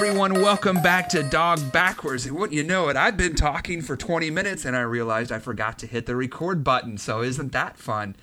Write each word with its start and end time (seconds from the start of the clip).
everyone. 0.00 0.34
Welcome 0.34 0.80
back 0.80 1.08
to 1.08 1.24
Dog 1.24 1.72
Backwards. 1.72 2.30
Wouldn't 2.30 2.52
you 2.52 2.62
know 2.62 2.88
it, 2.88 2.94
I've 2.96 3.16
been 3.16 3.34
talking 3.34 3.82
for 3.82 3.96
20 3.96 4.30
minutes 4.30 4.64
and 4.64 4.76
I 4.76 4.82
realized 4.82 5.32
I 5.32 5.40
forgot 5.40 5.76
to 5.80 5.88
hit 5.88 6.06
the 6.06 6.14
record 6.14 6.62
button. 6.62 6.98
So, 6.98 7.20
isn't 7.20 7.50
that 7.50 7.78
fun? 7.78 8.14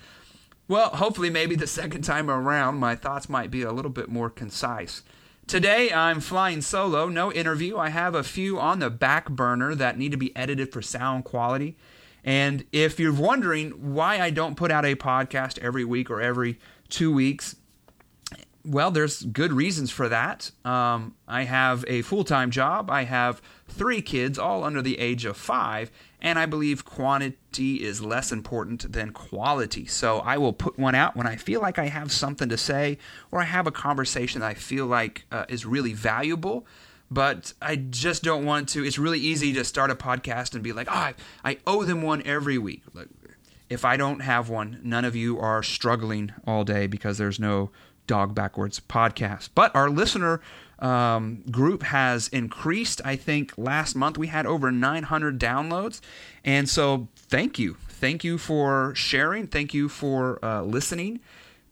Well, 0.68 0.88
hopefully, 0.88 1.28
maybe 1.28 1.54
the 1.54 1.66
second 1.66 2.00
time 2.00 2.30
around, 2.30 2.76
my 2.76 2.96
thoughts 2.96 3.28
might 3.28 3.50
be 3.50 3.60
a 3.60 3.72
little 3.72 3.90
bit 3.90 4.08
more 4.08 4.30
concise. 4.30 5.02
Today, 5.46 5.92
I'm 5.92 6.20
flying 6.20 6.62
solo, 6.62 7.10
no 7.10 7.30
interview. 7.30 7.76
I 7.76 7.90
have 7.90 8.14
a 8.14 8.24
few 8.24 8.58
on 8.58 8.78
the 8.78 8.88
back 8.88 9.28
burner 9.28 9.74
that 9.74 9.98
need 9.98 10.12
to 10.12 10.16
be 10.16 10.34
edited 10.34 10.72
for 10.72 10.80
sound 10.80 11.24
quality. 11.24 11.76
And 12.24 12.64
if 12.72 12.98
you're 12.98 13.12
wondering 13.12 13.92
why 13.92 14.18
I 14.18 14.30
don't 14.30 14.56
put 14.56 14.70
out 14.70 14.86
a 14.86 14.94
podcast 14.94 15.58
every 15.58 15.84
week 15.84 16.08
or 16.08 16.22
every 16.22 16.58
two 16.88 17.12
weeks, 17.12 17.56
well, 18.66 18.90
there's 18.90 19.22
good 19.22 19.52
reasons 19.52 19.90
for 19.90 20.08
that. 20.08 20.50
Um, 20.64 21.14
I 21.28 21.44
have 21.44 21.84
a 21.86 22.02
full 22.02 22.24
time 22.24 22.50
job. 22.50 22.90
I 22.90 23.04
have 23.04 23.40
three 23.68 24.02
kids, 24.02 24.38
all 24.38 24.64
under 24.64 24.82
the 24.82 24.98
age 24.98 25.24
of 25.24 25.36
five, 25.36 25.90
and 26.20 26.38
I 26.38 26.46
believe 26.46 26.84
quantity 26.84 27.84
is 27.84 28.02
less 28.02 28.32
important 28.32 28.92
than 28.92 29.12
quality. 29.12 29.86
So 29.86 30.18
I 30.18 30.38
will 30.38 30.52
put 30.52 30.78
one 30.78 30.94
out 30.94 31.16
when 31.16 31.26
I 31.26 31.36
feel 31.36 31.60
like 31.60 31.78
I 31.78 31.86
have 31.86 32.10
something 32.10 32.48
to 32.48 32.56
say 32.56 32.98
or 33.30 33.40
I 33.40 33.44
have 33.44 33.66
a 33.66 33.72
conversation 33.72 34.40
that 34.40 34.48
I 34.48 34.54
feel 34.54 34.86
like 34.86 35.24
uh, 35.30 35.44
is 35.48 35.64
really 35.64 35.92
valuable. 35.92 36.66
But 37.08 37.52
I 37.62 37.76
just 37.76 38.24
don't 38.24 38.44
want 38.44 38.68
to. 38.70 38.84
It's 38.84 38.98
really 38.98 39.20
easy 39.20 39.52
to 39.52 39.64
start 39.64 39.92
a 39.92 39.94
podcast 39.94 40.54
and 40.54 40.64
be 40.64 40.72
like, 40.72 40.88
oh, 40.90 40.94
I, 40.94 41.14
I 41.44 41.58
owe 41.64 41.84
them 41.84 42.02
one 42.02 42.20
every 42.26 42.58
week. 42.58 42.82
Like, 42.94 43.06
if 43.68 43.84
I 43.84 43.96
don't 43.96 44.20
have 44.20 44.48
one, 44.48 44.80
none 44.82 45.04
of 45.04 45.14
you 45.14 45.38
are 45.38 45.62
struggling 45.62 46.32
all 46.46 46.64
day 46.64 46.88
because 46.88 47.18
there's 47.18 47.38
no 47.38 47.70
Dog 48.06 48.34
Backwards 48.34 48.80
podcast. 48.80 49.50
But 49.54 49.74
our 49.74 49.90
listener 49.90 50.40
um, 50.78 51.42
group 51.50 51.82
has 51.84 52.28
increased. 52.28 53.00
I 53.04 53.16
think 53.16 53.52
last 53.56 53.94
month 53.96 54.18
we 54.18 54.26
had 54.26 54.46
over 54.46 54.70
900 54.70 55.38
downloads. 55.38 56.00
And 56.44 56.68
so 56.68 57.08
thank 57.16 57.58
you. 57.58 57.76
Thank 57.88 58.24
you 58.24 58.38
for 58.38 58.94
sharing. 58.94 59.46
Thank 59.46 59.72
you 59.72 59.88
for 59.88 60.44
uh, 60.44 60.62
listening. 60.62 61.20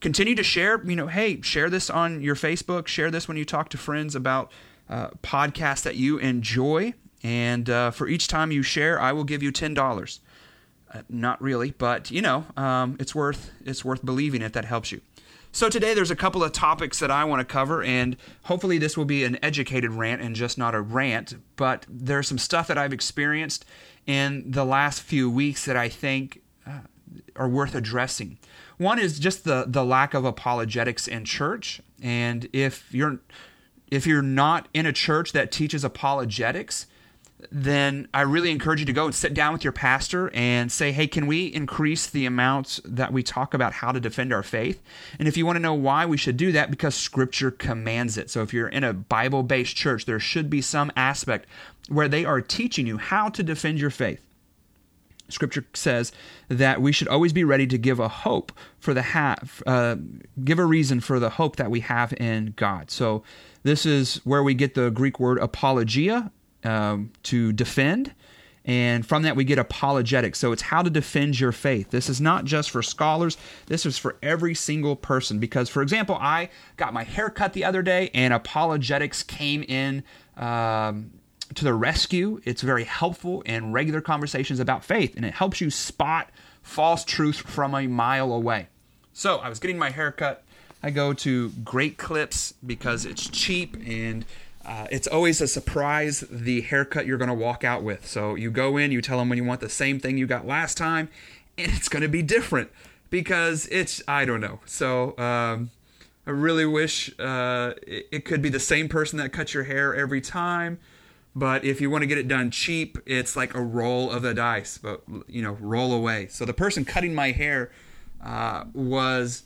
Continue 0.01 0.35
to 0.35 0.43
share. 0.43 0.83
You 0.85 0.97
know, 0.97 1.07
hey, 1.07 1.41
share 1.43 1.71
this 1.71 1.91
on 1.91 2.23
your 2.23 2.35
Facebook. 2.35 2.87
Share 2.87 3.11
this 3.11 3.29
when 3.29 3.37
you 3.37 3.45
talk 3.45 3.69
to 3.71 3.79
friends 3.79 4.15
about 4.15 4.51
uh, 4.89 5.09
podcasts 5.23 5.83
that 5.83 5.97
you 5.97 6.19
enjoy. 6.19 6.95
And 7.23 7.69
uh, 7.71 7.91
for 7.91 8.07
each 8.07 8.29
time 8.29 8.53
you 8.53 8.63
share, 8.63 9.01
I 9.01 9.13
will 9.13 9.25
give 9.25 9.43
you 9.43 9.51
$10. 9.51 10.19
Uh, 10.93 11.03
not 11.09 11.41
really, 11.43 11.73
but 11.73 12.11
you 12.11 12.23
know, 12.23 12.45
um, 12.57 12.97
it's 13.01 13.15
worth 13.15 13.51
it's 13.65 13.85
worth 13.85 14.05
believing 14.05 14.43
if 14.43 14.53
that 14.53 14.65
helps 14.65 14.93
you. 14.93 15.01
So 15.55 15.69
today 15.69 15.95
there's 15.95 16.11
a 16.11 16.17
couple 16.17 16.43
of 16.43 16.51
topics 16.51 16.99
that 16.99 17.13
I 17.13 17.23
want 17.23 17.39
to 17.39 17.45
cover, 17.45 17.81
and 17.81 18.17
hopefully 18.43 18.77
this 18.77 18.97
will 18.97 19.05
be 19.05 19.23
an 19.23 19.39
educated 19.41 19.93
rant 19.93 20.21
and 20.21 20.35
just 20.35 20.59
not 20.59 20.75
a 20.75 20.81
rant. 20.81 21.37
But 21.55 21.87
there's 21.89 22.27
some 22.27 22.39
stuff 22.39 22.67
that 22.67 22.77
I've 22.77 22.93
experienced 22.93 23.65
in 24.05 24.51
the 24.51 24.65
last 24.65 25.01
few 25.01 25.31
weeks 25.31 25.65
that 25.67 25.77
I 25.77 25.89
think 25.89 26.43
uh, 26.67 26.81
are 27.37 27.49
worth 27.49 27.77
addressing. 27.77 28.41
One 28.79 28.99
is 28.99 29.21
just 29.21 29.45
the 29.45 29.65
the 29.69 29.85
lack 29.85 30.13
of 30.13 30.25
apologetics 30.25 31.07
in 31.07 31.25
church, 31.25 31.81
and 32.03 32.49
if 32.53 32.93
you're 32.93 33.21
if 33.93 34.09
you're 34.09 34.23
not 34.23 34.67
in 34.75 34.87
a 34.87 34.93
church 34.93 35.31
that 35.35 35.53
teaches 35.53 35.85
apologetics, 35.85 36.89
then 37.51 38.09
I 38.13 38.23
really 38.23 38.51
encourage 38.51 38.81
you 38.81 38.87
to 38.87 38.93
go 38.93 39.07
and 39.07 39.15
sit 39.15 39.35
down 39.35 39.53
with 39.53 39.65
your 39.65 39.73
pastor 39.73 40.31
and 40.35 40.71
say, 40.71 40.93
hey, 40.93 41.07
can 41.07 41.27
we 41.27 41.47
increase 41.47 42.07
the 42.07 42.27
amount 42.27 42.81
that 42.85 43.13
we 43.13 43.23
talk 43.23 43.55
about 43.55 43.73
how 43.73 43.93
to 43.93 44.01
defend 44.01 44.33
our 44.33 44.43
faith? 44.43 44.83
And 45.19 45.29
if 45.29 45.37
you 45.37 45.47
want 45.47 45.57
to 45.57 45.63
know 45.63 45.75
why 45.75 46.07
we 46.07 46.17
should 46.17 46.37
do 46.37 46.53
that, 46.53 46.71
because 46.71 46.95
scripture 46.95 47.51
commands 47.51 48.19
it. 48.19 48.31
So 48.31 48.43
if 48.43 48.53
you're 48.53 48.69
in 48.69 48.85
a 48.85 48.93
Bible 48.93 49.43
based 49.43 49.77
church, 49.77 50.07
there 50.07 50.21
should 50.21 50.51
be 50.51 50.61
some 50.61 50.93
aspect 50.97 51.47
where 51.89 52.09
they 52.09 52.25
are 52.25 52.41
teaching 52.41 52.87
you 52.87 52.99
how 52.99 53.29
to 53.31 53.43
defend 53.43 53.79
your 53.79 53.91
faith. 53.91 54.21
Scripture 55.29 55.65
says 55.73 56.13
that 56.49 56.83
we 56.83 56.93
should 56.93 57.09
always 57.09 57.33
be 57.33 57.45
ready 57.45 57.67
to 57.67 57.79
give 57.79 57.99
a 57.99 58.09
hope 58.09 58.53
for 58.79 58.93
the 58.93 59.03
have, 59.03 59.63
uh, 59.67 59.97
give 60.45 60.59
a 60.59 60.65
reason 60.65 61.01
for 61.01 61.19
the 61.19 61.31
hope 61.31 61.57
that 61.57 61.71
we 61.71 61.81
have 61.81 62.13
in 62.15 62.53
God. 62.57 62.91
So 62.91 63.23
this 63.63 63.87
is 63.87 64.17
where 64.25 64.43
we 64.43 64.53
get 64.53 64.75
the 64.75 64.91
Greek 64.91 65.19
word 65.19 65.39
apologia, 65.39 66.31
um, 66.65 67.13
to 67.25 67.53
defend. 67.53 68.13
And 68.67 69.05
from 69.05 69.25
that, 69.25 69.37
we 69.37 69.45
get 69.45 69.59
apologetics. 69.59 70.39
So 70.39 70.53
it's 70.53 70.63
how 70.63 70.83
to 70.83 70.89
defend 70.89 71.39
your 71.39 71.53
faith. 71.53 71.91
This 71.91 72.09
is 72.09 72.21
not 72.21 72.47
just 72.47 72.71
for 72.71 72.83
scholars, 72.83 73.37
this 73.67 73.85
is 73.85 73.99
for 73.99 74.17
every 74.23 74.55
single 74.55 74.97
person. 74.97 75.39
Because, 75.39 75.69
for 75.69 75.83
example, 75.83 76.17
I 76.19 76.49
got 76.77 76.95
my 76.95 77.05
hair 77.05 77.29
cut 77.29 77.53
the 77.53 77.65
other 77.65 77.83
day, 77.83 78.11
and 78.15 78.33
apologetics 78.33 79.23
came 79.23 79.63
in 79.65 80.03
um, 80.39 81.11
to 81.55 81.65
the 81.65 81.75
rescue. 81.75 82.41
It's 82.45 82.63
very 82.63 82.85
helpful 82.85 83.43
in 83.43 83.73
regular 83.73 84.01
conversations 84.01 84.61
about 84.61 84.83
faith, 84.83 85.15
and 85.15 85.27
it 85.27 85.35
helps 85.35 85.61
you 85.61 85.71
spot 85.71 86.31
false 86.63 87.05
truth 87.05 87.37
from 87.37 87.75
a 87.75 87.87
mile 87.87 88.33
away. 88.33 88.69
So 89.13 89.37
I 89.37 89.51
was 89.51 89.59
getting 89.59 89.79
my 89.79 89.91
hair 89.91 90.11
cut. 90.11 90.43
I 90.83 90.91
go 90.91 91.13
to 91.13 91.51
Great 91.65 91.99
Clips 91.99 92.55
because 92.67 93.05
it's 93.05 93.29
cheap 93.29 93.77
and 93.87 94.25
uh, 94.65 94.87
it's 94.91 95.07
always 95.07 95.41
a 95.41 95.49
surprise 95.49 96.21
the 96.31 96.63
haircut 96.63 97.07
you're 97.07 97.19
going 97.19 97.29
to 97.29 97.35
walk 97.35 97.65
out 97.65 97.83
with. 97.83 98.07
So 98.07 98.35
you 98.35 98.51
go 98.51 98.77
in, 98.77 98.93
you 98.93 99.03
tell 99.03 99.19
them 99.19 99.29
when 99.29 99.39
you 99.39 99.45
want 99.45 99.61
the 99.61 99.69
same 99.69 100.01
thing 100.01 100.17
you 100.17 100.27
got 100.27 100.47
last 100.47 100.77
time, 100.77 101.09
and 101.59 101.73
it's 101.73 101.89
going 101.89 102.03
to 102.03 102.09
be 102.09 102.23
different 102.23 102.71
because 103.11 103.67
it's, 103.71 104.03
I 104.09 104.25
don't 104.25 104.41
know. 104.41 104.61
So 104.67 105.17
um, 105.19 105.71
I 106.27 106.31
really 106.31 106.67
wish 106.67 107.11
uh, 107.19 107.75
it, 107.87 108.09
it 108.11 108.25
could 108.25 108.41
be 108.41 108.49
the 108.49 108.61
same 108.61 108.89
person 108.89 109.19
that 109.19 109.33
cuts 109.33 109.55
your 109.55 109.65
hair 109.65 109.95
every 109.95 110.21
time. 110.21 110.79
But 111.37 111.65
if 111.65 111.81
you 111.81 111.91
want 111.91 112.03
to 112.03 112.07
get 112.07 112.17
it 112.17 112.29
done 112.29 112.51
cheap, 112.51 112.97
it's 113.07 113.37
like 113.37 113.55
a 113.55 113.61
roll 113.61 114.11
of 114.11 114.23
the 114.23 114.35
dice, 114.35 114.79
but 114.79 115.03
you 115.27 115.43
know, 115.43 115.59
roll 115.61 115.93
away. 115.93 116.29
So 116.29 116.45
the 116.45 116.53
person 116.53 116.85
cutting 116.85 117.13
my 117.13 117.33
hair 117.33 117.73
uh, 118.25 118.65
was 118.73 119.43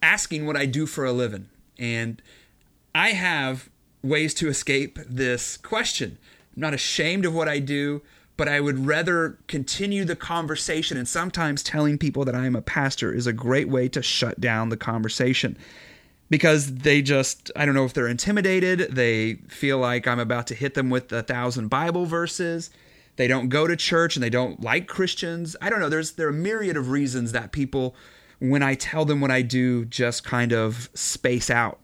asking 0.00 0.46
what 0.46 0.56
I 0.56 0.64
do 0.64 0.86
for 0.86 1.04
a 1.04 1.12
living, 1.12 1.48
and 1.76 2.22
I 2.98 3.10
have 3.10 3.70
ways 4.02 4.34
to 4.34 4.48
escape 4.48 4.98
this 5.08 5.56
question. 5.56 6.18
I'm 6.56 6.62
not 6.62 6.74
ashamed 6.74 7.24
of 7.24 7.32
what 7.32 7.48
I 7.48 7.60
do, 7.60 8.02
but 8.36 8.48
I 8.48 8.58
would 8.58 8.86
rather 8.86 9.38
continue 9.46 10.04
the 10.04 10.16
conversation. 10.16 10.96
And 10.98 11.06
sometimes 11.06 11.62
telling 11.62 11.96
people 11.96 12.24
that 12.24 12.34
I 12.34 12.44
am 12.44 12.56
a 12.56 12.60
pastor 12.60 13.14
is 13.14 13.28
a 13.28 13.32
great 13.32 13.68
way 13.68 13.88
to 13.90 14.02
shut 14.02 14.40
down 14.40 14.70
the 14.70 14.76
conversation 14.76 15.56
because 16.28 16.74
they 16.74 17.00
just, 17.00 17.52
I 17.54 17.66
don't 17.66 17.76
know 17.76 17.84
if 17.84 17.94
they're 17.94 18.08
intimidated. 18.08 18.80
They 18.90 19.34
feel 19.46 19.78
like 19.78 20.08
I'm 20.08 20.18
about 20.18 20.48
to 20.48 20.56
hit 20.56 20.74
them 20.74 20.90
with 20.90 21.12
a 21.12 21.22
thousand 21.22 21.68
Bible 21.68 22.04
verses. 22.04 22.68
They 23.14 23.28
don't 23.28 23.48
go 23.48 23.68
to 23.68 23.76
church 23.76 24.16
and 24.16 24.24
they 24.24 24.30
don't 24.30 24.60
like 24.60 24.88
Christians. 24.88 25.54
I 25.62 25.70
don't 25.70 25.78
know. 25.78 25.88
There's 25.88 26.12
there 26.12 26.26
are 26.26 26.30
a 26.30 26.32
myriad 26.34 26.76
of 26.76 26.90
reasons 26.90 27.30
that 27.30 27.52
people, 27.52 27.94
when 28.40 28.64
I 28.64 28.74
tell 28.74 29.04
them 29.04 29.20
what 29.20 29.30
I 29.30 29.42
do, 29.42 29.84
just 29.84 30.24
kind 30.24 30.52
of 30.52 30.90
space 30.94 31.48
out. 31.48 31.78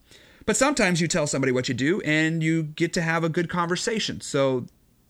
But 0.46 0.56
sometimes 0.56 1.00
you 1.00 1.08
tell 1.08 1.26
somebody 1.26 1.52
what 1.52 1.68
you 1.68 1.74
do 1.74 2.00
and 2.02 2.42
you 2.42 2.62
get 2.62 2.92
to 2.94 3.02
have 3.02 3.24
a 3.24 3.28
good 3.28 3.48
conversation. 3.48 4.20
So 4.20 4.66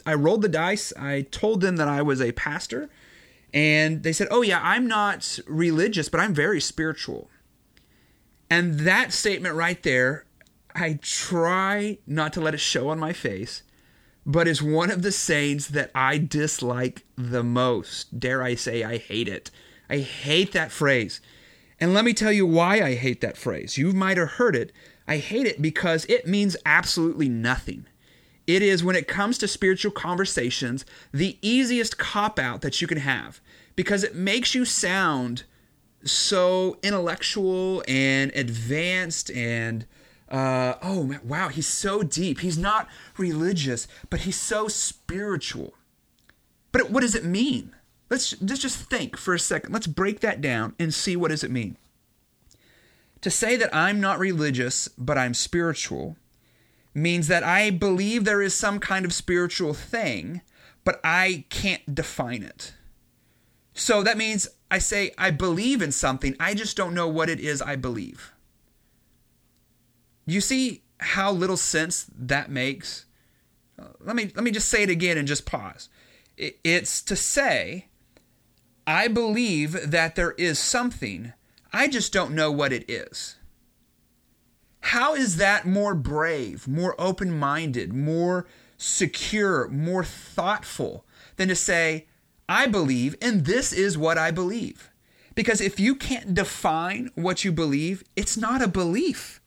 I 0.07 0.15
rolled 0.15 0.43
the 0.43 0.49
dice. 0.49 0.93
I 0.99 1.23
told 1.23 1.61
them 1.61 1.77
that 1.77 1.89
I 1.89 2.03
was 2.03 2.21
a 2.21 2.33
pastor. 2.33 2.89
And 3.53 4.03
they 4.03 4.13
said, 4.13 4.29
Oh, 4.31 4.43
yeah, 4.43 4.61
I'm 4.63 4.87
not 4.87 5.39
religious, 5.47 6.09
but 6.09 6.21
I'm 6.21 6.35
very 6.35 6.61
spiritual. 6.61 7.31
And 8.51 8.81
that 8.81 9.13
statement 9.13 9.55
right 9.55 9.83
there, 9.83 10.27
I 10.75 10.99
try 11.03 11.99
not 12.07 12.33
to 12.35 12.41
let 12.41 12.55
it 12.55 12.59
show 12.59 12.89
on 12.89 12.99
my 12.99 13.13
face, 13.13 13.63
but 14.27 14.49
is 14.49 14.63
one 14.63 14.91
of 14.91 15.03
the 15.03 15.13
sayings 15.13 15.69
that 15.69 15.91
I 15.95 16.19
dislike 16.19 17.05
the 17.17 17.43
most. 17.43 18.19
Dare 18.19 18.43
I 18.43 18.55
say, 18.55 18.83
I 18.83 18.99
hate 18.99 19.29
it. 19.29 19.51
I 19.89 19.99
hate 19.99 20.53
that 20.53 20.73
phrase. 20.73 21.21
And 21.81 21.95
let 21.95 22.05
me 22.05 22.13
tell 22.13 22.33
you 22.33 22.47
why 22.47 22.81
I 22.81 22.95
hate 22.95 23.21
that 23.21 23.37
phrase. 23.37 23.77
You 23.79 23.93
might 23.93 24.17
have 24.17 24.33
heard 24.33 24.57
it, 24.57 24.73
I 25.07 25.19
hate 25.19 25.47
it 25.47 25.61
because 25.61 26.05
it 26.07 26.27
means 26.27 26.57
absolutely 26.65 27.29
nothing. 27.29 27.87
It 28.47 28.63
is, 28.63 28.85
when 28.85 28.97
it 28.97 29.09
comes 29.09 29.39
to 29.39 29.49
spiritual 29.49 29.93
conversations, 29.93 30.85
the 31.13 31.39
easiest 31.41 31.99
cop 31.99 32.39
out 32.39 32.61
that 32.61 32.81
you 32.81 32.87
can 32.87 32.99
have 32.99 33.41
because 33.75 34.05
it 34.05 34.15
makes 34.15 34.55
you 34.55 34.65
sound 34.65 35.45
so 36.05 36.79
intellectual 36.83 37.83
and 37.89 38.31
advanced 38.35 39.31
and 39.31 39.87
uh, 40.29 40.75
oh 40.83 41.19
wow 41.25 41.49
he's 41.49 41.67
so 41.67 42.03
deep. 42.03 42.41
He's 42.41 42.59
not 42.59 42.89
religious 43.17 43.89
but 44.11 44.21
he's 44.21 44.39
so 44.39 44.69
spiritual. 44.69 45.75
But 46.73 46.91
what 46.91 47.01
does 47.01 47.15
it 47.15 47.25
mean? 47.25 47.75
Let's, 48.11 48.41
let's 48.43 48.61
just 48.61 48.91
think 48.91 49.17
for 49.17 49.33
a 49.33 49.39
second. 49.39 49.73
Let's 49.73 49.87
break 49.87 50.21
that 50.21 50.41
down 50.41 50.75
and 50.79 50.93
see 50.93 51.17
what 51.17 51.31
does 51.31 51.45
it 51.45 51.51
mean 51.51 51.79
to 53.25 53.31
say 53.31 53.57
that 53.57 53.75
I'm 53.75 54.03
not 54.03 54.19
religious, 54.19 54.87
but 54.99 55.17
I'm 55.17 55.33
spiritual, 55.33 56.19
means 56.93 57.27
that 57.29 57.43
I 57.43 57.71
believe 57.71 58.27
there 58.27 58.43
is 58.43 58.53
some 58.55 58.79
kind 58.79 59.07
of 59.07 59.15
spiritual 59.15 59.73
thing, 59.73 60.43
but 60.85 61.01
I 61.03 61.47
can't 61.49 61.95
define 61.95 62.43
it. 62.43 62.75
So 63.73 64.03
that 64.03 64.19
means 64.19 64.47
I 64.71 64.77
say 64.77 65.13
I 65.17 65.31
believe 65.31 65.81
in 65.81 65.91
something, 65.91 66.37
I 66.39 66.53
just 66.53 66.77
don't 66.77 66.93
know 66.93 67.09
what 67.09 67.31
it 67.31 67.41
is 67.41 67.63
I 67.63 67.77
believe. 67.77 68.35
You 70.27 70.43
see 70.43 70.83
how 71.01 71.33
little 71.33 71.57
sense 71.57 72.05
that 72.15 72.51
makes? 72.51 73.07
Let 74.01 74.17
me 74.17 74.33
let 74.35 74.45
me 74.45 74.51
just 74.51 74.69
say 74.69 74.83
it 74.83 74.91
again 74.91 75.17
and 75.17 75.27
just 75.27 75.47
pause. 75.47 75.89
It's 76.37 77.01
to 77.01 77.17
say, 77.17 77.87
I 78.87 79.09
believe 79.09 79.91
that 79.93 80.15
there 80.15 80.33
is 80.33 80.59
something. 80.59 81.33
I 81.75 81.89
just 81.89 82.13
don't 82.13 82.37
know 82.37 82.53
what 82.53 82.73
it 82.73 82.89
is. 82.89 83.35
How 84.79 85.17
is 85.17 85.39
that 85.39 85.67
more 85.67 85.97
brave, 85.97 86.69
more 86.69 86.95
open 87.01 87.37
minded, 87.37 87.93
more 87.93 88.47
secure, 88.77 89.67
more 89.69 90.05
thoughtful 90.05 91.05
than 91.35 91.49
to 91.49 91.57
say, 91.57 92.07
I 92.49 92.69
believe, 92.69 93.17
and 93.21 93.45
this 93.45 93.73
is 93.73 93.99
what 93.99 94.17
I 94.17 94.31
believe? 94.31 94.89
Because 95.35 95.61
if 95.61 95.81
you 95.81 95.97
can't 95.97 96.33
define 96.33 97.11
what 97.17 97.45
you 97.45 97.51
believe, 97.51 98.05
it's 98.15 98.37
not 98.37 98.63
a 98.63 98.69
belief. 98.69 99.41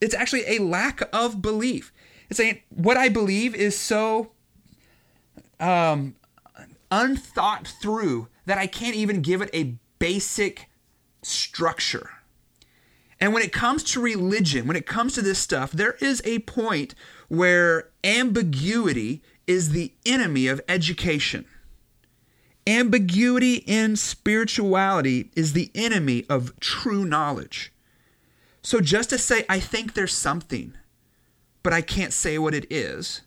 It's 0.00 0.14
actually 0.14 0.44
a 0.46 0.60
lack 0.62 1.02
of 1.12 1.42
belief. 1.42 1.92
It's 2.30 2.36
saying 2.36 2.60
what 2.68 2.96
I 2.96 3.08
believe 3.08 3.56
is 3.56 3.76
so 3.76 4.30
um, 5.58 6.14
unthought 6.92 7.66
through 7.66 8.28
that 8.44 8.56
I 8.56 8.68
can't 8.68 8.94
even 8.94 9.20
give 9.20 9.42
it 9.42 9.50
a 9.52 9.74
basic 9.98 10.68
structure. 11.26 12.10
And 13.20 13.32
when 13.32 13.42
it 13.42 13.52
comes 13.52 13.82
to 13.84 14.00
religion, 14.00 14.66
when 14.66 14.76
it 14.76 14.86
comes 14.86 15.14
to 15.14 15.22
this 15.22 15.38
stuff, 15.38 15.72
there 15.72 15.96
is 16.00 16.22
a 16.24 16.40
point 16.40 16.94
where 17.28 17.88
ambiguity 18.04 19.22
is 19.46 19.70
the 19.70 19.92
enemy 20.04 20.46
of 20.46 20.60
education. 20.68 21.46
Ambiguity 22.66 23.54
in 23.66 23.96
spirituality 23.96 25.30
is 25.34 25.52
the 25.52 25.70
enemy 25.74 26.26
of 26.28 26.58
true 26.60 27.04
knowledge. 27.04 27.72
So 28.62 28.80
just 28.80 29.10
to 29.10 29.18
say, 29.18 29.44
I 29.48 29.60
think 29.60 29.94
there's 29.94 30.14
something, 30.14 30.74
but 31.62 31.72
I 31.72 31.80
can't 31.80 32.12
say 32.12 32.38
what 32.38 32.54
it 32.54 32.66
is, 32.70 33.22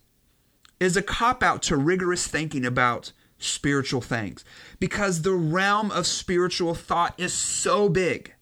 is 0.79 0.95
a 0.95 1.01
cop 1.01 1.41
out 1.41 1.61
to 1.63 1.77
rigorous 1.77 2.27
thinking 2.27 2.65
about 2.65 3.11
spiritual 3.39 4.01
things 4.01 4.45
because 4.79 5.21
the 5.21 5.33
realm 5.33 5.91
of 5.91 6.05
spiritual 6.05 6.75
thought 6.75 7.13
is 7.17 7.33
so 7.33 7.89
big 7.89 8.33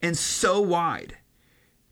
and 0.00 0.16
so 0.16 0.60
wide. 0.60 1.16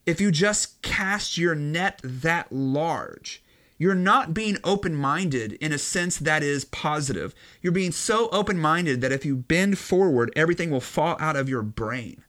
If 0.04 0.20
you 0.20 0.30
just 0.30 0.82
cast 0.82 1.38
your 1.38 1.54
net 1.54 2.00
that 2.04 2.52
large, 2.52 3.42
you're 3.78 3.94
not 3.94 4.34
being 4.34 4.58
open 4.62 4.94
minded 4.94 5.54
in 5.54 5.72
a 5.72 5.78
sense 5.78 6.18
that 6.18 6.42
is 6.42 6.64
positive. 6.66 7.34
You're 7.62 7.72
being 7.72 7.92
so 7.92 8.28
open 8.30 8.58
minded 8.58 9.00
that 9.00 9.12
if 9.12 9.24
you 9.24 9.36
bend 9.36 9.78
forward, 9.78 10.32
everything 10.36 10.70
will 10.70 10.80
fall 10.80 11.16
out 11.18 11.36
of 11.36 11.48
your 11.48 11.62
brain. 11.62 12.22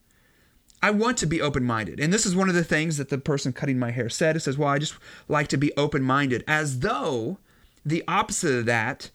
I 0.82 0.92
want 0.92 1.18
to 1.20 1.26
be 1.26 1.42
open 1.42 1.64
minded. 1.64 2.00
And 2.00 2.12
this 2.12 2.26
is 2.26 2.36
one 2.36 2.50
of 2.50 2.56
the 2.56 2.64
things 2.64 2.98
that 2.98 3.10
the 3.10 3.18
person 3.18 3.54
cutting 3.54 3.80
my 3.80 3.92
hair 3.92 4.10
said. 4.10 4.36
It 4.36 4.42
says, 4.42 4.58
Well, 4.58 4.70
I 4.70 4.80
just 4.80 4.96
like 5.28 5.48
to 5.50 5.58
be 5.58 5.72
open 5.78 6.04
minded, 6.04 6.44
as 6.48 6.80
though 6.80 7.38
the 7.86 8.04
opposite 8.08 8.54
of 8.54 8.66
that 8.66 9.10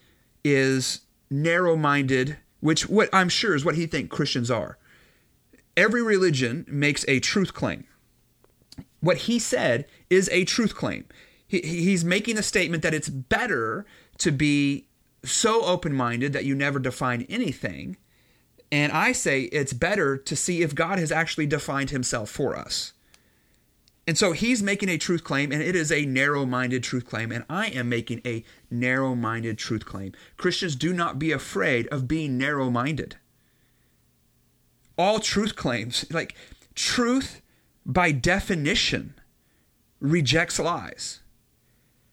is 0.52 1.00
narrow 1.30 1.76
minded, 1.76 2.38
which 2.60 2.88
what 2.88 3.08
I'm 3.12 3.28
sure 3.28 3.54
is 3.54 3.64
what 3.64 3.74
he 3.76 3.86
thinks 3.86 4.14
Christians 4.14 4.50
are 4.50 4.78
every 5.78 6.02
religion 6.02 6.66
makes 6.68 7.04
a 7.06 7.20
truth 7.20 7.54
claim. 7.54 7.86
What 9.00 9.18
he 9.18 9.38
said 9.38 9.86
is 10.10 10.28
a 10.32 10.44
truth 10.44 10.74
claim. 10.74 11.06
He, 11.46 11.60
he's 11.60 12.04
making 12.04 12.36
a 12.36 12.42
statement 12.42 12.82
that 12.82 12.92
it's 12.92 13.08
better 13.08 13.86
to 14.18 14.32
be 14.32 14.88
so 15.24 15.64
open 15.64 15.94
minded 15.94 16.32
that 16.32 16.44
you 16.44 16.56
never 16.56 16.80
define 16.80 17.26
anything. 17.28 17.96
And 18.72 18.90
I 18.92 19.12
say 19.12 19.42
it's 19.44 19.72
better 19.72 20.16
to 20.16 20.34
see 20.34 20.62
if 20.62 20.74
God 20.74 20.98
has 20.98 21.12
actually 21.12 21.46
defined 21.46 21.90
himself 21.90 22.28
for 22.28 22.56
us. 22.56 22.92
And 24.08 24.18
so 24.18 24.32
he's 24.32 24.62
making 24.62 24.88
a 24.88 24.98
truth 24.98 25.22
claim, 25.22 25.52
and 25.52 25.62
it 25.62 25.76
is 25.76 25.92
a 25.92 26.04
narrow 26.04 26.44
minded 26.44 26.82
truth 26.82 27.04
claim, 27.06 27.30
and 27.30 27.44
I 27.48 27.66
am 27.66 27.88
making 27.88 28.22
a 28.24 28.42
narrow 28.70 29.14
minded 29.14 29.58
truth 29.58 29.84
claim. 29.84 30.12
Christians 30.36 30.74
do 30.74 30.92
not 30.92 31.20
be 31.20 31.30
afraid 31.30 31.86
of 31.88 32.08
being 32.08 32.36
narrow 32.36 32.70
minded 32.70 33.16
all 34.98 35.20
truth 35.20 35.56
claims. 35.56 36.04
Like, 36.10 36.34
truth 36.74 37.40
by 37.86 38.10
definition 38.10 39.14
rejects 40.00 40.58
lies. 40.58 41.20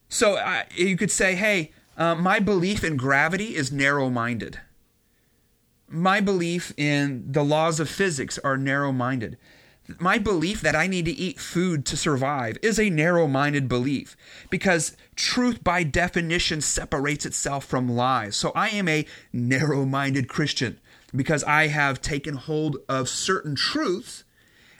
So 0.08 0.36
uh, 0.36 0.64
you 0.74 0.96
could 0.96 1.12
say, 1.12 1.36
hey, 1.36 1.72
uh, 1.98 2.16
my 2.16 2.40
belief 2.40 2.84
in 2.84 2.96
gravity 2.96 3.56
is 3.56 3.72
narrow 3.72 4.10
minded. 4.10 4.60
My 5.90 6.22
belief 6.22 6.74
in 6.78 7.32
the 7.32 7.44
laws 7.44 7.80
of 7.80 7.90
physics 7.90 8.40
are 8.44 8.58
narrow 8.58 8.92
minded. 8.92 9.38
My 10.00 10.18
belief 10.18 10.62
that 10.62 10.76
I 10.76 10.88
need 10.88 11.06
to 11.06 11.12
eat 11.12 11.40
food 11.40 11.86
to 11.86 11.98
survive 11.98 12.58
is 12.64 12.80
a 12.80 12.90
narrow 12.90 13.28
minded 13.28 13.68
belief 13.68 14.18
because 14.50 14.98
truth 15.16 15.64
by 15.64 15.84
definition 15.84 16.62
separates 16.62 17.26
itself 17.26 17.66
from 17.66 17.90
lies. 17.90 18.36
So 18.36 18.52
I 18.56 18.70
am 18.70 18.88
a 18.88 19.06
narrow 19.32 19.86
minded 19.86 20.28
Christian 20.28 20.80
because 21.16 21.44
I 21.44 21.68
have 21.68 22.02
taken 22.02 22.36
hold 22.36 22.78
of 22.90 23.08
certain 23.08 23.56
truths. 23.56 24.24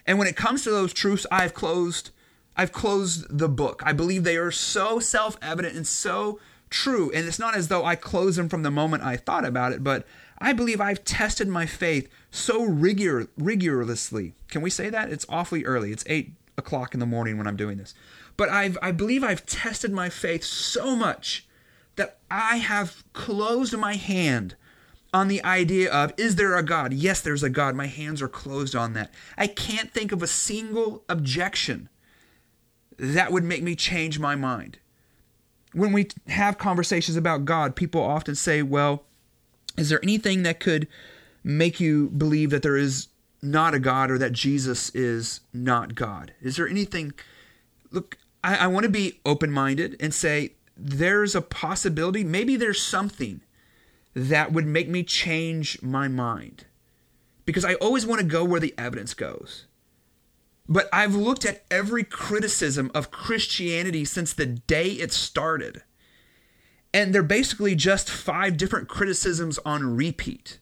And 0.08 0.18
when 0.18 0.28
it 0.28 0.36
comes 0.36 0.64
to 0.64 0.72
those 0.72 0.94
truths, 0.94 1.28
I've 1.32 1.54
closed 1.54 2.10
I've 2.58 2.72
closed 2.72 3.26
the 3.38 3.50
book. 3.50 3.84
I 3.86 3.92
believe 3.92 4.24
they 4.24 4.38
are 4.38 4.52
so 4.52 5.00
self-evident 5.00 5.76
and 5.76 5.86
so 5.86 6.40
true. 6.70 7.12
And 7.12 7.28
it's 7.28 7.40
not 7.40 7.56
as 7.56 7.68
though 7.68 7.84
I 7.84 7.96
closed 7.96 8.38
them 8.38 8.50
from 8.50 8.64
the 8.64 8.72
moment 8.72 9.04
I 9.04 9.18
thought 9.18 9.46
about 9.46 9.74
it, 9.74 9.84
but 9.84 10.08
I 10.40 10.54
believe 10.54 10.82
I've 10.82 11.04
tested 11.04 11.48
my 11.48 11.66
faith 11.66 12.10
so 12.30 12.64
rigor, 12.64 13.28
rigorously. 13.38 14.34
Can 14.50 14.62
we 14.62 14.70
say 14.70 14.90
that? 14.90 15.12
It's 15.12 15.26
awfully 15.30 15.66
early. 15.66 15.92
It's 15.92 16.04
eight 16.08 16.34
o'clock 16.58 16.94
in 16.94 17.00
the 17.00 17.06
morning 17.06 17.38
when 17.38 17.48
I'm 17.48 17.56
doing 17.56 17.78
this. 17.78 17.94
But 18.38 18.50
I've 18.50 18.78
I 18.82 18.92
believe 18.92 19.24
I've 19.24 19.46
tested 19.46 19.92
my 19.92 20.10
faith 20.10 20.44
so 20.44 20.96
much 20.96 21.48
that 21.96 22.18
I 22.30 22.58
have 22.58 23.04
closed 23.14 23.78
my 23.78 23.96
hand 23.96 24.56
on 25.14 25.30
the 25.30 25.44
idea 25.46 25.92
of 25.92 26.14
is 26.18 26.36
there 26.36 26.58
a 26.58 26.64
God? 26.64 26.94
Yes, 26.94 27.22
there's 27.22 27.44
a 27.44 27.50
God. 27.50 27.76
My 27.76 27.88
hands 27.88 28.22
are 28.22 28.28
closed 28.28 28.76
on 28.76 28.94
that. 28.94 29.14
I 29.38 29.48
can't 29.48 29.92
think 29.92 30.12
of 30.12 30.22
a 30.22 30.28
single 30.28 31.04
objection 31.08 31.88
that 32.98 33.32
would 33.32 33.44
make 33.44 33.64
me 33.64 33.76
change 33.76 34.20
my 34.20 34.36
mind. 34.36 34.80
When 35.74 35.94
we 35.94 36.08
have 36.28 36.58
conversations 36.58 37.18
about 37.18 37.46
God, 37.46 37.76
people 37.76 38.02
often 38.02 38.36
say, 38.36 38.62
well, 38.62 39.04
is 39.78 39.90
there 39.90 40.00
anything 40.04 40.44
that 40.44 40.60
could 40.60 40.88
make 41.44 41.80
you 41.80 42.10
believe 42.10 42.50
that 42.50 42.64
there 42.64 42.78
is 42.78 43.08
not 43.42 43.74
a 43.74 43.80
God 43.80 44.10
or 44.10 44.18
that 44.18 44.34
Jesus 44.34 44.90
is 44.96 45.42
not 45.54 45.96
God? 45.96 46.34
Is 46.42 46.56
there 46.56 46.68
anything? 46.68 47.14
Look, 47.92 48.18
I, 48.44 48.58
I 48.58 48.68
want 48.68 48.84
to 48.86 48.92
be 48.92 49.20
open 49.26 49.52
minded 49.52 49.96
and 50.00 50.14
say 50.14 50.54
there's 50.78 51.36
a 51.36 51.42
possibility, 51.42 52.24
maybe 52.24 52.56
there's 52.56 52.82
something 52.82 53.42
that 54.14 54.52
would 54.52 54.66
make 54.66 54.90
me 54.90 55.04
change 55.04 55.82
my 55.82 56.08
mind. 56.08 56.66
Because 57.46 57.66
I 57.66 57.76
always 57.76 58.06
want 58.06 58.22
to 58.22 58.28
go 58.28 58.44
where 58.44 58.60
the 58.60 58.74
evidence 58.78 59.14
goes. 59.14 59.66
But 60.68 60.90
I've 60.92 61.14
looked 61.14 61.46
at 61.46 61.64
every 61.70 62.04
criticism 62.04 62.90
of 62.96 63.12
Christianity 63.12 64.04
since 64.04 64.34
the 64.34 64.48
day 64.48 64.94
it 64.94 65.12
started. 65.12 65.84
And 66.96 67.14
they're 67.14 67.24
basically 67.24 67.76
just 67.76 68.10
five 68.10 68.56
different 68.56 68.88
criticisms 68.88 69.60
on 69.66 69.98
repeat. 69.98 70.60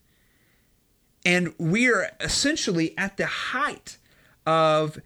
And 1.24 1.54
we 1.60 1.88
are 1.88 2.10
essentially 2.20 2.98
at 2.98 3.18
the 3.18 3.28
height 3.28 4.00
of 4.44 5.00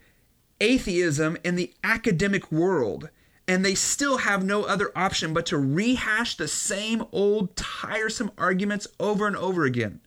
atheism 0.58 1.36
in 1.44 1.54
the 1.54 1.74
academic 1.84 2.50
world 2.50 3.10
and 3.46 3.62
they 3.62 3.74
still 3.74 4.18
have 4.18 4.42
no 4.42 4.64
other 4.64 4.90
option 4.96 5.34
but 5.34 5.44
to 5.46 5.58
rehash 5.58 6.38
the 6.38 6.48
same 6.48 7.04
old 7.12 7.54
tiresome 7.56 8.30
arguments 8.38 8.86
over 8.98 9.26
and 9.26 9.36
over 9.36 9.64
again. 9.64 10.00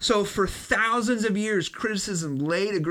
So, 0.00 0.24
for 0.24 0.48
thousands 0.48 1.24
of 1.24 1.36
years, 1.36 1.68
criticism 1.68 2.40
laid, 2.40 2.84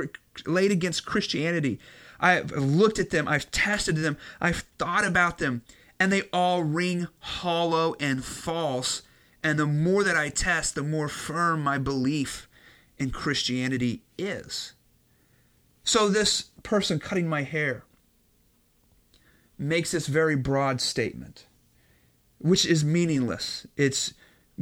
laid 0.45 0.71
against 0.71 1.05
Christianity. 1.05 1.77
I've 2.21 2.51
looked 2.51 2.99
at 2.99 3.09
them, 3.09 3.27
I've 3.27 3.51
tested 3.51 3.97
them, 3.97 4.17
I've 4.39 4.63
thought 4.77 5.05
about 5.05 5.39
them, 5.39 5.63
and 5.99 6.11
they 6.11 6.23
all 6.33 6.63
ring 6.63 7.07
hollow 7.19 7.95
and 7.99 8.23
false. 8.23 9.03
And 9.43 9.59
the 9.59 9.65
more 9.65 10.03
that 10.03 10.15
I 10.15 10.29
test, 10.29 10.75
the 10.75 10.83
more 10.83 11.09
firm 11.09 11.63
my 11.63 11.77
belief 11.77 12.47
in 12.97 13.11
Christianity 13.11 14.03
is. 14.17 14.73
So, 15.83 16.07
this 16.07 16.51
person 16.63 16.99
cutting 16.99 17.27
my 17.27 17.41
hair, 17.41 17.83
makes 19.57 19.91
this 19.91 20.07
very 20.07 20.35
broad 20.35 20.81
statement, 20.81 21.47
which 22.39 22.65
is 22.65 22.83
meaningless. 22.83 23.65
It's 23.77 24.13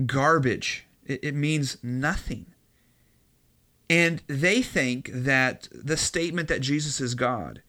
garbage. 0.05 0.85
It, 1.05 1.35
means 1.35 1.77
nothing. 1.83 2.45
And 3.89 4.21
they 4.27 4.61
think 4.61 5.09
that 5.13 5.67
the 5.73 5.97
statement 5.97 6.47
that 6.47 6.61
Jesus 6.61 7.01
is 7.01 7.15
God 7.15 7.61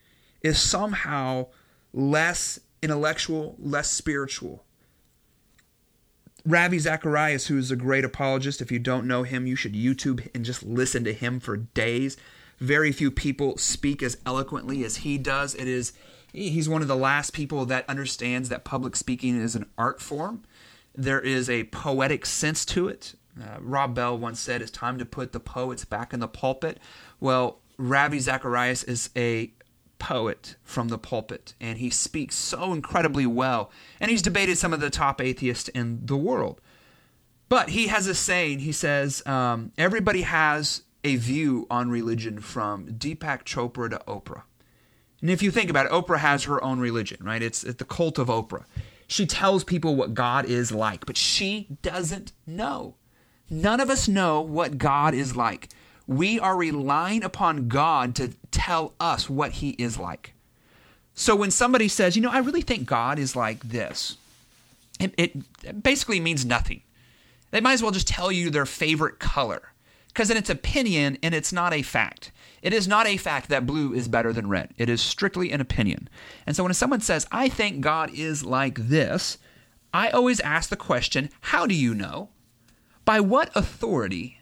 is 0.42 0.60
somehow 0.60 1.46
less 1.92 2.60
intellectual, 2.82 3.56
less 3.58 3.90
spiritual. 3.90 4.64
Ravi 6.44 6.78
Zacharias, 6.80 7.46
who 7.46 7.56
is 7.56 7.70
a 7.70 7.76
great 7.76 8.04
apologist, 8.04 8.60
if 8.60 8.72
you 8.72 8.80
don't 8.80 9.06
know 9.06 9.22
him, 9.22 9.46
you 9.46 9.54
should 9.54 9.74
YouTube 9.74 10.28
and 10.34 10.44
just 10.44 10.64
listen 10.64 11.04
to 11.04 11.12
him 11.12 11.38
for 11.38 11.56
days. 11.56 12.16
Very 12.58 12.90
few 12.90 13.10
people 13.10 13.56
speak 13.58 14.02
as 14.02 14.18
eloquently 14.26 14.84
as 14.84 14.98
he 14.98 15.18
does. 15.18 15.54
It 15.54 15.68
is 15.68 15.92
he's 16.32 16.68
one 16.68 16.82
of 16.82 16.88
the 16.88 16.96
last 16.96 17.32
people 17.32 17.64
that 17.66 17.88
understands 17.88 18.48
that 18.48 18.64
public 18.64 18.96
speaking 18.96 19.40
is 19.40 19.54
an 19.54 19.66
art 19.78 20.00
form. 20.00 20.42
There 20.94 21.20
is 21.20 21.48
a 21.48 21.64
poetic 21.64 22.26
sense 22.26 22.64
to 22.66 22.88
it. 22.88 23.14
Uh, 23.40 23.58
Rob 23.60 23.94
Bell 23.94 24.18
once 24.18 24.40
said, 24.40 24.62
"It's 24.62 24.70
time 24.70 24.98
to 24.98 25.04
put 25.04 25.32
the 25.32 25.40
poets 25.40 25.84
back 25.84 26.12
in 26.12 26.20
the 26.20 26.28
pulpit." 26.28 26.78
Well, 27.20 27.60
Ravi 27.78 28.18
Zacharias 28.18 28.84
is 28.84 29.10
a 29.16 29.52
poet 30.02 30.56
from 30.64 30.88
the 30.88 30.98
pulpit, 30.98 31.54
and 31.60 31.78
he 31.78 31.88
speaks 31.88 32.34
so 32.34 32.72
incredibly 32.72 33.24
well. 33.24 33.70
And 34.00 34.10
he's 34.10 34.20
debated 34.20 34.58
some 34.58 34.72
of 34.72 34.80
the 34.80 34.90
top 34.90 35.20
atheists 35.20 35.68
in 35.68 36.00
the 36.04 36.16
world. 36.16 36.60
But 37.48 37.68
he 37.68 37.86
has 37.86 38.08
a 38.08 38.14
saying. 38.14 38.58
He 38.58 38.72
says, 38.72 39.24
um, 39.26 39.70
"Everybody 39.78 40.22
has 40.22 40.82
a 41.04 41.14
view 41.14 41.68
on 41.70 41.88
religion 41.88 42.40
from 42.40 42.88
Deepak 42.88 43.44
Chopra 43.44 43.90
to 43.90 44.00
Oprah." 44.08 44.42
And 45.20 45.30
if 45.30 45.40
you 45.40 45.52
think 45.52 45.70
about 45.70 45.86
it, 45.86 45.92
Oprah 45.92 46.18
has 46.18 46.44
her 46.44 46.62
own 46.64 46.80
religion, 46.80 47.18
right? 47.22 47.40
It's, 47.40 47.62
it's 47.62 47.78
the 47.78 47.84
cult 47.84 48.18
of 48.18 48.26
Oprah. 48.26 48.64
She 49.06 49.24
tells 49.24 49.62
people 49.62 49.94
what 49.94 50.14
God 50.14 50.46
is 50.46 50.72
like, 50.72 51.06
but 51.06 51.16
she 51.16 51.68
doesn't 51.80 52.32
know. 52.44 52.96
None 53.48 53.78
of 53.78 53.88
us 53.88 54.08
know 54.08 54.40
what 54.40 54.78
God 54.78 55.14
is 55.14 55.36
like. 55.36 55.68
We 56.06 56.38
are 56.40 56.56
relying 56.56 57.22
upon 57.22 57.68
God 57.68 58.14
to 58.16 58.32
tell 58.50 58.94
us 59.00 59.30
what 59.30 59.52
He 59.52 59.70
is 59.70 59.98
like. 59.98 60.34
So 61.14 61.36
when 61.36 61.50
somebody 61.50 61.88
says, 61.88 62.16
you 62.16 62.22
know, 62.22 62.30
I 62.30 62.38
really 62.38 62.62
think 62.62 62.86
God 62.86 63.18
is 63.18 63.36
like 63.36 63.62
this, 63.68 64.16
it, 64.98 65.14
it 65.16 65.82
basically 65.82 66.20
means 66.20 66.44
nothing. 66.44 66.82
They 67.50 67.60
might 67.60 67.74
as 67.74 67.82
well 67.82 67.92
just 67.92 68.08
tell 68.08 68.32
you 68.32 68.50
their 68.50 68.66
favorite 68.66 69.18
color 69.18 69.72
because 70.08 70.28
then 70.28 70.36
it's 70.36 70.50
opinion 70.50 71.18
and 71.22 71.34
it's 71.34 71.52
not 71.52 71.72
a 71.72 71.82
fact. 71.82 72.32
It 72.62 72.72
is 72.72 72.86
not 72.86 73.06
a 73.06 73.16
fact 73.16 73.48
that 73.48 73.66
blue 73.66 73.92
is 73.92 74.08
better 74.08 74.32
than 74.32 74.48
red. 74.48 74.72
It 74.78 74.88
is 74.88 75.02
strictly 75.02 75.50
an 75.50 75.60
opinion. 75.60 76.08
And 76.46 76.54
so 76.54 76.62
when 76.62 76.74
someone 76.74 77.00
says, 77.00 77.26
I 77.32 77.48
think 77.48 77.80
God 77.80 78.10
is 78.14 78.44
like 78.44 78.76
this, 78.88 79.38
I 79.92 80.10
always 80.10 80.40
ask 80.40 80.70
the 80.70 80.76
question, 80.76 81.28
how 81.40 81.66
do 81.66 81.74
you 81.74 81.94
know? 81.94 82.30
By 83.04 83.20
what 83.20 83.50
authority? 83.54 84.38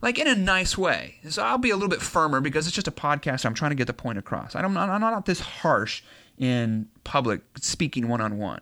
Like 0.00 0.18
in 0.18 0.28
a 0.28 0.34
nice 0.34 0.78
way. 0.78 1.16
So 1.28 1.42
I'll 1.42 1.58
be 1.58 1.70
a 1.70 1.74
little 1.74 1.88
bit 1.88 2.02
firmer 2.02 2.40
because 2.40 2.66
it's 2.66 2.76
just 2.76 2.88
a 2.88 2.92
podcast. 2.92 3.44
I'm 3.44 3.54
trying 3.54 3.72
to 3.72 3.74
get 3.74 3.88
the 3.88 3.92
point 3.92 4.18
across. 4.18 4.54
I'm 4.54 4.72
not, 4.72 4.88
I'm 4.88 5.00
not 5.00 5.26
this 5.26 5.40
harsh 5.40 6.02
in 6.36 6.88
public 7.04 7.42
speaking 7.56 8.08
one 8.08 8.20
on 8.20 8.38
one. 8.38 8.60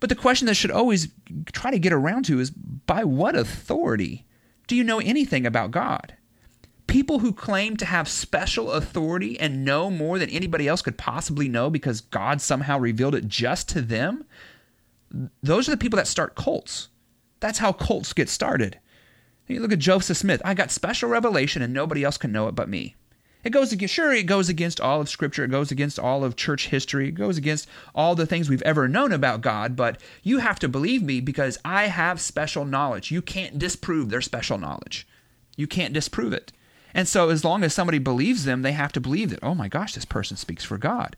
But 0.00 0.10
the 0.10 0.14
question 0.14 0.46
that 0.46 0.54
should 0.54 0.70
always 0.70 1.08
try 1.52 1.70
to 1.70 1.78
get 1.78 1.92
around 1.92 2.26
to 2.26 2.38
is 2.38 2.50
by 2.50 3.04
what 3.04 3.34
authority 3.34 4.26
do 4.66 4.76
you 4.76 4.84
know 4.84 4.98
anything 4.98 5.46
about 5.46 5.70
God? 5.70 6.14
people 6.86 7.18
who 7.18 7.32
claim 7.32 7.76
to 7.76 7.84
have 7.84 8.08
special 8.08 8.72
authority 8.72 9.38
and 9.38 9.64
know 9.64 9.90
more 9.90 10.18
than 10.18 10.30
anybody 10.30 10.68
else 10.68 10.82
could 10.82 10.96
possibly 10.96 11.48
know 11.48 11.68
because 11.68 12.00
God 12.00 12.40
somehow 12.40 12.78
revealed 12.78 13.14
it 13.14 13.28
just 13.28 13.68
to 13.70 13.82
them, 13.82 14.24
those 15.42 15.68
are 15.68 15.72
the 15.72 15.76
people 15.76 15.96
that 15.96 16.06
start 16.06 16.34
cults. 16.34 16.88
That's 17.40 17.58
how 17.58 17.72
cults 17.72 18.12
get 18.12 18.28
started. 18.28 18.78
You 19.46 19.60
look 19.60 19.72
at 19.72 19.78
Joseph 19.78 20.16
Smith. 20.16 20.42
I 20.44 20.54
got 20.54 20.70
special 20.70 21.08
revelation 21.08 21.62
and 21.62 21.72
nobody 21.72 22.02
else 22.02 22.18
can 22.18 22.32
know 22.32 22.48
it 22.48 22.54
but 22.54 22.68
me. 22.68 22.96
It 23.44 23.50
goes 23.50 23.70
against, 23.70 23.94
sure, 23.94 24.12
it 24.12 24.26
goes 24.26 24.48
against 24.48 24.80
all 24.80 25.00
of 25.00 25.08
Scripture. 25.08 25.44
It 25.44 25.52
goes 25.52 25.70
against 25.70 26.00
all 26.00 26.24
of 26.24 26.34
church 26.34 26.66
history. 26.66 27.08
It 27.08 27.12
goes 27.12 27.38
against 27.38 27.68
all 27.94 28.16
the 28.16 28.26
things 28.26 28.50
we've 28.50 28.60
ever 28.62 28.88
known 28.88 29.12
about 29.12 29.40
God. 29.40 29.76
But 29.76 30.00
you 30.24 30.38
have 30.38 30.58
to 30.58 30.68
believe 30.68 31.00
me 31.00 31.20
because 31.20 31.56
I 31.64 31.86
have 31.86 32.20
special 32.20 32.64
knowledge. 32.64 33.12
You 33.12 33.22
can't 33.22 33.56
disprove 33.56 34.10
their 34.10 34.20
special 34.20 34.58
knowledge. 34.58 35.06
You 35.56 35.68
can't 35.68 35.94
disprove 35.94 36.32
it. 36.32 36.52
And 36.92 37.06
so, 37.06 37.28
as 37.28 37.44
long 37.44 37.62
as 37.62 37.72
somebody 37.72 37.98
believes 37.98 38.46
them, 38.46 38.62
they 38.62 38.72
have 38.72 38.90
to 38.92 39.00
believe 39.00 39.30
that, 39.30 39.44
oh 39.44 39.54
my 39.54 39.68
gosh, 39.68 39.94
this 39.94 40.04
person 40.04 40.36
speaks 40.36 40.64
for 40.64 40.76
God. 40.76 41.14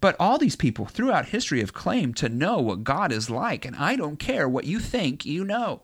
But 0.00 0.16
all 0.18 0.38
these 0.38 0.56
people 0.56 0.86
throughout 0.86 1.26
history 1.26 1.60
have 1.60 1.72
claimed 1.72 2.16
to 2.16 2.28
know 2.28 2.58
what 2.58 2.82
God 2.82 3.12
is 3.12 3.30
like, 3.30 3.64
and 3.64 3.76
I 3.76 3.94
don't 3.94 4.18
care 4.18 4.48
what 4.48 4.64
you 4.64 4.80
think 4.80 5.24
you 5.24 5.44
know. 5.44 5.82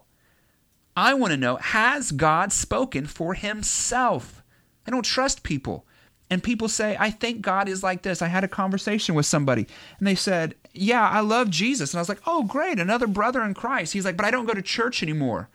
I 0.99 1.15
want 1.15 1.31
to 1.31 1.37
know 1.37 1.57
has 1.57 2.11
God 2.11 2.53
spoken 2.53 3.07
for 3.07 3.35
himself? 3.35 4.43
I 4.85 4.91
don't 4.91 5.05
trust 5.05 5.45
people. 5.45 5.87
And 6.29 6.43
people 6.43 6.69
say, 6.69 6.97
I 6.99 7.11
think 7.11 7.41
God 7.41 7.69
is 7.69 7.83
like 7.83 8.03
this. 8.03 8.21
I 8.21 8.27
had 8.27 8.45
a 8.45 8.49
conversation 8.49 9.15
with 9.15 9.25
somebody, 9.25 9.67
and 9.99 10.07
they 10.07 10.15
said, 10.15 10.57
Yeah, 10.75 11.09
I 11.09 11.21
love 11.21 11.51
Jesus. 11.51 11.93
And 11.93 11.99
I 11.99 12.03
was 12.03 12.09
like, 12.09 12.21
Oh, 12.27 12.43
great, 12.43 12.79
another 12.79 13.07
brother 13.07 13.43
in 13.43 13.55
Christ. 13.55 13.93
He's 13.93 14.05
like, 14.05 14.17
But 14.17 14.27
I 14.27 14.31
don't 14.31 14.45
go 14.45 14.55
to 14.55 14.61
church 14.61 15.03
anymore. 15.03 15.49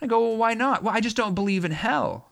I 0.00 0.06
go, 0.06 0.20
Well, 0.20 0.36
why 0.36 0.54
not? 0.54 0.82
Well, 0.82 0.94
I 0.94 1.00
just 1.00 1.16
don't 1.16 1.34
believe 1.34 1.64
in 1.64 1.72
hell. 1.72 2.28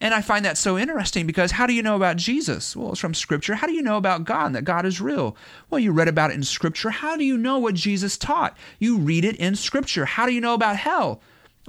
And 0.00 0.12
I 0.12 0.22
find 0.22 0.44
that 0.46 0.58
so 0.58 0.78
interesting 0.78 1.26
because 1.26 1.52
how 1.52 1.66
do 1.66 1.74
you 1.74 1.82
know 1.82 1.94
about 1.94 2.16
Jesus? 2.16 2.74
Well, 2.74 2.92
it's 2.92 3.00
from 3.00 3.14
Scripture. 3.14 3.54
How 3.54 3.66
do 3.66 3.74
you 3.74 3.82
know 3.82 3.98
about 3.98 4.24
God 4.24 4.46
and 4.46 4.54
that 4.56 4.64
God 4.64 4.86
is 4.86 5.00
real? 5.00 5.36
Well, 5.68 5.78
you 5.78 5.92
read 5.92 6.08
about 6.08 6.30
it 6.30 6.34
in 6.34 6.42
Scripture. 6.42 6.90
How 6.90 7.16
do 7.16 7.24
you 7.24 7.36
know 7.36 7.58
what 7.58 7.74
Jesus 7.74 8.16
taught? 8.16 8.56
You 8.78 8.98
read 8.98 9.26
it 9.26 9.36
in 9.36 9.54
Scripture. 9.56 10.06
How 10.06 10.24
do 10.24 10.32
you 10.32 10.40
know 10.40 10.54
about 10.54 10.76
hell? 10.76 11.20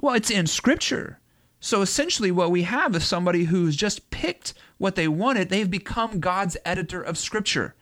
Well, 0.02 0.16
it's 0.16 0.30
in 0.30 0.48
Scripture. 0.48 1.20
So 1.60 1.80
essentially, 1.80 2.32
what 2.32 2.50
we 2.50 2.64
have 2.64 2.96
is 2.96 3.04
somebody 3.04 3.44
who's 3.44 3.76
just 3.76 4.10
picked 4.10 4.52
what 4.76 4.96
they 4.96 5.06
wanted. 5.06 5.48
They've 5.48 5.70
become 5.70 6.18
God's 6.18 6.56
editor 6.64 7.00
of 7.00 7.16
Scripture. 7.16 7.76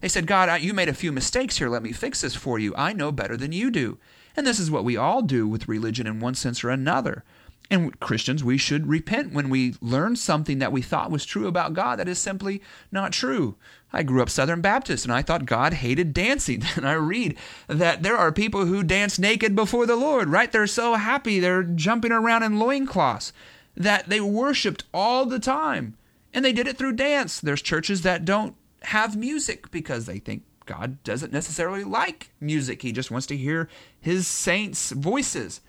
They 0.00 0.08
said, 0.08 0.26
God, 0.26 0.62
you 0.62 0.72
made 0.72 0.88
a 0.88 0.94
few 0.94 1.12
mistakes 1.12 1.58
here. 1.58 1.68
Let 1.68 1.82
me 1.82 1.92
fix 1.92 2.22
this 2.22 2.34
for 2.34 2.58
you. 2.58 2.74
I 2.78 2.94
know 2.94 3.12
better 3.12 3.36
than 3.36 3.52
you 3.52 3.70
do. 3.70 3.98
And 4.34 4.46
this 4.46 4.58
is 4.58 4.70
what 4.70 4.84
we 4.84 4.96
all 4.96 5.20
do 5.20 5.46
with 5.46 5.68
religion 5.68 6.06
in 6.06 6.18
one 6.18 6.34
sense 6.34 6.64
or 6.64 6.70
another. 6.70 7.24
And 7.70 7.98
Christians, 7.98 8.44
we 8.44 8.58
should 8.58 8.86
repent 8.86 9.32
when 9.32 9.50
we 9.50 9.74
learn 9.80 10.14
something 10.14 10.58
that 10.60 10.70
we 10.70 10.82
thought 10.82 11.10
was 11.10 11.24
true 11.24 11.48
about 11.48 11.74
God 11.74 11.98
that 11.98 12.08
is 12.08 12.18
simply 12.18 12.62
not 12.92 13.12
true. 13.12 13.56
I 13.92 14.02
grew 14.02 14.22
up 14.22 14.30
Southern 14.30 14.60
Baptist 14.60 15.04
and 15.04 15.12
I 15.12 15.22
thought 15.22 15.46
God 15.46 15.74
hated 15.74 16.14
dancing. 16.14 16.62
And 16.76 16.86
I 16.86 16.92
read 16.92 17.36
that 17.66 18.02
there 18.02 18.16
are 18.16 18.30
people 18.30 18.66
who 18.66 18.82
dance 18.82 19.18
naked 19.18 19.56
before 19.56 19.86
the 19.86 19.96
Lord, 19.96 20.28
right? 20.28 20.52
They're 20.52 20.66
so 20.66 20.94
happy, 20.94 21.40
they're 21.40 21.62
jumping 21.62 22.12
around 22.12 22.42
in 22.42 22.58
loincloths, 22.58 23.32
that 23.76 24.08
they 24.08 24.20
worshiped 24.20 24.84
all 24.94 25.26
the 25.26 25.38
time. 25.38 25.96
And 26.32 26.44
they 26.44 26.52
did 26.52 26.68
it 26.68 26.76
through 26.76 26.92
dance. 26.92 27.40
There's 27.40 27.62
churches 27.62 28.02
that 28.02 28.24
don't 28.24 28.54
have 28.82 29.16
music 29.16 29.70
because 29.70 30.06
they 30.06 30.18
think 30.18 30.42
God 30.66 31.02
doesn't 31.02 31.32
necessarily 31.32 31.82
like 31.82 32.30
music. 32.40 32.82
He 32.82 32.92
just 32.92 33.10
wants 33.10 33.26
to 33.28 33.36
hear 33.36 33.68
his 33.98 34.26
saints' 34.26 34.90
voices. 34.90 35.60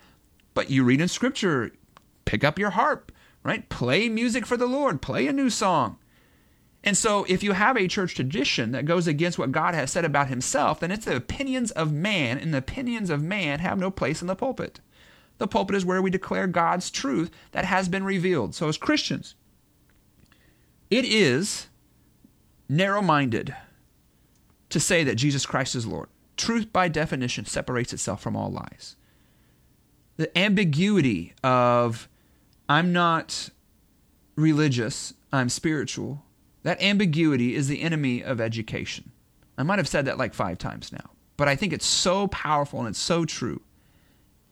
But 0.52 0.70
you 0.70 0.84
read 0.84 1.00
in 1.00 1.08
Scripture, 1.08 1.72
pick 2.28 2.44
up 2.44 2.58
your 2.58 2.70
harp, 2.70 3.10
right? 3.42 3.68
Play 3.70 4.10
music 4.10 4.44
for 4.44 4.58
the 4.58 4.66
Lord, 4.66 5.00
play 5.00 5.26
a 5.26 5.32
new 5.32 5.48
song. 5.48 5.96
And 6.84 6.96
so, 6.96 7.24
if 7.24 7.42
you 7.42 7.52
have 7.52 7.76
a 7.76 7.88
church 7.88 8.14
tradition 8.14 8.72
that 8.72 8.84
goes 8.84 9.08
against 9.08 9.38
what 9.38 9.50
God 9.50 9.74
has 9.74 9.90
said 9.90 10.04
about 10.04 10.28
himself, 10.28 10.78
then 10.78 10.92
it's 10.92 11.06
the 11.06 11.16
opinions 11.16 11.70
of 11.72 11.90
man, 11.90 12.38
and 12.38 12.52
the 12.52 12.58
opinions 12.58 13.10
of 13.10 13.22
man 13.22 13.58
have 13.60 13.78
no 13.78 13.90
place 13.90 14.20
in 14.20 14.28
the 14.28 14.36
pulpit. 14.36 14.80
The 15.38 15.48
pulpit 15.48 15.74
is 15.74 15.84
where 15.84 16.02
we 16.02 16.10
declare 16.10 16.46
God's 16.46 16.90
truth 16.90 17.30
that 17.52 17.64
has 17.64 17.88
been 17.88 18.04
revealed. 18.04 18.54
So, 18.54 18.68
as 18.68 18.76
Christians, 18.76 19.34
it 20.90 21.04
is 21.04 21.68
narrow 22.68 23.02
minded 23.02 23.56
to 24.68 24.78
say 24.78 25.02
that 25.02 25.16
Jesus 25.16 25.46
Christ 25.46 25.74
is 25.74 25.86
Lord. 25.86 26.08
Truth, 26.36 26.72
by 26.72 26.88
definition, 26.88 27.46
separates 27.46 27.92
itself 27.92 28.20
from 28.20 28.36
all 28.36 28.50
lies. 28.50 28.96
The 30.16 30.36
ambiguity 30.38 31.32
of 31.42 32.08
I'm 32.68 32.92
not 32.92 33.50
religious, 34.36 35.14
I'm 35.32 35.48
spiritual. 35.48 36.24
That 36.62 36.82
ambiguity 36.82 37.54
is 37.54 37.68
the 37.68 37.80
enemy 37.80 38.22
of 38.22 38.40
education. 38.40 39.12
I 39.56 39.62
might 39.62 39.78
have 39.78 39.88
said 39.88 40.04
that 40.04 40.18
like 40.18 40.34
five 40.34 40.58
times 40.58 40.92
now, 40.92 41.10
but 41.36 41.48
I 41.48 41.56
think 41.56 41.72
it's 41.72 41.86
so 41.86 42.28
powerful 42.28 42.80
and 42.80 42.88
it's 42.88 42.98
so 42.98 43.24
true. 43.24 43.62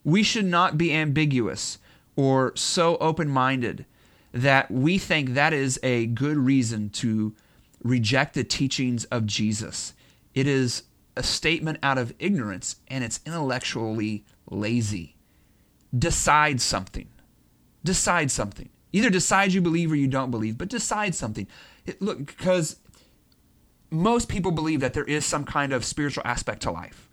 We 0.02 0.22
should 0.22 0.46
not 0.46 0.78
be 0.78 0.92
ambiguous 0.92 1.78
or 2.16 2.52
so 2.56 2.96
open 2.98 3.28
minded 3.28 3.84
that 4.32 4.70
we 4.70 4.98
think 4.98 5.30
that 5.30 5.52
is 5.52 5.78
a 5.82 6.06
good 6.06 6.36
reason 6.36 6.90
to 6.90 7.34
reject 7.82 8.34
the 8.34 8.44
teachings 8.44 9.04
of 9.06 9.26
Jesus. 9.26 9.94
It 10.34 10.46
is 10.46 10.84
a 11.16 11.22
statement 11.22 11.78
out 11.82 11.98
of 11.98 12.14
ignorance 12.18 12.76
and 12.88 13.04
it's 13.04 13.20
intellectually 13.24 14.24
lazy. 14.50 15.16
Decide 15.96 16.60
something. 16.60 17.08
Decide 17.86 18.32
something. 18.32 18.68
Either 18.92 19.10
decide 19.10 19.52
you 19.52 19.60
believe 19.60 19.92
or 19.92 19.96
you 19.96 20.08
don't 20.08 20.30
believe, 20.30 20.58
but 20.58 20.68
decide 20.68 21.14
something. 21.14 21.46
It, 21.84 22.02
look, 22.02 22.18
because 22.18 22.76
most 23.90 24.28
people 24.28 24.50
believe 24.50 24.80
that 24.80 24.92
there 24.92 25.04
is 25.04 25.24
some 25.24 25.44
kind 25.44 25.72
of 25.72 25.84
spiritual 25.84 26.22
aspect 26.26 26.62
to 26.62 26.72
life. 26.72 27.08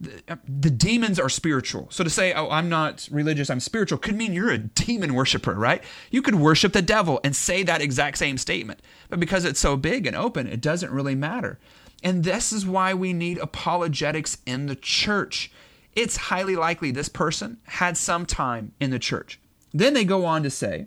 The, 0.00 0.22
uh, 0.28 0.36
the, 0.46 0.70
demons 0.70 1.18
are 1.18 1.28
spiritual. 1.28 1.88
So 1.90 2.04
to 2.04 2.10
say, 2.10 2.32
oh, 2.32 2.50
I'm 2.50 2.68
not 2.68 3.08
religious, 3.10 3.50
I'm 3.50 3.60
spiritual, 3.60 3.98
could 3.98 4.16
mean 4.16 4.32
you're 4.32 4.50
a 4.50 4.58
demon 4.58 5.14
worshiper, 5.14 5.54
right? 5.54 5.82
You 6.10 6.22
could 6.22 6.36
worship 6.36 6.72
the 6.72 6.82
devil 6.82 7.20
and 7.24 7.34
say 7.34 7.62
that 7.64 7.80
exact 7.80 8.18
same 8.18 8.38
statement. 8.38 8.80
But 9.08 9.20
because 9.20 9.44
it's 9.44 9.60
so 9.60 9.76
big 9.76 10.06
and 10.06 10.16
open, 10.16 10.46
it 10.46 10.60
doesn't 10.60 10.90
really 10.90 11.14
matter. 11.14 11.58
And 12.02 12.24
this 12.24 12.52
is 12.52 12.66
why 12.66 12.94
we 12.94 13.12
need 13.12 13.38
apologetics 13.38 14.38
in 14.46 14.66
the 14.66 14.76
church 14.76 15.50
it's 15.94 16.16
highly 16.16 16.56
likely 16.56 16.90
this 16.90 17.08
person 17.08 17.58
had 17.64 17.96
some 17.96 18.26
time 18.26 18.72
in 18.80 18.90
the 18.90 18.98
church. 18.98 19.40
Then 19.72 19.94
they 19.94 20.04
go 20.04 20.24
on 20.24 20.42
to 20.42 20.50
say, 20.50 20.86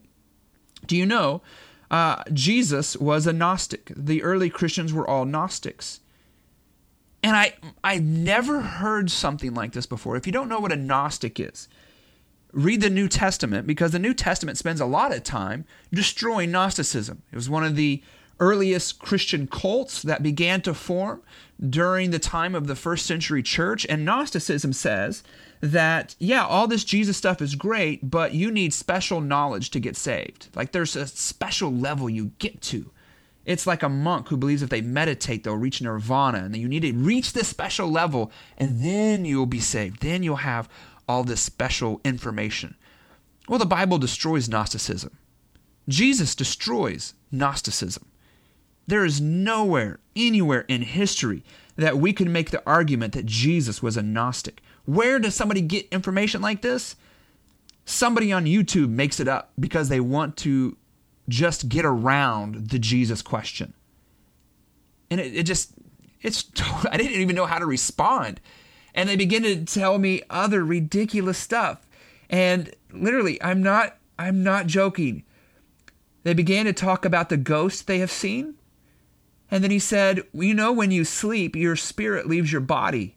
Do 0.85 0.95
you 0.95 1.05
know? 1.05 1.41
uh, 1.91 2.23
Jesus 2.33 2.97
was 2.97 3.27
a 3.27 3.33
Gnostic. 3.33 3.91
The 3.95 4.23
early 4.23 4.49
Christians 4.49 4.93
were 4.93 5.07
all 5.07 5.25
Gnostics. 5.25 5.99
And 7.23 7.35
I 7.35 7.53
I 7.83 7.97
never 7.99 8.61
heard 8.61 9.09
something 9.09 9.53
like 9.53 9.71
this 9.71 9.85
before. 9.85 10.15
If 10.15 10.27
you 10.27 10.33
don't 10.33 10.49
know 10.49 10.59
what 10.59 10.71
a 10.71 10.75
Gnostic 10.75 11.39
is, 11.39 11.67
read 12.51 12.81
the 12.81 12.89
New 12.89 13.07
Testament 13.07 13.65
because 13.65 13.91
the 13.91 13.99
New 13.99 14.13
Testament 14.13 14.57
spends 14.57 14.79
a 14.79 14.85
lot 14.85 15.13
of 15.13 15.23
time 15.23 15.65
destroying 15.91 16.51
Gnosticism. 16.51 17.23
It 17.31 17.35
was 17.35 17.49
one 17.49 17.63
of 17.63 17.75
the 17.75 18.03
earliest 18.39 18.99
Christian 18.99 19.47
cults 19.47 20.01
that 20.01 20.23
began 20.23 20.61
to 20.61 20.73
form 20.73 21.21
during 21.69 22.11
the 22.11 22.19
time 22.19 22.53
of 22.53 22.67
the 22.67 22.75
first 22.75 23.05
century 23.05 23.41
church. 23.41 23.85
And 23.87 24.03
Gnosticism 24.03 24.73
says 24.73 25.23
that, 25.61 26.15
yeah, 26.19 26.45
all 26.45 26.67
this 26.67 26.83
Jesus 26.83 27.17
stuff 27.17 27.41
is 27.41 27.55
great, 27.55 28.09
but 28.09 28.33
you 28.33 28.51
need 28.51 28.73
special 28.73 29.21
knowledge 29.21 29.71
to 29.71 29.79
get 29.79 29.95
saved. 29.95 30.49
Like 30.55 30.71
there's 30.71 30.95
a 30.95 31.07
special 31.07 31.71
level 31.71 32.09
you 32.09 32.31
get 32.39 32.61
to. 32.63 32.91
It's 33.45 33.67
like 33.67 33.83
a 33.83 33.89
monk 33.89 34.27
who 34.29 34.37
believes 34.37 34.63
if 34.63 34.69
they 34.69 34.81
meditate, 34.81 35.43
they'll 35.43 35.55
reach 35.55 35.81
nirvana, 35.81 36.39
and 36.39 36.53
then 36.53 36.61
you 36.61 36.67
need 36.67 36.81
to 36.81 36.93
reach 36.93 37.33
this 37.33 37.47
special 37.47 37.87
level, 37.87 38.31
and 38.57 38.81
then 38.81 39.23
you'll 39.23 39.45
be 39.45 39.59
saved. 39.59 40.01
Then 40.01 40.23
you'll 40.23 40.37
have 40.37 40.67
all 41.07 41.23
this 41.23 41.41
special 41.41 42.01
information. 42.03 42.75
Well, 43.47 43.59
the 43.59 43.67
Bible 43.67 43.99
destroys 43.99 44.49
Gnosticism. 44.49 45.15
Jesus 45.87 46.33
destroys 46.33 47.13
Gnosticism. 47.31 48.03
There 48.87 49.05
is 49.05 49.19
nowhere, 49.19 49.99
anywhere 50.15 50.65
in 50.67 50.81
history 50.83 51.43
that 51.75 51.97
we 51.97 52.13
can 52.13 52.31
make 52.31 52.51
the 52.51 52.63
argument 52.65 53.13
that 53.13 53.25
Jesus 53.25 53.81
was 53.81 53.97
a 53.97 54.03
Gnostic. 54.03 54.61
Where 54.85 55.19
does 55.19 55.35
somebody 55.35 55.61
get 55.61 55.87
information 55.91 56.41
like 56.41 56.61
this? 56.61 56.95
Somebody 57.85 58.31
on 58.31 58.45
YouTube 58.45 58.89
makes 58.89 59.19
it 59.19 59.27
up 59.27 59.51
because 59.59 59.89
they 59.89 59.99
want 59.99 60.37
to 60.37 60.77
just 61.27 61.69
get 61.69 61.85
around 61.85 62.69
the 62.69 62.79
Jesus 62.79 63.21
question. 63.21 63.73
And 65.09 65.19
it, 65.19 65.35
it 65.35 65.43
just, 65.43 65.71
it's, 66.21 66.45
I 66.91 66.97
didn't 66.97 67.19
even 67.19 67.35
know 67.35 67.45
how 67.45 67.59
to 67.59 67.65
respond. 67.65 68.39
And 68.93 69.09
they 69.09 69.15
begin 69.15 69.43
to 69.43 69.65
tell 69.65 69.97
me 69.97 70.21
other 70.29 70.63
ridiculous 70.63 71.37
stuff. 71.37 71.85
And 72.29 72.73
literally, 72.91 73.41
I'm 73.43 73.61
not, 73.61 73.97
I'm 74.17 74.43
not 74.43 74.67
joking. 74.67 75.23
They 76.23 76.33
began 76.33 76.65
to 76.65 76.73
talk 76.73 77.05
about 77.05 77.29
the 77.29 77.37
ghost 77.37 77.87
they 77.87 77.99
have 77.99 78.11
seen. 78.11 78.55
And 79.51 79.63
then 79.63 79.71
he 79.71 79.79
said, 79.79 80.23
You 80.33 80.53
know, 80.53 80.71
when 80.71 80.91
you 80.91 81.03
sleep, 81.03 81.55
your 81.55 81.75
spirit 81.75 82.27
leaves 82.27 82.51
your 82.51 82.61
body. 82.61 83.15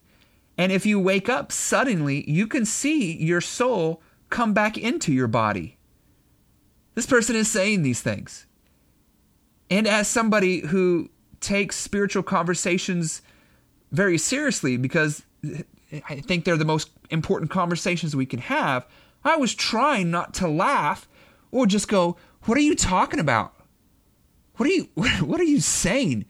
And 0.57 0.73
if 0.73 0.85
you 0.85 0.99
wake 0.99 1.29
up 1.29 1.53
suddenly, 1.53 2.29
you 2.29 2.47
can 2.47 2.65
see 2.65 3.17
your 3.17 3.41
soul 3.41 4.03
come 4.29 4.53
back 4.53 4.77
into 4.77 5.13
your 5.13 5.29
body. 5.29 5.79
This 6.95 7.07
person 7.07 7.37
is 7.37 7.51
saying 7.51 7.83
these 7.83 8.03
things. 8.03 8.47
And 9.71 9.87
as 9.87 10.09
somebody 10.09 10.61
who 10.61 11.11
takes 11.41 11.77
spiritual 11.77 12.23
conversations 12.23 13.23
very 13.93 14.19
seriously, 14.19 14.77
because 14.77 15.23
I 16.09 16.17
think 16.17 16.45
they're 16.45 16.57
the 16.57 16.65
most 16.65 16.91
important 17.11 17.51
conversations 17.51 18.17
we 18.17 18.27
can 18.27 18.41
have, 18.41 18.87
I 19.25 19.37
was 19.37 19.55
trying 19.55 20.11
not 20.11 20.35
to 20.35 20.49
laugh 20.49 21.09
or 21.51 21.67
just 21.67 21.89
go, 21.89 22.17
What 22.45 22.59
are 22.59 22.63
you 22.63 22.75
talking 22.75 23.21
about? 23.21 23.55
What 24.59 24.69
are 24.69 24.73
you 24.73 24.89
what 25.25 25.41
are 25.41 25.45
you 25.45 25.61
saying? 25.61 26.27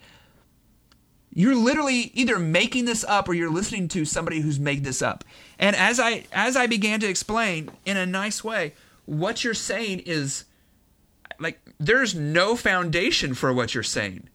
You're 1.30 1.56
literally 1.56 2.10
either 2.14 2.38
making 2.38 2.84
this 2.84 3.04
up 3.04 3.28
or 3.28 3.34
you're 3.34 3.50
listening 3.50 3.88
to 3.88 4.04
somebody 4.04 4.40
who's 4.40 4.58
made 4.58 4.84
this 4.84 5.02
up. 5.02 5.24
And 5.58 5.74
as 5.74 5.98
I 5.98 6.24
as 6.32 6.56
I 6.56 6.66
began 6.66 7.00
to 7.00 7.08
explain 7.08 7.70
in 7.84 7.96
a 7.96 8.06
nice 8.06 8.44
way, 8.44 8.74
what 9.06 9.42
you're 9.44 9.54
saying 9.54 10.00
is 10.00 10.44
like 11.40 11.60
there's 11.78 12.14
no 12.14 12.54
foundation 12.54 13.34
for 13.34 13.52
what 13.52 13.74
you're 13.74 13.82
saying. 13.82 14.28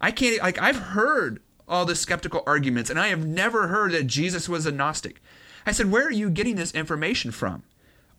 I 0.00 0.10
can't 0.10 0.42
like 0.42 0.60
I've 0.60 0.76
heard 0.76 1.42
all 1.68 1.84
the 1.84 1.94
skeptical 1.94 2.42
arguments 2.46 2.90
and 2.90 2.98
I 2.98 3.08
have 3.08 3.26
never 3.26 3.68
heard 3.68 3.92
that 3.92 4.06
Jesus 4.06 4.48
was 4.48 4.66
a 4.66 4.72
Gnostic. 4.72 5.20
I 5.66 5.72
said, 5.72 5.90
"Where 5.90 6.06
are 6.06 6.12
you 6.12 6.30
getting 6.30 6.56
this 6.56 6.72
information 6.72 7.32
from?" 7.32 7.64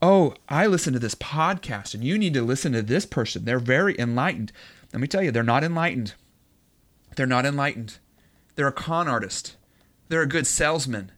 Oh, 0.02 0.34
I 0.50 0.66
listen 0.66 0.94
to 0.94 1.00
this 1.00 1.16
podcast 1.16 1.94
and 1.94 2.04
you 2.04 2.18
need 2.18 2.34
to 2.34 2.42
listen 2.42 2.74
to 2.74 2.82
this 2.82 3.06
person. 3.06 3.46
They're 3.46 3.60
very 3.60 3.96
enlightened. 4.00 4.52
Let 4.94 5.00
me 5.02 5.08
tell 5.08 5.24
you, 5.24 5.32
they're 5.32 5.44
not 5.44 5.64
enlightened. 5.64 6.16
They're 7.16 7.26
not 7.26 7.46
enlightened. 7.46 7.98
They're 8.56 8.68
a 8.68 8.74
con 8.74 9.08
artist. 9.08 9.56
They're 10.10 10.22
a 10.22 10.28
good 10.28 10.48
salesman. 10.48 11.12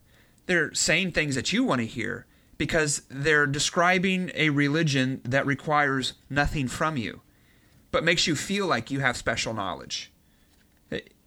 They're 0.46 0.72
saying 0.74 1.12
things 1.12 1.34
that 1.34 1.52
you 1.52 1.64
want 1.64 1.80
to 1.80 1.86
hear 1.86 2.26
because 2.58 3.02
they're 3.08 3.46
describing 3.46 4.30
a 4.34 4.50
religion 4.50 5.20
that 5.24 5.46
requires 5.46 6.14
nothing 6.30 6.68
from 6.68 6.96
you, 6.96 7.20
but 7.90 8.04
makes 8.04 8.26
you 8.26 8.36
feel 8.36 8.66
like 8.66 8.90
you 8.90 9.00
have 9.00 9.16
special 9.16 9.54
knowledge. 9.54 10.12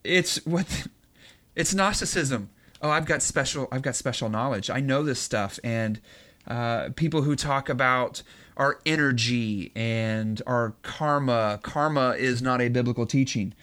It's 0.03 0.45
what 0.45 0.87
it's 1.55 1.73
Gnosticism. 1.73 2.49
Oh, 2.81 2.89
I've 2.89 3.05
got 3.05 3.21
special 3.21 3.67
I've 3.71 3.81
got 3.81 3.95
special 3.95 4.29
knowledge. 4.29 4.69
I 4.69 4.79
know 4.79 5.03
this 5.03 5.19
stuff 5.19 5.59
and 5.63 5.99
uh, 6.47 6.89
people 6.95 7.23
who 7.23 7.35
talk 7.35 7.67
about 7.67 8.23
our 8.57 8.79
energy 8.85 9.71
and 9.75 10.41
our 10.45 10.73
karma. 10.81 11.59
Karma 11.63 12.15
is 12.17 12.41
not 12.41 12.59
a 12.59 12.69
biblical 12.69 13.05
teaching. 13.05 13.53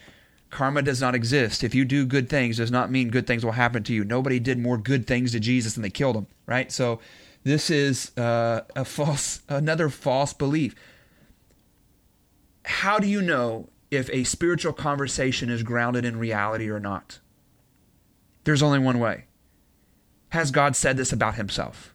Karma 0.51 0.83
does 0.83 1.01
not 1.01 1.17
exist. 1.17 1.65
If 1.65 1.75
you 1.75 1.85
do 1.85 2.07
good 2.07 2.31
things, 2.31 2.59
does 2.59 2.71
not 2.71 2.91
mean 2.91 3.11
good 3.11 3.27
things 3.27 3.45
will 3.45 3.53
happen 3.53 3.83
to 3.83 3.93
you. 3.93 4.05
Nobody 4.05 4.39
did 4.39 4.59
more 4.59 4.79
good 4.79 5.07
things 5.07 5.33
to 5.33 5.41
Jesus 5.41 5.75
than 5.75 5.83
they 5.83 5.91
killed 5.91 6.17
him, 6.17 6.29
right? 6.47 6.71
So 6.71 7.01
this 7.43 7.71
is 7.71 8.17
uh, 8.17 8.63
a 8.77 8.85
false, 8.85 9.43
another 9.49 9.89
false 9.89 10.33
belief. 10.33 10.77
How 12.65 13.01
do 13.01 13.09
you 13.09 13.21
know 13.21 13.69
if 13.91 14.09
a 14.11 14.23
spiritual 14.25 14.73
conversation 14.73 15.51
is 15.51 15.65
grounded 15.65 16.05
in 16.05 16.19
reality 16.19 16.69
or 16.71 16.79
not? 16.79 17.19
There's 18.45 18.63
only 18.63 18.79
one 18.79 19.01
way. 19.01 19.25
Has 20.29 20.53
God 20.53 20.77
said 20.77 20.97
this 20.97 21.13
about 21.13 21.35
himself? 21.35 21.95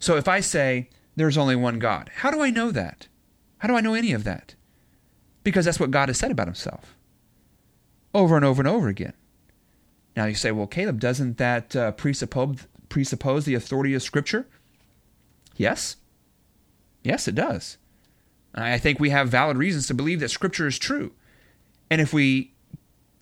So 0.00 0.16
if 0.16 0.26
I 0.26 0.40
say, 0.40 0.90
there's 1.16 1.38
only 1.38 1.56
one 1.56 1.78
God. 1.78 2.10
How 2.16 2.30
do 2.30 2.42
I 2.42 2.50
know 2.50 2.70
that? 2.70 3.08
How 3.58 3.68
do 3.68 3.74
I 3.74 3.80
know 3.80 3.94
any 3.94 4.12
of 4.12 4.24
that? 4.24 4.54
Because 5.42 5.64
that's 5.64 5.80
what 5.80 5.90
God 5.90 6.08
has 6.08 6.18
said 6.18 6.30
about 6.30 6.46
himself 6.46 6.94
over 8.14 8.36
and 8.36 8.44
over 8.44 8.62
and 8.62 8.68
over 8.68 8.88
again. 8.88 9.12
Now 10.16 10.24
you 10.24 10.34
say, 10.34 10.50
well, 10.50 10.66
Caleb, 10.66 11.00
doesn't 11.00 11.36
that 11.36 11.76
uh, 11.76 11.92
presuppose, 11.92 12.66
presuppose 12.88 13.44
the 13.44 13.54
authority 13.54 13.92
of 13.92 14.02
Scripture? 14.02 14.46
Yes. 15.56 15.96
Yes, 17.02 17.28
it 17.28 17.34
does. 17.34 17.76
I 18.54 18.78
think 18.78 18.98
we 18.98 19.10
have 19.10 19.28
valid 19.28 19.58
reasons 19.58 19.86
to 19.88 19.94
believe 19.94 20.20
that 20.20 20.30
Scripture 20.30 20.66
is 20.66 20.78
true. 20.78 21.12
And 21.90 22.00
if 22.00 22.14
we 22.14 22.54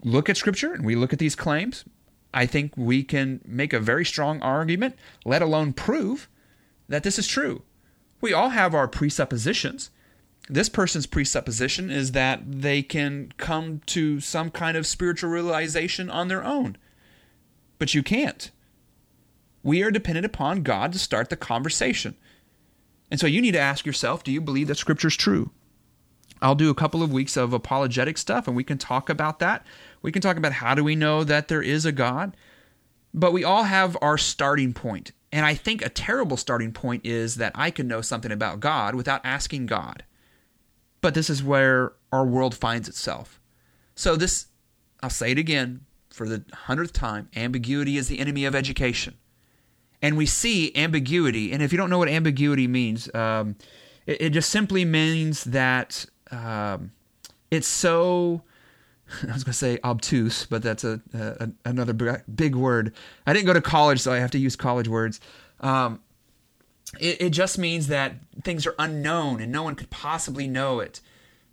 look 0.05 0.29
at 0.29 0.37
Scripture 0.37 0.73
and 0.73 0.85
we 0.85 0.95
look 0.95 1.13
at 1.13 1.19
these 1.19 1.35
claims, 1.35 1.85
I 2.33 2.47
think 2.47 2.73
we 2.77 3.03
can 3.03 3.41
make 3.45 3.73
a 3.73 3.81
very 3.81 4.05
strong 4.05 4.41
argument, 4.43 4.95
let 5.25 5.43
alone 5.43 5.73
prove, 5.73 6.29
that 6.89 7.03
this 7.03 7.19
is 7.19 7.27
true 7.27 7.63
we 8.25 8.33
all 8.33 8.49
have 8.49 8.75
our 8.75 8.89
presuppositions. 8.89 9.91
This 10.49 10.71
person's 10.71 11.05
presupposition 11.05 11.91
is 11.91 12.13
that 12.13 12.41
they 12.47 12.83
can 12.83 13.35
come 13.37 13.83
to 13.85 14.19
some 14.19 14.51
kind 14.51 14.79
of 14.79 14.87
spiritual 14.87 15.29
realization 15.29 16.09
on 16.09 16.29
their 16.29 16.43
own. 16.43 16.79
But 17.79 17.93
you 17.93 18.03
can't. 18.03 18.51
We 19.63 19.83
are 19.83 19.91
dependent 19.91 20.25
upon 20.25 20.63
God 20.63 20.95
to 20.95 20.99
start 20.99 21.29
the 21.29 21.37
conversation. 21.37 22.17
And 23.11 23.21
so 23.21 23.27
you 23.27 23.43
need 23.43 23.53
to 23.53 23.59
ask 23.59 23.85
yourself 23.85 24.25
do 24.25 24.33
you 24.33 24.41
believe 24.41 24.69
that 24.69 24.79
Scripture's 24.79 25.17
true? 25.17 25.51
I'll 26.41 26.55
do 26.55 26.71
a 26.71 26.75
couple 26.75 27.03
of 27.03 27.13
weeks 27.13 27.37
of 27.37 27.53
apologetic 27.53 28.17
stuff 28.17 28.49
and 28.49 28.57
we 28.57 28.65
can 28.65 28.79
talk 28.79 29.11
about 29.11 29.39
that. 29.41 29.67
We 30.01 30.13
can 30.13 30.23
talk 30.23 30.39
about 30.39 30.53
how 30.53 30.75
do 30.75 30.83
we 30.83 30.97
know 30.97 31.25
that 31.25 31.49
there 31.49 31.63
is 31.63 31.85
a 31.85 31.93
God. 31.93 32.35
But 33.13 33.35
we 33.35 33.45
all 33.45 33.65
have 33.65 33.99
our 34.01 34.17
starting 34.17 34.73
point. 34.73 35.13
And 35.35 35.45
I 35.45 35.55
think 35.55 35.85
a 35.85 35.89
terrible 35.89 36.37
starting 36.37 36.71
point 36.71 37.05
is 37.05 37.35
that 37.37 37.51
I 37.57 37.73
can 37.73 37.89
know 37.89 38.01
something 38.03 38.31
about 38.31 38.61
God 38.61 38.95
without 38.95 39.21
asking 39.25 39.67
God. 39.67 40.05
But 41.01 41.15
this 41.15 41.29
is 41.29 41.43
where 41.43 41.95
our 42.13 42.25
world 42.25 42.55
finds 42.55 42.89
itself. 42.89 43.41
So, 43.97 44.15
this, 44.15 44.47
I'll 45.03 45.11
say 45.11 45.33
it 45.33 45.39
again 45.39 45.81
for 46.09 46.29
the 46.29 46.45
hundredth 46.53 46.93
time 46.93 47.31
ambiguity 47.35 47.97
is 47.97 48.07
the 48.07 48.21
enemy 48.21 48.45
of 48.45 48.55
education. 48.55 49.15
And 50.01 50.17
we 50.17 50.25
see 50.25 50.71
ambiguity. 50.77 51.51
And 51.51 51.65
if 51.65 51.73
you 51.73 51.79
don't 51.79 51.91
know 51.91 51.99
what 51.99 52.09
ambiguity 52.09 52.69
means, 52.69 53.13
um, 53.13 53.57
it, 54.07 54.21
it, 54.21 54.31
just 54.31 54.51
simply 54.51 54.85
means 54.85 55.43
that 55.43 56.07
um, 56.31 56.93
it's 57.51 57.67
so 57.67 58.43
I 59.23 59.33
was 59.33 59.45
going 59.45 59.53
to 59.53 59.59
say 59.59 59.79
obtuse, 59.85 60.47
but 60.47 60.63
that's 60.63 60.85
a, 60.85 61.01
a 61.13 61.51
another 61.65 61.93
big 61.93 62.55
word. 62.55 62.95
I 63.27 63.33
didn't 63.33 63.47
go 63.47 63.53
to 63.53 63.61
college, 63.61 64.01
so 64.01 64.13
I 64.13 64.19
have 64.19 64.31
to 64.33 64.39
use 64.39 64.57
college 64.57 64.89
words. 64.89 65.21
Um, 65.61 66.01
it, 67.01 67.21
it, 67.21 67.31
just 67.31 67.59
means 67.59 67.89
that 67.89 68.15
things 68.43 68.67
are 68.67 68.75
unknown 68.79 69.41
and 69.41 69.51
no 69.51 69.63
one 69.63 69.75
could 69.75 69.91
possibly 69.91 70.47
know 70.47 70.81
it. 70.81 71.01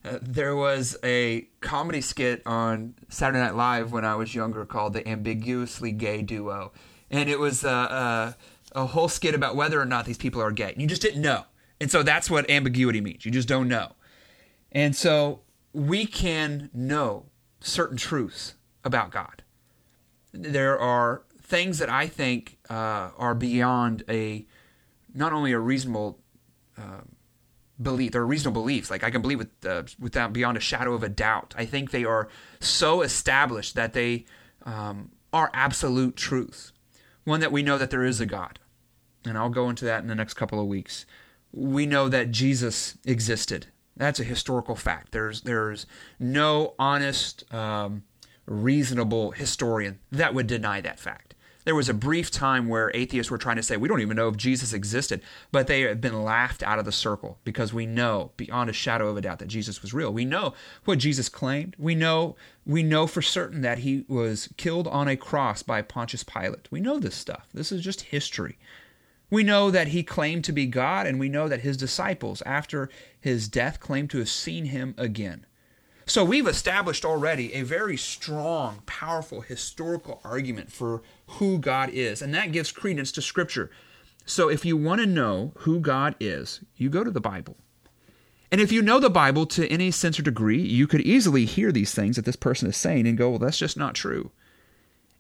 Uh, 0.04 0.18
there 0.22 0.56
was 0.56 0.98
a 1.04 1.48
comedy 1.62 2.02
skit 2.02 2.42
on 2.46 2.96
Saturday 3.10 3.40
Night 3.40 3.56
Live 3.56 3.92
when 3.92 4.04
I 4.04 4.16
was 4.16 4.34
younger 4.34 4.66
called 4.66 4.94
The 4.94 5.08
Ambiguously 5.08 5.92
Gay 5.92 6.22
Duo. 6.22 6.72
And 7.10 7.30
it 7.30 7.40
was 7.40 7.64
uh, 7.64 7.70
uh, 7.70 8.34
a 8.74 8.86
whole 8.88 9.08
skit 9.08 9.36
about 9.36 9.56
whether 9.56 9.80
or 9.80 9.86
not 9.86 10.06
these 10.06 10.18
people 10.18 10.42
are 10.42 10.52
gay. 10.52 10.74
You 10.78 10.88
just 10.88 11.02
didn't 11.02 11.22
know. 11.22 11.46
And 11.80 11.92
so 11.92 12.04
that's 12.04 12.30
what 12.30 12.50
ambiguity 12.50 13.02
means. 13.02 13.26
You 13.26 13.32
just 13.32 13.48
don't 13.48 13.68
know. 13.68 13.94
And 14.72 14.96
so 14.96 15.42
we 15.74 16.06
can 16.06 16.70
know 16.74 17.26
certain 17.62 17.98
truths 17.98 18.56
about 18.84 19.12
God. 19.12 19.44
There 20.34 20.80
are 20.80 21.24
things 21.42 21.80
that 21.80 21.90
I 21.90 22.08
think 22.08 22.58
uh, 22.70 23.12
are 23.18 23.36
beyond 23.36 24.04
a 24.10 24.46
not 25.14 25.34
only 25.34 25.52
a 25.52 25.60
reasonable 25.60 26.20
uh, 26.78 27.02
belief, 27.82 28.14
they're 28.14 28.26
reasonable 28.26 28.62
beliefs. 28.62 28.90
Like 28.90 29.04
I 29.04 29.12
can 29.12 29.22
believe 29.22 29.40
with 29.40 29.66
uh, 29.66 29.84
without 30.00 30.34
beyond 30.34 30.58
a 30.58 30.62
shadow 30.62 30.94
of 30.94 31.04
a 31.04 31.10
doubt. 31.10 31.54
I 31.58 31.66
think 31.66 31.92
they 31.92 32.06
are 32.06 32.30
so 32.60 33.02
established 33.02 33.76
that 33.76 33.94
they 33.94 34.26
um, 34.66 35.12
are 35.34 35.50
absolute 35.54 36.16
truths. 36.16 36.72
One 37.24 37.40
that 37.42 37.52
we 37.52 37.62
know 37.62 37.78
that 37.78 37.92
there 37.92 38.04
is 38.04 38.20
a 38.20 38.26
God, 38.26 38.60
and 39.26 39.38
I'll 39.38 39.50
go 39.50 39.70
into 39.70 39.86
that 39.86 40.02
in 40.02 40.08
the 40.08 40.16
next 40.16 40.34
couple 40.34 40.60
of 40.60 40.68
weeks. 40.68 41.06
We 41.52 41.86
know 41.86 42.10
that 42.10 42.32
Jesus 42.32 42.98
existed. 43.06 43.68
That's 44.02 44.20
a 44.20 44.24
historical 44.24 44.76
fact. 44.76 45.12
There's 45.12 45.42
there's 45.42 45.86
no 46.20 46.74
honest, 46.80 47.44
um, 47.54 48.02
reasonable 48.48 49.30
historian 49.30 50.00
that 50.12 50.34
would 50.34 50.48
deny 50.48 50.82
that 50.82 51.00
fact. 51.00 51.36
There 51.66 51.76
was 51.76 51.88
a 51.88 51.94
brief 51.94 52.32
time 52.32 52.68
where 52.68 52.90
atheists 52.96 53.30
were 53.30 53.38
trying 53.38 53.58
to 53.58 53.62
say, 53.64 53.78
we 53.78 53.88
don't 53.88 54.02
even 54.02 54.18
know 54.18 54.28
if 54.28 54.38
Jesus 54.38 54.74
existed, 54.74 55.22
but 55.52 55.68
they 55.68 55.82
have 55.82 56.02
been 56.02 56.24
laughed 56.24 56.64
out 56.64 56.80
of 56.80 56.86
the 56.86 56.92
circle 56.92 57.38
because 57.44 57.76
we 57.76 57.86
know 57.86 58.32
beyond 58.38 58.72
a 58.72 58.74
shadow 58.74 59.08
of 59.08 59.18
a 59.18 59.22
doubt 59.22 59.38
that 59.38 59.48
Jesus 59.48 59.84
was 59.84 59.94
real. 59.94 60.12
We 60.12 60.26
know 60.26 60.56
what 60.86 60.98
Jesus 60.98 61.30
claimed. 61.30 61.76
We 61.78 61.94
know 61.94 62.36
we 62.66 62.82
know 62.82 63.06
for 63.06 63.22
certain 63.22 63.62
that 63.62 63.78
he 63.80 64.04
was 64.08 64.50
killed 64.58 64.88
on 64.88 65.10
a 65.10 65.16
cross 65.16 65.62
by 65.62 65.84
Pontius 65.84 66.24
Pilate. 66.24 66.68
We 66.72 66.82
know 66.82 66.98
this 66.98 67.14
stuff. 67.14 67.50
This 67.54 67.72
is 67.72 67.84
just 67.84 68.02
history. 68.02 68.58
We 69.32 69.44
know 69.44 69.72
that 69.72 69.88
he 69.88 70.04
claimed 70.04 70.44
to 70.44 70.52
be 70.52 70.68
God, 70.68 71.08
and 71.08 71.20
we 71.20 71.30
know 71.30 71.48
that 71.48 71.62
his 71.62 71.78
disciples, 71.78 72.44
after 72.46 72.90
his 73.20 73.48
death, 73.48 73.80
claimed 73.80 74.12
to 74.12 74.20
have 74.20 74.30
seen 74.30 74.66
him 74.66 74.94
again. 74.98 75.46
So 76.06 76.26
we've 76.26 76.48
established 76.48 77.06
already 77.06 77.54
a 77.54 77.62
very 77.62 77.96
strong, 77.96 78.84
powerful 78.86 79.40
historical 79.42 80.20
argument 80.26 80.72
for 80.72 81.02
who 81.28 81.58
God 81.58 81.90
is, 81.90 82.22
and 82.22 82.34
that 82.34 82.52
gives 82.52 82.74
credence 82.74 83.12
to 83.14 83.22
Scripture. 83.22 83.72
So 84.26 84.50
if 84.50 84.66
you 84.66 84.76
want 84.76 85.00
to 85.00 85.08
know 85.08 85.54
who 85.60 85.80
God 85.80 86.16
is, 86.20 86.60
you 86.76 86.90
go 86.90 87.04
to 87.04 87.12
the 87.12 87.22
Bible. 87.22 87.56
And 88.52 88.60
if 88.60 88.74
you 88.74 88.82
know 88.82 89.00
the 89.00 89.10
Bible 89.10 89.46
to 89.48 89.68
any 89.70 89.92
sense 89.92 90.20
or 90.20 90.24
degree, 90.24 90.62
you 90.62 90.88
could 90.88 91.02
easily 91.02 91.46
hear 91.46 91.72
these 91.72 91.94
things 91.94 92.18
that 92.18 92.26
this 92.26 92.36
person 92.36 92.68
is 92.68 92.76
saying 92.76 93.08
and 93.08 93.18
go, 93.18 93.30
well, 93.30 93.40
that's 93.40 93.58
just 93.58 93.78
not 93.78 93.96
true. 93.96 94.32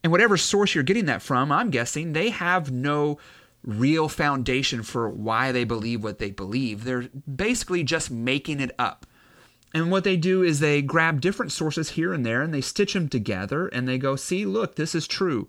And 0.03 0.11
whatever 0.11 0.35
source 0.35 0.75
you're 0.75 0.83
getting 0.83 1.05
that 1.05 1.21
from, 1.21 1.51
I'm 1.51 1.69
guessing 1.69 2.11
they 2.11 2.31
have 2.31 2.71
no 2.71 3.17
real 3.63 4.09
foundation 4.09 4.83
for 4.83 5.09
why 5.09 5.51
they 5.51 5.63
believe 5.63 6.03
what 6.03 6.19
they 6.19 6.31
believe. 6.31 6.83
They're 6.83 7.09
basically 7.33 7.83
just 7.83 8.09
making 8.09 8.59
it 8.59 8.71
up. 8.79 9.05
And 9.73 9.89
what 9.89 10.03
they 10.03 10.17
do 10.17 10.43
is 10.43 10.59
they 10.59 10.81
grab 10.81 11.21
different 11.21 11.51
sources 11.51 11.91
here 11.91 12.13
and 12.13 12.25
there 12.25 12.41
and 12.41 12.53
they 12.53 12.61
stitch 12.61 12.93
them 12.93 13.07
together 13.07 13.67
and 13.67 13.87
they 13.87 13.97
go, 13.97 14.15
see, 14.15 14.45
look, 14.45 14.75
this 14.75 14.93
is 14.93 15.07
true. 15.07 15.47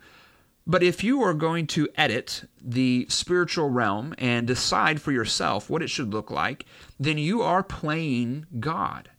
But 0.64 0.82
if 0.84 1.02
you 1.02 1.22
are 1.22 1.34
going 1.34 1.66
to 1.68 1.88
edit 1.96 2.44
the 2.60 3.06
spiritual 3.08 3.68
realm 3.68 4.14
and 4.16 4.46
decide 4.46 5.02
for 5.02 5.10
yourself 5.10 5.68
what 5.68 5.82
it 5.82 5.90
should 5.90 6.12
look 6.12 6.30
like, 6.30 6.66
then 7.00 7.18
you 7.18 7.42
are 7.42 7.64
playing 7.64 8.46
God. 8.60 9.10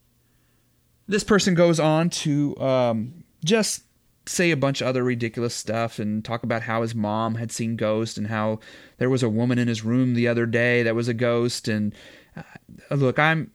This 1.05 1.25
person 1.25 1.53
goes 1.53 1.81
on 1.81 2.09
to 2.11 2.57
um, 2.59 3.25
just 3.43 3.83
say 4.25 4.51
a 4.51 4.57
bunch 4.57 4.81
of 4.81 4.87
other 4.87 5.03
ridiculous 5.03 5.53
stuff 5.53 5.99
and 5.99 6.23
talk 6.23 6.43
about 6.43 6.61
how 6.63 6.81
his 6.81 6.95
mom 6.95 7.35
had 7.35 7.51
seen 7.51 7.75
ghosts 7.75 8.17
and 8.17 8.27
how 8.27 8.59
there 8.97 9.09
was 9.09 9.23
a 9.23 9.29
woman 9.29 9.59
in 9.59 9.67
his 9.67 9.83
room 9.83 10.13
the 10.13 10.27
other 10.27 10.45
day 10.45 10.83
that 10.83 10.95
was 10.95 11.07
a 11.07 11.13
ghost. 11.13 11.67
And 11.67 11.93
uh, 12.37 12.95
look, 12.95 13.19
I'm 13.19 13.51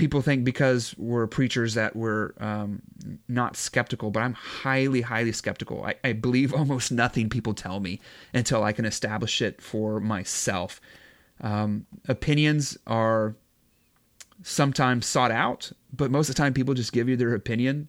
people 0.00 0.22
think 0.22 0.44
because 0.44 0.94
we're 0.96 1.26
preachers 1.26 1.74
that 1.74 1.94
we're 1.94 2.32
um, 2.40 2.80
not 3.28 3.54
skeptical, 3.54 4.10
but 4.10 4.22
I'm 4.22 4.32
highly, 4.32 5.02
highly 5.02 5.32
skeptical. 5.32 5.84
I, 5.84 5.94
I, 6.02 6.14
believe 6.14 6.54
almost 6.60 6.90
nothing 6.90 7.28
people 7.28 7.52
tell 7.52 7.80
me 7.80 8.00
until 8.32 8.64
I 8.64 8.72
can 8.72 8.86
establish 8.86 9.42
it 9.42 9.60
for 9.60 10.00
myself. 10.00 10.80
Um, 11.42 11.84
opinions 12.08 12.78
are 12.86 13.34
sometimes 14.42 15.04
sought 15.04 15.30
out, 15.30 15.70
but 15.92 16.10
most 16.10 16.30
of 16.30 16.34
the 16.34 16.42
time 16.42 16.54
people 16.54 16.72
just 16.72 16.94
give 16.94 17.06
you 17.06 17.16
their 17.16 17.34
opinion. 17.34 17.88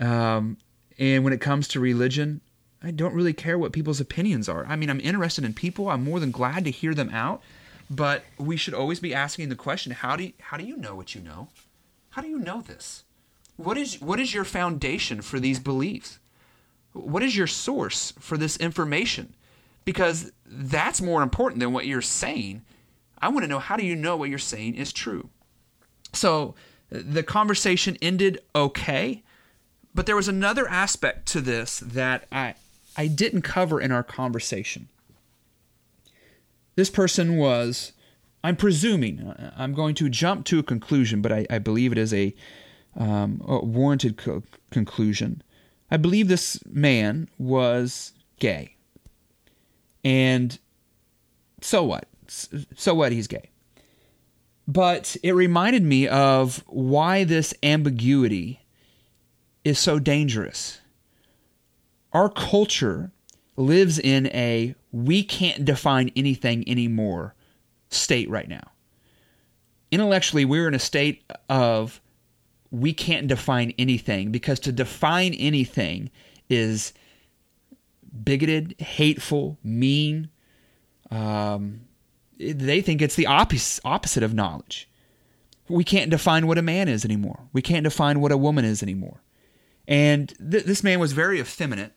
Um, 0.00 0.56
and 0.98 1.24
when 1.24 1.32
it 1.32 1.40
comes 1.40 1.68
to 1.68 1.80
religion, 1.80 2.40
I 2.82 2.90
don't 2.90 3.14
really 3.14 3.32
care 3.32 3.58
what 3.58 3.72
people's 3.72 4.00
opinions 4.00 4.48
are. 4.48 4.66
I 4.66 4.76
mean, 4.76 4.90
I'm 4.90 5.00
interested 5.00 5.44
in 5.44 5.54
people. 5.54 5.88
I'm 5.88 6.04
more 6.04 6.20
than 6.20 6.30
glad 6.30 6.64
to 6.64 6.70
hear 6.70 6.94
them 6.94 7.10
out 7.10 7.42
but 7.92 8.24
we 8.38 8.56
should 8.56 8.72
always 8.72 9.00
be 9.00 9.14
asking 9.14 9.50
the 9.50 9.56
question: 9.56 9.92
How 9.92 10.16
do 10.16 10.24
you, 10.24 10.32
how 10.40 10.56
do 10.56 10.64
you 10.64 10.76
know 10.76 10.94
what 10.94 11.14
you 11.14 11.20
know? 11.20 11.48
How 12.10 12.22
do 12.22 12.28
you 12.28 12.38
know 12.38 12.62
this? 12.62 13.04
What 13.56 13.76
is 13.76 14.00
what 14.00 14.18
is 14.18 14.32
your 14.32 14.44
foundation 14.44 15.20
for 15.20 15.38
these 15.38 15.60
beliefs? 15.60 16.18
What 16.94 17.22
is 17.22 17.36
your 17.36 17.46
source 17.46 18.12
for 18.18 18.38
this 18.38 18.56
information? 18.56 19.34
Because 19.84 20.32
that's 20.46 21.02
more 21.02 21.22
important 21.22 21.60
than 21.60 21.72
what 21.72 21.86
you're 21.86 22.00
saying. 22.00 22.62
I 23.18 23.28
want 23.28 23.44
to 23.44 23.48
know 23.48 23.58
how 23.58 23.76
do 23.76 23.84
you 23.84 23.96
know 23.96 24.16
what 24.16 24.30
you're 24.30 24.38
saying 24.38 24.76
is 24.76 24.92
true? 24.92 25.28
So 26.12 26.54
the 26.88 27.22
conversation 27.22 27.96
ended 28.00 28.40
okay, 28.54 29.22
but 29.94 30.06
there 30.06 30.16
was 30.16 30.28
another 30.28 30.68
aspect 30.68 31.26
to 31.28 31.40
this 31.40 31.80
that 31.80 32.26
I 32.32 32.54
I 32.96 33.06
didn't 33.06 33.42
cover 33.42 33.80
in 33.80 33.92
our 33.92 34.02
conversation. 34.02 34.88
This 36.74 36.90
person 36.90 37.36
was, 37.36 37.92
I'm 38.42 38.56
presuming, 38.56 39.34
I'm 39.56 39.74
going 39.74 39.94
to 39.96 40.08
jump 40.08 40.46
to 40.46 40.58
a 40.58 40.62
conclusion, 40.62 41.22
but 41.22 41.32
I, 41.32 41.46
I 41.50 41.58
believe 41.58 41.92
it 41.92 41.98
is 41.98 42.14
a, 42.14 42.34
um, 42.96 43.42
a 43.46 43.64
warranted 43.64 44.16
co- 44.16 44.42
conclusion. 44.70 45.42
I 45.90 45.96
believe 45.96 46.28
this 46.28 46.58
man 46.66 47.28
was 47.38 48.12
gay. 48.38 48.76
And 50.04 50.58
so 51.60 51.84
what? 51.84 52.08
So 52.26 52.94
what? 52.94 53.12
He's 53.12 53.26
gay. 53.26 53.50
But 54.66 55.16
it 55.22 55.32
reminded 55.32 55.82
me 55.82 56.08
of 56.08 56.64
why 56.66 57.24
this 57.24 57.52
ambiguity 57.62 58.61
is 59.64 59.78
so 59.78 59.98
dangerous. 59.98 60.80
Our 62.12 62.28
culture 62.28 63.12
lives 63.56 63.98
in 63.98 64.26
a 64.28 64.74
we 64.90 65.22
can't 65.22 65.64
define 65.64 66.10
anything 66.16 66.68
anymore 66.68 67.34
state 67.88 68.28
right 68.28 68.48
now. 68.48 68.70
Intellectually, 69.90 70.44
we're 70.44 70.68
in 70.68 70.74
a 70.74 70.78
state 70.78 71.22
of 71.48 72.00
we 72.70 72.92
can't 72.92 73.28
define 73.28 73.74
anything 73.78 74.30
because 74.32 74.58
to 74.60 74.72
define 74.72 75.34
anything 75.34 76.10
is 76.48 76.92
bigoted, 78.24 78.74
hateful, 78.80 79.58
mean. 79.62 80.30
Um, 81.10 81.82
they 82.38 82.80
think 82.80 83.02
it's 83.02 83.14
the 83.14 83.26
opposite, 83.26 83.82
opposite 83.84 84.22
of 84.22 84.34
knowledge. 84.34 84.88
We 85.68 85.84
can't 85.84 86.10
define 86.10 86.46
what 86.46 86.58
a 86.58 86.62
man 86.62 86.88
is 86.88 87.04
anymore. 87.04 87.40
We 87.52 87.62
can't 87.62 87.84
define 87.84 88.20
what 88.20 88.32
a 88.32 88.36
woman 88.36 88.64
is 88.64 88.82
anymore. 88.82 89.20
And 89.92 90.32
th- 90.38 90.64
this 90.64 90.82
man 90.82 91.00
was 91.00 91.12
very 91.12 91.38
effeminate 91.38 91.92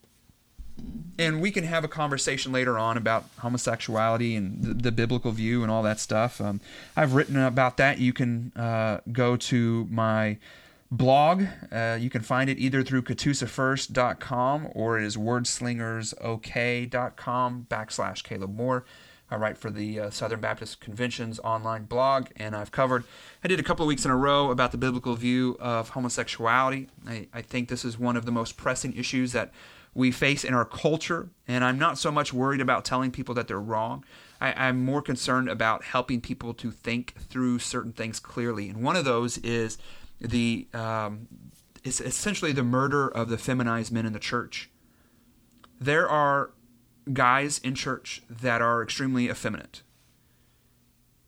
and 1.18 1.42
we 1.42 1.50
can 1.50 1.64
have 1.64 1.86
a 1.86 1.88
conversation 1.88 2.52
later 2.52 2.78
on 2.78 2.98
about 2.98 3.24
homosexuality 3.40 4.36
and 4.36 4.62
the, 4.62 4.74
the 4.74 4.92
biblical 4.92 5.32
view 5.32 5.64
and 5.64 5.72
all 5.72 5.82
that 5.84 5.98
stuff. 6.00 6.42
Um, 6.42 6.60
I've 6.96 7.14
written 7.14 7.38
about 7.38 7.78
that. 7.78 8.00
You 8.00 8.12
can 8.12 8.52
uh, 8.56 9.02
go 9.12 9.38
to 9.38 9.88
my 9.90 10.38
blog. 10.92 11.46
Uh, 11.72 11.98
you 12.00 12.10
can 12.10 12.22
find 12.22 12.50
it 12.50 12.58
either 12.60 12.84
through 12.84 13.04
katusafirst.com 13.04 14.72
or 14.74 15.00
it 15.00 15.06
is 15.06 15.16
wordslingersok.com 15.16 17.68
backslash 17.70 18.24
Caleb 18.24 18.54
Moore. 18.54 18.84
I 19.30 19.38
write 19.38 19.58
for 19.58 19.72
the 19.72 20.00
uh, 20.00 20.10
Southern 20.12 20.40
Baptist 20.40 20.80
Convention's 20.80 21.40
online 21.40 21.86
blog, 21.86 22.28
and 22.36 22.56
I've 22.56 22.72
covered, 22.72 23.06
I 23.44 23.48
did 23.48 23.60
a 23.60 23.64
couple 23.64 23.84
of 23.84 23.88
weeks 23.88 24.06
in 24.06 24.12
a 24.12 24.16
row 24.16 24.52
about 24.52 24.72
the 24.72 24.78
biblical 24.78 25.16
view 25.16 25.58
of 25.60 25.90
homosexuality. 25.90 26.90
I, 27.08 27.28
I 27.34 27.42
think 27.42 27.70
this 27.70 27.84
is 27.84 27.98
one 27.98 28.18
of 28.18 28.26
the 28.26 28.32
most 28.32 28.56
pressing 28.56 28.96
issues 28.96 29.32
that 29.32 29.52
we 29.96 30.12
face 30.12 30.44
in 30.44 30.54
our 30.54 30.66
culture. 30.66 31.30
And 31.48 31.64
I'm 31.64 31.80
not 31.80 31.98
so 31.98 32.12
much 32.12 32.34
worried 32.34 32.62
about 32.62 32.86
telling 32.86 33.10
people 33.12 33.34
that 33.36 33.48
they're 33.48 33.60
wrong. 33.60 34.04
I, 34.40 34.68
am 34.68 34.84
more 34.84 35.02
concerned 35.02 35.50
about 35.50 35.86
helping 35.86 36.22
people 36.22 36.54
to 36.56 36.70
think 36.70 37.16
through 37.30 37.60
certain 37.60 37.94
things 37.94 38.20
clearly. 38.20 38.70
And 38.70 38.84
one 38.84 38.98
of 38.98 39.06
those 39.06 39.38
is 39.40 39.78
the 40.20 40.68
um, 40.74 41.28
is 41.84 42.02
essentially 42.02 42.52
the 42.52 42.64
murder 42.64 43.08
of 43.08 43.30
the 43.30 43.38
feminized 43.38 43.92
men 43.92 44.06
in 44.06 44.14
the 44.14 44.20
church. 44.20 44.70
There 45.80 46.10
are 46.10 46.52
guys 47.14 47.60
in 47.60 47.76
church 47.76 48.22
that 48.30 48.62
are 48.62 48.82
extremely 48.82 49.30
effeminate. 49.30 49.82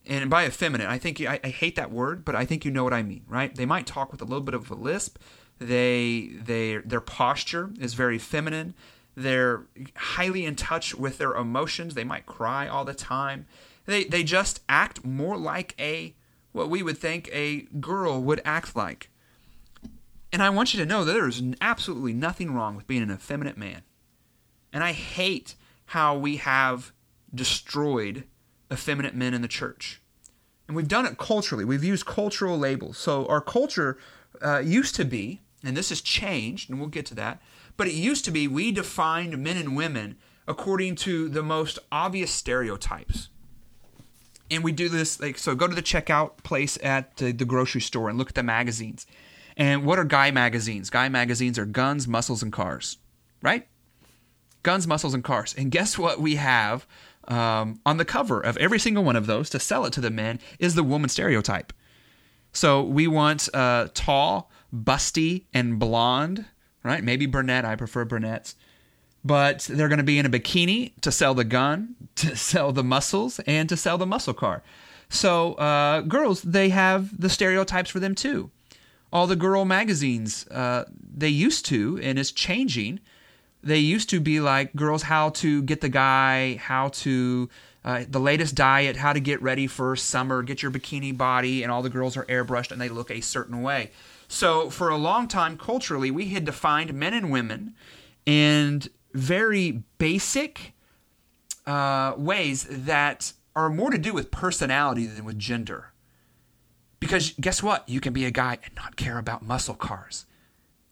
And 0.05 0.29
by 0.29 0.45
effeminate, 0.45 0.87
I 0.87 0.97
think 0.97 1.21
I, 1.21 1.39
I 1.43 1.49
hate 1.49 1.75
that 1.75 1.91
word, 1.91 2.23
but 2.23 2.35
I 2.35 2.45
think 2.45 2.63
you 2.63 2.71
know 2.71 2.83
what 2.83 2.93
I 2.93 3.03
mean, 3.03 3.23
right? 3.27 3.53
They 3.53 3.65
might 3.65 3.85
talk 3.85 4.11
with 4.11 4.21
a 4.21 4.25
little 4.25 4.41
bit 4.41 4.53
of 4.53 4.71
a 4.71 4.75
lisp. 4.75 5.17
They 5.59 6.29
they 6.33 6.77
their 6.77 7.01
posture 7.01 7.71
is 7.79 7.93
very 7.93 8.17
feminine. 8.17 8.73
They're 9.15 9.63
highly 9.95 10.45
in 10.45 10.55
touch 10.55 10.95
with 10.95 11.17
their 11.17 11.33
emotions. 11.33 11.93
They 11.93 12.03
might 12.03 12.25
cry 12.25 12.67
all 12.67 12.85
the 12.85 12.93
time. 12.93 13.47
They 13.85 14.05
they 14.05 14.23
just 14.23 14.61
act 14.69 15.03
more 15.03 15.35
like 15.35 15.75
a 15.79 16.15
what 16.51 16.69
we 16.69 16.83
would 16.83 16.97
think 16.97 17.29
a 17.33 17.61
girl 17.79 18.21
would 18.21 18.41
act 18.45 18.75
like. 18.75 19.09
And 20.31 20.43
I 20.43 20.49
want 20.49 20.73
you 20.73 20.79
to 20.79 20.85
know 20.85 21.03
that 21.03 21.13
there 21.13 21.27
is 21.27 21.41
absolutely 21.61 22.13
nothing 22.13 22.53
wrong 22.53 22.75
with 22.75 22.87
being 22.87 23.01
an 23.01 23.11
effeminate 23.11 23.57
man. 23.57 23.81
And 24.71 24.83
I 24.83 24.91
hate 24.91 25.55
how 25.87 26.17
we 26.17 26.37
have 26.37 26.91
destroyed 27.33 28.23
effeminate 28.71 29.15
men 29.15 29.33
in 29.33 29.41
the 29.41 29.47
church. 29.47 30.01
And 30.67 30.75
we've 30.75 30.87
done 30.87 31.05
it 31.05 31.17
culturally. 31.17 31.63
We've 31.63 31.83
used 31.83 32.05
cultural 32.05 32.57
labels. 32.57 32.97
So 32.97 33.25
our 33.27 33.41
culture 33.41 33.97
uh, 34.41 34.59
used 34.59 34.95
to 34.95 35.05
be, 35.05 35.41
and 35.63 35.77
this 35.77 35.89
has 35.89 36.01
changed, 36.01 36.69
and 36.69 36.79
we'll 36.79 36.89
get 36.89 37.05
to 37.07 37.15
that, 37.15 37.41
but 37.77 37.87
it 37.87 37.93
used 37.93 38.25
to 38.25 38.31
be 38.31 38.47
we 38.47 38.71
defined 38.71 39.37
men 39.37 39.57
and 39.57 39.75
women 39.77 40.17
according 40.47 40.95
to 40.95 41.29
the 41.29 41.43
most 41.43 41.79
obvious 41.91 42.31
stereotypes. 42.31 43.29
And 44.49 44.63
we 44.63 44.71
do 44.71 44.87
this 44.89 45.19
like 45.19 45.37
so 45.37 45.55
go 45.55 45.67
to 45.67 45.75
the 45.75 45.81
checkout 45.81 46.43
place 46.43 46.77
at 46.81 47.17
the, 47.17 47.31
the 47.33 47.45
grocery 47.45 47.81
store 47.81 48.09
and 48.09 48.17
look 48.17 48.29
at 48.29 48.35
the 48.35 48.43
magazines. 48.43 49.05
And 49.57 49.85
what 49.85 49.99
are 49.99 50.05
guy 50.05 50.31
magazines? 50.31 50.89
Guy 50.89 51.09
magazines 51.09 51.57
are 51.57 51.65
guns, 51.65 52.07
muscles, 52.07 52.43
and 52.43 52.53
cars, 52.53 52.97
right? 53.41 53.67
Guns, 54.67 54.85
muscles, 54.85 55.13
and 55.13 55.23
cars. 55.23 55.55
And 55.57 55.71
guess 55.71 55.97
what 55.97 56.19
we 56.19 56.35
have 56.35 56.85
um, 57.29 57.79
on 57.85 57.95
the 57.95 58.03
cover 58.03 58.41
of 58.41 58.57
every 58.57 58.79
single 58.79 59.01
one 59.01 59.15
of 59.15 59.25
those 59.25 59.49
to 59.51 59.61
sell 59.61 59.85
it 59.85 59.93
to 59.93 60.01
the 60.01 60.11
men 60.11 60.41
is 60.59 60.75
the 60.75 60.83
woman 60.83 61.09
stereotype. 61.09 61.71
So 62.51 62.83
we 62.83 63.07
want 63.07 63.47
uh, 63.53 63.87
tall, 63.93 64.51
busty, 64.75 65.45
and 65.53 65.79
blonde, 65.79 66.43
right? 66.83 67.01
Maybe 67.01 67.25
brunette. 67.27 67.63
I 67.63 67.77
prefer 67.77 68.03
brunettes 68.03 68.57
but 69.23 69.67
they're 69.69 69.89
going 69.89 69.97
to 69.97 70.03
be 70.03 70.19
in 70.19 70.25
a 70.25 70.29
bikini 70.29 70.93
to 71.01 71.11
sell 71.11 71.33
the 71.33 71.43
gun, 71.43 71.95
to 72.15 72.35
sell 72.35 72.73
the 72.73 72.83
muscles, 72.83 73.39
and 73.47 73.69
to 73.69 73.77
sell 73.77 73.97
the 73.97 74.05
muscle 74.05 74.33
car. 74.33 74.63
So, 75.09 75.53
uh, 75.53 76.01
girls, 76.01 76.41
they 76.41 76.69
have 76.69 77.19
the 77.19 77.29
stereotypes 77.29 77.89
for 77.89 77.99
them 77.99 78.15
too. 78.15 78.51
All 79.11 79.27
the 79.27 79.37
girl 79.37 79.63
magazines, 79.63 80.45
uh, 80.47 80.85
they 81.15 81.29
used 81.29 81.65
to, 81.67 81.97
and 82.03 82.19
it's 82.19 82.31
changing. 82.31 82.99
They 83.63 83.79
used 83.79 84.09
to 84.11 84.19
be 84.19 84.39
like 84.39 84.75
girls, 84.75 85.03
how 85.03 85.29
to 85.29 85.61
get 85.63 85.81
the 85.81 85.89
guy, 85.89 86.55
how 86.55 86.89
to, 86.89 87.49
uh, 87.83 88.05
the 88.07 88.19
latest 88.19 88.55
diet, 88.55 88.97
how 88.97 89.13
to 89.13 89.19
get 89.19 89.41
ready 89.41 89.67
for 89.67 89.95
summer, 89.95 90.43
get 90.43 90.61
your 90.61 90.71
bikini 90.71 91.17
body, 91.17 91.63
and 91.63 91.71
all 91.71 91.81
the 91.81 91.89
girls 91.89 92.15
are 92.15 92.25
airbrushed 92.25 92.71
and 92.71 92.79
they 92.79 92.89
look 92.89 93.09
a 93.09 93.21
certain 93.21 93.61
way. 93.61 93.91
So, 94.27 94.69
for 94.69 94.89
a 94.89 94.97
long 94.97 95.27
time, 95.27 95.57
culturally, 95.57 96.11
we 96.11 96.29
had 96.29 96.45
defined 96.45 96.93
men 96.93 97.13
and 97.13 97.31
women 97.31 97.75
and 98.25 98.87
very 99.13 99.83
basic 99.97 100.73
uh, 101.65 102.13
ways 102.17 102.67
that 102.69 103.33
are 103.55 103.69
more 103.69 103.89
to 103.89 103.97
do 103.97 104.13
with 104.13 104.31
personality 104.31 105.05
than 105.05 105.25
with 105.25 105.39
gender. 105.39 105.91
Because 106.99 107.33
guess 107.39 107.63
what? 107.63 107.87
You 107.87 107.99
can 107.99 108.13
be 108.13 108.25
a 108.25 108.31
guy 108.31 108.57
and 108.63 108.75
not 108.75 108.95
care 108.95 109.17
about 109.17 109.43
muscle 109.43 109.75
cars. 109.75 110.25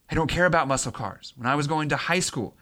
I 0.10 0.16
don't 0.16 0.30
care 0.30 0.46
about 0.46 0.68
muscle 0.68 0.92
cars. 0.92 1.34
When 1.36 1.48
I 1.48 1.56
was 1.56 1.68
going 1.68 1.90
to 1.90 1.96
high 1.96 2.20
school, 2.20 2.56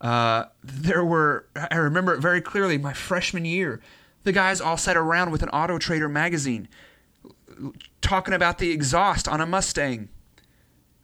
uh, 0.00 0.46
there 0.62 1.04
were, 1.04 1.46
I 1.54 1.76
remember 1.76 2.14
it 2.14 2.20
very 2.20 2.40
clearly, 2.40 2.78
my 2.78 2.92
freshman 2.92 3.44
year, 3.44 3.80
the 4.24 4.32
guys 4.32 4.60
all 4.60 4.76
sat 4.76 4.96
around 4.96 5.30
with 5.30 5.42
an 5.42 5.48
Auto 5.50 5.78
Trader 5.78 6.08
magazine 6.08 6.68
talking 8.00 8.34
about 8.34 8.58
the 8.58 8.70
exhaust 8.70 9.28
on 9.28 9.40
a 9.40 9.46
Mustang. 9.46 10.08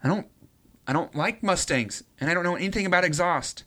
I 0.03 0.09
don't 0.09 0.27
I 0.87 0.93
don't 0.93 1.15
like 1.15 1.43
Mustangs 1.43 2.05
and 2.21 2.31
I 2.31 2.35
don't 2.35 2.45
know 2.45 2.55
anything 2.55 2.87
about 2.87 3.05
exhaust. 3.05 3.65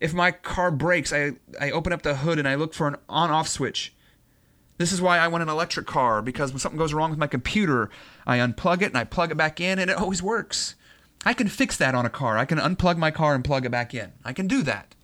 If 0.00 0.14
my 0.14 0.30
car 0.30 0.70
breaks, 0.70 1.12
I, 1.12 1.32
I 1.60 1.70
open 1.70 1.92
up 1.92 2.02
the 2.02 2.16
hood 2.16 2.38
and 2.38 2.48
I 2.48 2.54
look 2.54 2.74
for 2.74 2.88
an 2.88 2.96
on 3.08 3.30
off 3.30 3.46
switch. 3.46 3.94
This 4.78 4.90
is 4.90 5.00
why 5.00 5.18
I 5.18 5.28
want 5.28 5.42
an 5.42 5.48
electric 5.48 5.86
car 5.86 6.22
because 6.22 6.50
when 6.50 6.58
something 6.58 6.78
goes 6.78 6.94
wrong 6.94 7.10
with 7.10 7.18
my 7.18 7.26
computer, 7.26 7.90
I 8.26 8.38
unplug 8.38 8.82
it 8.82 8.86
and 8.86 8.96
I 8.96 9.04
plug 9.04 9.30
it 9.30 9.36
back 9.36 9.60
in 9.60 9.78
and 9.78 9.90
it 9.90 9.96
always 9.96 10.22
works. 10.22 10.74
I 11.24 11.34
can 11.34 11.48
fix 11.48 11.76
that 11.76 11.94
on 11.94 12.06
a 12.06 12.10
car. 12.10 12.36
I 12.36 12.44
can 12.44 12.58
unplug 12.58 12.96
my 12.96 13.10
car 13.10 13.34
and 13.34 13.44
plug 13.44 13.64
it 13.64 13.70
back 13.70 13.94
in. 13.94 14.12
I 14.24 14.32
can 14.32 14.46
do 14.46 14.62
that. 14.62 14.94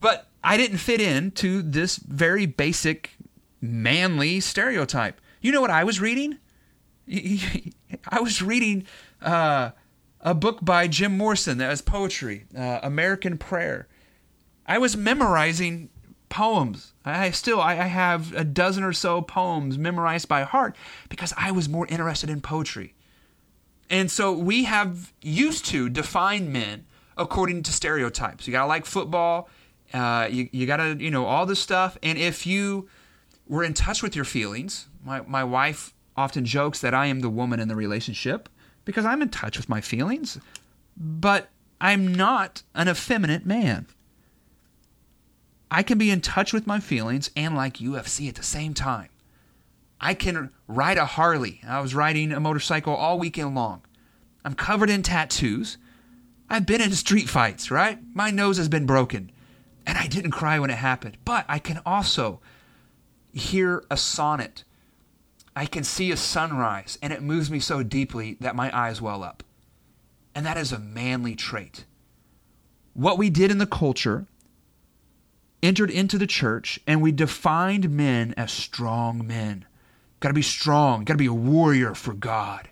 But 0.00 0.28
I 0.42 0.56
didn't 0.56 0.78
fit 0.78 1.00
into 1.00 1.62
this 1.62 1.96
very 1.96 2.46
basic 2.46 3.16
manly 3.60 4.40
stereotype. 4.40 5.20
You 5.40 5.52
know 5.52 5.60
what 5.60 5.70
I 5.70 5.84
was 5.84 6.00
reading? 6.00 6.38
I 7.08 8.20
was 8.20 8.42
reading 8.42 8.84
uh, 9.22 9.70
a 10.20 10.34
book 10.34 10.58
by 10.62 10.88
Jim 10.88 11.16
Morrison 11.16 11.58
that 11.58 11.68
was 11.68 11.82
poetry, 11.82 12.44
uh, 12.56 12.80
American 12.82 13.38
Prayer. 13.38 13.88
I 14.66 14.78
was 14.78 14.96
memorizing 14.96 15.90
poems. 16.28 16.92
I 17.04 17.30
still 17.30 17.60
I 17.60 17.74
have 17.74 18.34
a 18.34 18.44
dozen 18.44 18.84
or 18.84 18.92
so 18.92 19.22
poems 19.22 19.78
memorized 19.78 20.28
by 20.28 20.42
heart 20.42 20.76
because 21.08 21.32
I 21.36 21.50
was 21.52 21.68
more 21.68 21.86
interested 21.86 22.28
in 22.28 22.40
poetry. 22.40 22.94
And 23.90 24.10
so 24.10 24.32
we 24.32 24.64
have 24.64 25.12
used 25.22 25.64
to 25.66 25.88
define 25.88 26.52
men 26.52 26.86
according 27.16 27.62
to 27.64 27.72
stereotypes. 27.72 28.46
You 28.46 28.52
gotta 28.52 28.68
like 28.68 28.86
football. 28.86 29.48
Uh, 29.92 30.28
you 30.30 30.48
you 30.52 30.66
gotta 30.66 30.96
you 30.98 31.10
know 31.10 31.24
all 31.24 31.46
this 31.46 31.60
stuff. 31.60 31.96
And 32.02 32.18
if 32.18 32.46
you 32.46 32.88
were 33.46 33.64
in 33.64 33.74
touch 33.74 34.02
with 34.02 34.14
your 34.14 34.24
feelings, 34.24 34.88
my 35.04 35.22
my 35.22 35.44
wife 35.44 35.94
often 36.16 36.44
jokes 36.44 36.80
that 36.80 36.94
I 36.94 37.06
am 37.06 37.20
the 37.20 37.30
woman 37.30 37.60
in 37.60 37.68
the 37.68 37.76
relationship 37.76 38.48
because 38.84 39.04
I'm 39.04 39.22
in 39.22 39.28
touch 39.28 39.56
with 39.56 39.68
my 39.68 39.80
feelings, 39.80 40.38
but 40.96 41.48
I'm 41.80 42.14
not 42.14 42.62
an 42.74 42.88
effeminate 42.88 43.46
man. 43.46 43.86
I 45.70 45.82
can 45.82 45.98
be 45.98 46.10
in 46.10 46.20
touch 46.20 46.52
with 46.52 46.66
my 46.66 46.80
feelings 46.80 47.30
and 47.36 47.54
like 47.54 47.74
UFC 47.74 48.28
at 48.28 48.34
the 48.34 48.42
same 48.42 48.74
time. 48.74 49.10
I 50.00 50.14
can 50.14 50.50
ride 50.66 50.96
a 50.96 51.06
Harley. 51.06 51.60
I 51.66 51.80
was 51.80 51.94
riding 51.94 52.32
a 52.32 52.40
motorcycle 52.40 52.94
all 52.94 53.18
weekend 53.18 53.54
long. 53.54 53.82
I'm 54.44 54.54
covered 54.54 54.90
in 54.90 55.02
tattoos. 55.02 55.78
I've 56.48 56.66
been 56.66 56.80
in 56.80 56.92
street 56.92 57.28
fights, 57.28 57.70
right? 57.70 57.98
My 58.14 58.30
nose 58.30 58.56
has 58.56 58.68
been 58.68 58.86
broken. 58.86 59.30
And 59.86 59.98
I 59.98 60.06
didn't 60.06 60.30
cry 60.30 60.58
when 60.58 60.70
it 60.70 60.76
happened. 60.76 61.16
But 61.24 61.44
I 61.48 61.58
can 61.58 61.80
also 61.84 62.40
hear 63.32 63.84
a 63.90 63.96
sonnet. 63.96 64.64
I 65.56 65.66
can 65.66 65.82
see 65.82 66.12
a 66.12 66.16
sunrise, 66.16 66.98
and 67.02 67.12
it 67.12 67.22
moves 67.22 67.50
me 67.50 67.58
so 67.58 67.82
deeply 67.82 68.36
that 68.40 68.54
my 68.54 68.76
eyes 68.76 69.00
well 69.02 69.24
up. 69.24 69.42
And 70.34 70.46
that 70.46 70.56
is 70.56 70.70
a 70.70 70.78
manly 70.78 71.34
trait. 71.34 71.84
What 72.94 73.18
we 73.18 73.30
did 73.30 73.50
in 73.50 73.58
the 73.58 73.66
culture 73.66 74.26
entered 75.62 75.90
into 75.90 76.18
the 76.18 76.26
church 76.26 76.78
and 76.86 77.02
we 77.02 77.12
defined 77.12 77.90
men 77.90 78.34
as 78.36 78.52
strong 78.52 79.26
men. 79.26 79.64
Got 80.20 80.28
to 80.28 80.34
be 80.34 80.42
strong, 80.42 81.04
got 81.04 81.14
to 81.14 81.18
be 81.18 81.26
a 81.26 81.32
warrior 81.32 81.94
for 81.94 82.12
God. 82.12 82.68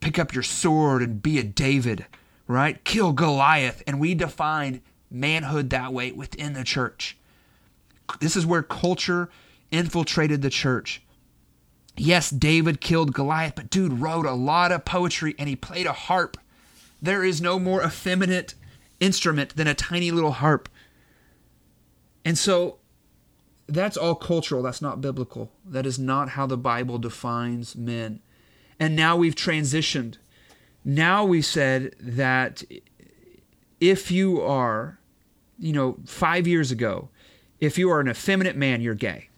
Pick 0.00 0.18
up 0.18 0.32
your 0.32 0.42
sword 0.42 1.02
and 1.02 1.22
be 1.22 1.38
a 1.38 1.42
David, 1.42 2.06
right? 2.46 2.82
Kill 2.84 3.12
Goliath. 3.12 3.82
And 3.86 4.00
we 4.00 4.14
defined 4.14 4.80
manhood 5.10 5.70
that 5.70 5.92
way 5.92 6.12
within 6.12 6.54
the 6.54 6.64
church. 6.64 7.16
This 8.20 8.36
is 8.36 8.46
where 8.46 8.62
culture 8.62 9.28
infiltrated 9.70 10.42
the 10.42 10.50
church. 10.50 11.02
Yes, 11.96 12.30
David 12.30 12.80
killed 12.80 13.14
Goliath, 13.14 13.54
but 13.54 13.70
dude 13.70 14.00
wrote 14.00 14.26
a 14.26 14.32
lot 14.32 14.72
of 14.72 14.84
poetry 14.84 15.34
and 15.38 15.48
he 15.48 15.56
played 15.56 15.86
a 15.86 15.92
harp. 15.92 16.36
There 17.00 17.22
is 17.22 17.40
no 17.40 17.58
more 17.58 17.84
effeminate 17.84 18.54
instrument 19.00 19.56
than 19.56 19.66
a 19.66 19.74
tiny 19.74 20.10
little 20.10 20.32
harp. 20.32 20.68
And 22.24 22.38
so 22.38 22.78
that's 23.66 23.96
all 23.96 24.14
cultural. 24.14 24.62
That's 24.62 24.82
not 24.82 25.00
biblical. 25.00 25.50
That 25.64 25.86
is 25.86 25.98
not 25.98 26.30
how 26.30 26.46
the 26.46 26.56
Bible 26.56 26.98
defines 26.98 27.76
men. 27.76 28.20
And 28.78 28.96
now 28.96 29.16
we've 29.16 29.34
transitioned. 29.34 30.16
Now 30.84 31.24
we 31.24 31.40
said 31.40 31.94
that 31.98 32.62
if 33.80 34.10
you 34.10 34.40
are, 34.42 34.98
you 35.58 35.72
know, 35.72 35.96
five 36.04 36.46
years 36.46 36.70
ago, 36.70 37.08
if 37.60 37.78
you 37.78 37.90
are 37.90 38.00
an 38.00 38.08
effeminate 38.08 38.56
man, 38.56 38.80
you're 38.80 38.94
gay. 38.94 39.28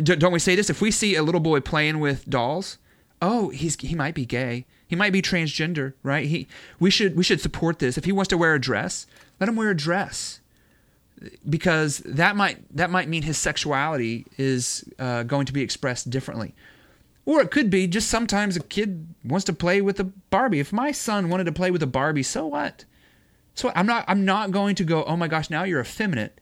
Don't 0.00 0.32
we 0.32 0.38
say 0.38 0.54
this? 0.54 0.70
If 0.70 0.80
we 0.80 0.92
see 0.92 1.16
a 1.16 1.24
little 1.24 1.40
boy 1.40 1.60
playing 1.60 1.98
with 1.98 2.28
dolls, 2.28 2.78
oh, 3.20 3.48
he's 3.48 3.76
he 3.80 3.96
might 3.96 4.14
be 4.14 4.24
gay. 4.24 4.64
He 4.86 4.94
might 4.94 5.12
be 5.12 5.20
transgender, 5.20 5.94
right? 6.04 6.26
He 6.26 6.46
we 6.78 6.90
should 6.90 7.16
we 7.16 7.24
should 7.24 7.40
support 7.40 7.80
this. 7.80 7.98
If 7.98 8.04
he 8.04 8.12
wants 8.12 8.28
to 8.28 8.38
wear 8.38 8.54
a 8.54 8.60
dress, 8.60 9.06
let 9.40 9.48
him 9.48 9.56
wear 9.56 9.70
a 9.70 9.76
dress 9.76 10.40
because 11.48 11.98
that 11.98 12.36
might 12.36 12.58
that 12.76 12.90
might 12.90 13.08
mean 13.08 13.22
his 13.22 13.38
sexuality 13.38 14.26
is 14.36 14.84
uh, 14.98 15.22
going 15.24 15.46
to 15.46 15.52
be 15.52 15.62
expressed 15.62 16.10
differently. 16.10 16.54
Or 17.24 17.40
it 17.42 17.50
could 17.50 17.68
be 17.68 17.86
just 17.86 18.08
sometimes 18.08 18.56
a 18.56 18.60
kid 18.60 19.14
wants 19.22 19.44
to 19.44 19.52
play 19.52 19.80
with 19.82 20.00
a 20.00 20.04
Barbie. 20.04 20.60
If 20.60 20.72
my 20.72 20.92
son 20.92 21.28
wanted 21.28 21.44
to 21.44 21.52
play 21.52 21.70
with 21.70 21.82
a 21.82 21.86
Barbie, 21.86 22.22
so 22.22 22.46
what? 22.46 22.84
So 23.54 23.72
I'm 23.74 23.86
not 23.86 24.04
I'm 24.08 24.24
not 24.24 24.50
going 24.50 24.74
to 24.76 24.84
go, 24.84 25.04
"Oh 25.04 25.16
my 25.16 25.28
gosh, 25.28 25.50
now 25.50 25.64
you're 25.64 25.80
effeminate." 25.80 26.40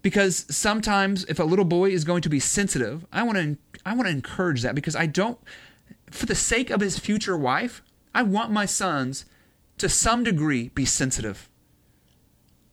Because 0.00 0.46
sometimes 0.54 1.24
if 1.24 1.40
a 1.40 1.44
little 1.44 1.64
boy 1.64 1.90
is 1.90 2.04
going 2.04 2.22
to 2.22 2.28
be 2.28 2.40
sensitive, 2.40 3.04
I 3.12 3.22
want 3.24 3.38
to 3.38 3.56
I 3.84 3.94
want 3.94 4.06
to 4.06 4.12
encourage 4.12 4.62
that 4.62 4.74
because 4.74 4.96
I 4.96 5.06
don't 5.06 5.38
for 6.10 6.26
the 6.26 6.34
sake 6.34 6.70
of 6.70 6.80
his 6.80 6.98
future 6.98 7.36
wife, 7.36 7.82
I 8.14 8.22
want 8.22 8.50
my 8.50 8.66
sons 8.66 9.24
to 9.78 9.88
some 9.88 10.24
degree 10.24 10.68
be 10.70 10.84
sensitive. 10.84 11.47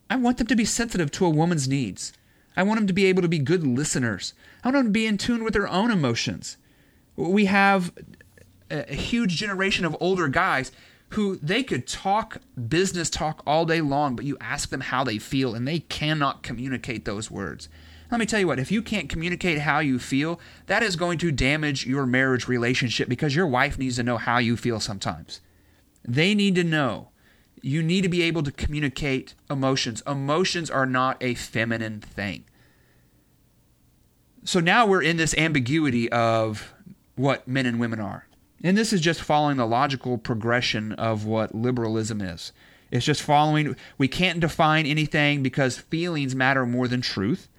I 0.10 0.15
want 0.18 0.38
them 0.38 0.48
to 0.48 0.56
be 0.56 0.65
sensitive 0.65 1.12
to 1.12 1.26
a 1.26 1.30
woman's 1.30 1.68
needs. 1.68 2.13
I 2.58 2.63
want 2.63 2.80
them 2.80 2.88
to 2.88 2.94
be 2.94 3.06
able 3.06 3.22
to 3.22 3.28
be 3.28 3.39
good 3.39 3.65
listeners. 3.65 4.34
I 4.63 4.70
want 4.70 4.78
them 4.78 4.86
to 4.86 4.91
be 4.91 5.06
in 5.06 5.18
tune 5.18 5.44
with 5.44 5.54
their 5.54 5.68
own 5.68 5.91
emotions. 5.91 6.58
We 7.15 7.46
have 7.46 7.91
a, 8.70 8.94
huge 8.94 9.36
generation 9.36 9.86
of 9.86 9.96
older 10.00 10.28
guys 10.28 10.72
who 11.10 11.38
they 11.38 11.63
could 11.63 11.88
talk 11.88 12.38
business 12.68 13.10
talk 13.10 13.41
all 13.46 13.65
day 13.65 13.82
long, 13.82 14.15
but 14.15 14.26
you 14.26 14.38
ask 14.41 14.70
them 14.70 14.82
how 14.82 15.04
they 15.04 15.18
feel 15.18 15.56
and 15.56 15.68
they 15.68 15.80
cannot 15.80 16.44
communicate 16.44 17.06
those 17.06 17.30
words. 17.32 17.70
Let 18.12 18.20
me 18.20 18.26
tell 18.26 18.39
you 18.39 18.48
what, 18.48 18.60
if 18.60 18.72
you 18.72 18.82
can't 18.82 19.10
communicate 19.10 19.60
how 19.60 19.80
you 19.80 19.98
feel, 19.98 20.39
that 20.68 20.84
is 20.84 20.96
going 20.96 21.18
to 21.20 21.32
damage 21.32 21.86
your 21.86 22.06
marriage 22.06 22.48
relationship 22.48 23.10
because 23.10 23.36
your 23.36 23.48
wife 23.48 23.78
needs 23.78 23.96
to 23.96 24.04
know 24.04 24.18
how 24.18 24.38
you 24.38 24.56
feel 24.56 24.80
sometimes. 24.80 25.41
They 26.04 26.36
need 26.36 26.56
to 26.56 26.63
know. 26.63 27.10
You 27.62 27.82
need 27.82 28.02
to 28.02 28.10
be 28.10 28.22
able 28.24 28.44
to 28.44 28.52
communicate 28.52 29.34
emotions. 29.50 30.04
Emotions 30.06 30.70
are 30.70 30.86
not 30.86 31.18
a 31.22 31.34
feminine 31.34 32.02
thing. 32.02 32.46
So 34.44 34.60
now 34.60 34.86
we're 34.86 35.02
in 35.02 35.18
this 35.18 35.36
ambiguity 35.36 36.12
of 36.12 36.74
what 37.15 37.48
men 37.48 37.65
and 37.65 37.80
women 37.80 38.00
are. 38.00 38.28
And 38.63 38.78
this 38.78 38.94
is 38.94 39.02
just 39.02 39.22
following 39.22 39.58
the 39.58 39.65
logical 39.65 40.18
progression 40.18 40.91
of 40.94 41.26
what 41.26 41.56
liberalism 41.56 42.22
is. 42.22 42.52
It's 42.91 43.06
just 43.06 43.22
following, 43.22 43.76
we 43.98 44.08
can't 44.08 44.39
define 44.39 44.86
anything 44.86 45.44
because 45.44 45.78
feelings 45.78 46.36
matter 46.36 46.65
more 46.65 46.88
than 46.88 47.02
truth. 47.02 47.50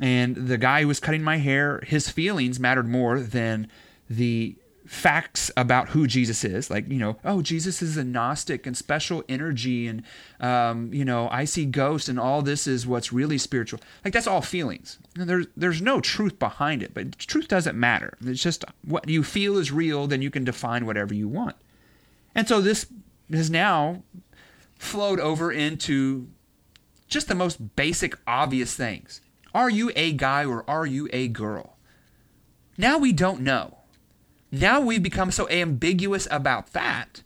And 0.00 0.34
the 0.36 0.56
guy 0.56 0.82
who 0.82 0.88
was 0.88 1.00
cutting 1.00 1.22
my 1.22 1.36
hair, 1.36 1.82
his 1.86 2.08
feelings 2.08 2.58
mattered 2.58 2.88
more 2.88 3.20
than 3.20 3.68
the 4.08 4.56
facts 4.90 5.52
about 5.56 5.90
who 5.90 6.04
Jesus 6.04 6.42
is. 6.42 6.68
Like, 6.68 6.88
you 6.90 6.98
know, 6.98 7.16
oh, 7.24 7.42
Jesus 7.42 7.80
is 7.80 7.96
a 7.96 8.02
Gnostic 8.02 8.66
and 8.66 8.76
special 8.76 9.22
energy, 9.28 9.86
and, 9.86 10.02
um, 10.40 10.92
you 10.92 11.04
know, 11.04 11.28
I 11.30 11.44
see 11.44 11.64
ghosts, 11.64 12.08
and 12.08 12.18
all 12.18 12.42
this 12.42 12.66
is 12.66 12.88
what's 12.88 13.12
really 13.12 13.38
spiritual. 13.38 13.78
Like, 14.04 14.12
that's 14.12 14.26
all 14.26 14.42
feelings. 14.42 14.98
There's, 15.14 15.46
there's 15.56 15.80
no 15.80 16.00
truth 16.00 16.40
behind 16.40 16.82
it, 16.82 16.92
but 16.92 17.16
truth 17.20 17.46
doesn't 17.46 17.78
matter. 17.78 18.18
It's 18.26 18.42
just 18.42 18.64
what 18.84 19.08
you 19.08 19.22
feel 19.22 19.58
is 19.58 19.70
real, 19.70 20.08
then 20.08 20.22
you 20.22 20.30
can 20.30 20.42
define 20.42 20.86
whatever 20.86 21.14
you 21.14 21.28
want. 21.28 21.54
And 22.34 22.48
so 22.48 22.60
this 22.60 22.86
has 23.32 23.48
now 23.48 24.02
flowed 24.76 25.20
over 25.20 25.52
into 25.52 26.26
just 27.06 27.28
the 27.28 27.36
most 27.36 27.76
basic, 27.76 28.16
obvious 28.26 28.74
things. 28.74 29.20
Are 29.54 29.70
you 29.70 29.92
a 29.94 30.12
guy 30.12 30.44
or 30.44 30.68
are 30.68 30.84
you 30.84 31.08
a 31.12 31.28
girl? 31.28 31.76
Now 32.76 32.98
we 32.98 33.12
don't 33.12 33.42
know. 33.42 33.79
Now 34.52 34.80
we've 34.80 35.02
become 35.02 35.30
so 35.30 35.48
ambiguous 35.48 36.26
about 36.30 36.72
that 36.72 37.22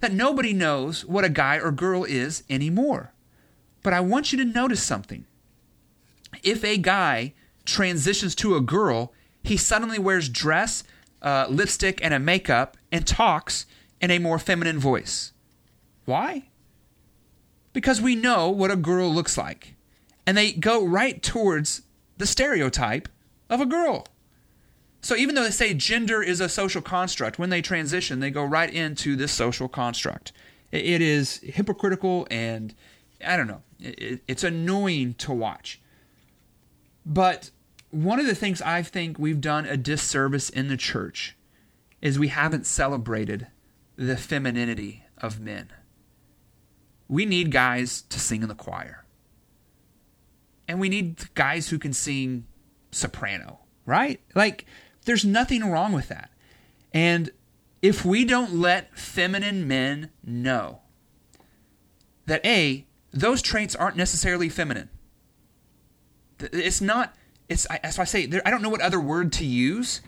that 0.00 0.12
nobody 0.12 0.52
knows 0.52 1.04
what 1.04 1.24
a 1.24 1.28
guy 1.28 1.56
or 1.58 1.70
girl 1.70 2.04
is 2.04 2.42
anymore. 2.48 3.12
But 3.82 3.92
I 3.92 4.00
want 4.00 4.32
you 4.32 4.38
to 4.38 4.44
notice 4.44 4.82
something. 4.82 5.26
If 6.42 6.64
a 6.64 6.78
guy 6.78 7.34
transitions 7.64 8.34
to 8.36 8.56
a 8.56 8.60
girl, 8.60 9.12
he 9.42 9.56
suddenly 9.56 9.98
wears 9.98 10.28
dress, 10.28 10.84
uh, 11.22 11.46
lipstick, 11.48 12.02
and 12.02 12.14
a 12.14 12.18
makeup 12.18 12.76
and 12.90 13.06
talks 13.06 13.66
in 14.00 14.10
a 14.10 14.18
more 14.18 14.38
feminine 14.38 14.78
voice. 14.78 15.32
Why? 16.06 16.48
Because 17.72 18.00
we 18.00 18.16
know 18.16 18.48
what 18.50 18.70
a 18.70 18.76
girl 18.76 19.12
looks 19.12 19.36
like. 19.36 19.74
And 20.26 20.36
they 20.36 20.52
go 20.52 20.84
right 20.84 21.22
towards 21.22 21.82
the 22.16 22.26
stereotype 22.26 23.08
of 23.48 23.60
a 23.60 23.66
girl. 23.66 24.06
So 25.00 25.16
even 25.16 25.34
though 25.34 25.44
they 25.44 25.50
say 25.50 25.74
gender 25.74 26.22
is 26.22 26.40
a 26.40 26.48
social 26.48 26.82
construct, 26.82 27.38
when 27.38 27.50
they 27.50 27.62
transition, 27.62 28.20
they 28.20 28.30
go 28.30 28.44
right 28.44 28.72
into 28.72 29.16
this 29.16 29.32
social 29.32 29.68
construct. 29.68 30.32
It 30.70 31.00
is 31.00 31.38
hypocritical 31.38 32.26
and 32.30 32.74
I 33.24 33.36
don't 33.36 33.48
know, 33.48 33.62
it's 33.78 34.44
annoying 34.44 35.14
to 35.14 35.32
watch. 35.32 35.80
But 37.04 37.50
one 37.90 38.20
of 38.20 38.26
the 38.26 38.34
things 38.34 38.62
I 38.62 38.82
think 38.82 39.18
we've 39.18 39.40
done 39.40 39.66
a 39.66 39.76
disservice 39.76 40.48
in 40.48 40.68
the 40.68 40.76
church 40.76 41.36
is 42.00 42.18
we 42.18 42.28
haven't 42.28 42.66
celebrated 42.66 43.48
the 43.96 44.16
femininity 44.16 45.04
of 45.18 45.40
men. 45.40 45.70
We 47.08 47.26
need 47.26 47.50
guys 47.50 48.02
to 48.02 48.20
sing 48.20 48.42
in 48.42 48.48
the 48.48 48.54
choir. 48.54 49.04
And 50.68 50.78
we 50.78 50.88
need 50.88 51.34
guys 51.34 51.68
who 51.68 51.78
can 51.78 51.92
sing 51.92 52.46
soprano, 52.92 53.58
right? 53.84 54.20
Like, 54.34 54.64
there's 55.04 55.24
nothing 55.24 55.64
wrong 55.64 55.92
with 55.92 56.08
that. 56.08 56.30
And 56.92 57.30
if 57.82 58.04
we 58.04 58.24
don't 58.24 58.54
let 58.54 58.96
feminine 58.98 59.66
men 59.66 60.10
know 60.24 60.80
that 62.26 62.44
A, 62.44 62.86
those 63.12 63.42
traits 63.42 63.74
aren't 63.74 63.96
necessarily 63.96 64.48
feminine. 64.48 64.88
It's 66.38 66.80
not, 66.80 67.14
it's, 67.48 67.66
as 67.66 67.98
I 67.98 68.04
say, 68.04 68.28
I 68.44 68.50
don't 68.50 68.62
know 68.62 68.68
what 68.68 68.80
other 68.80 69.00
word 69.00 69.32
to 69.34 69.44
use 69.44 70.00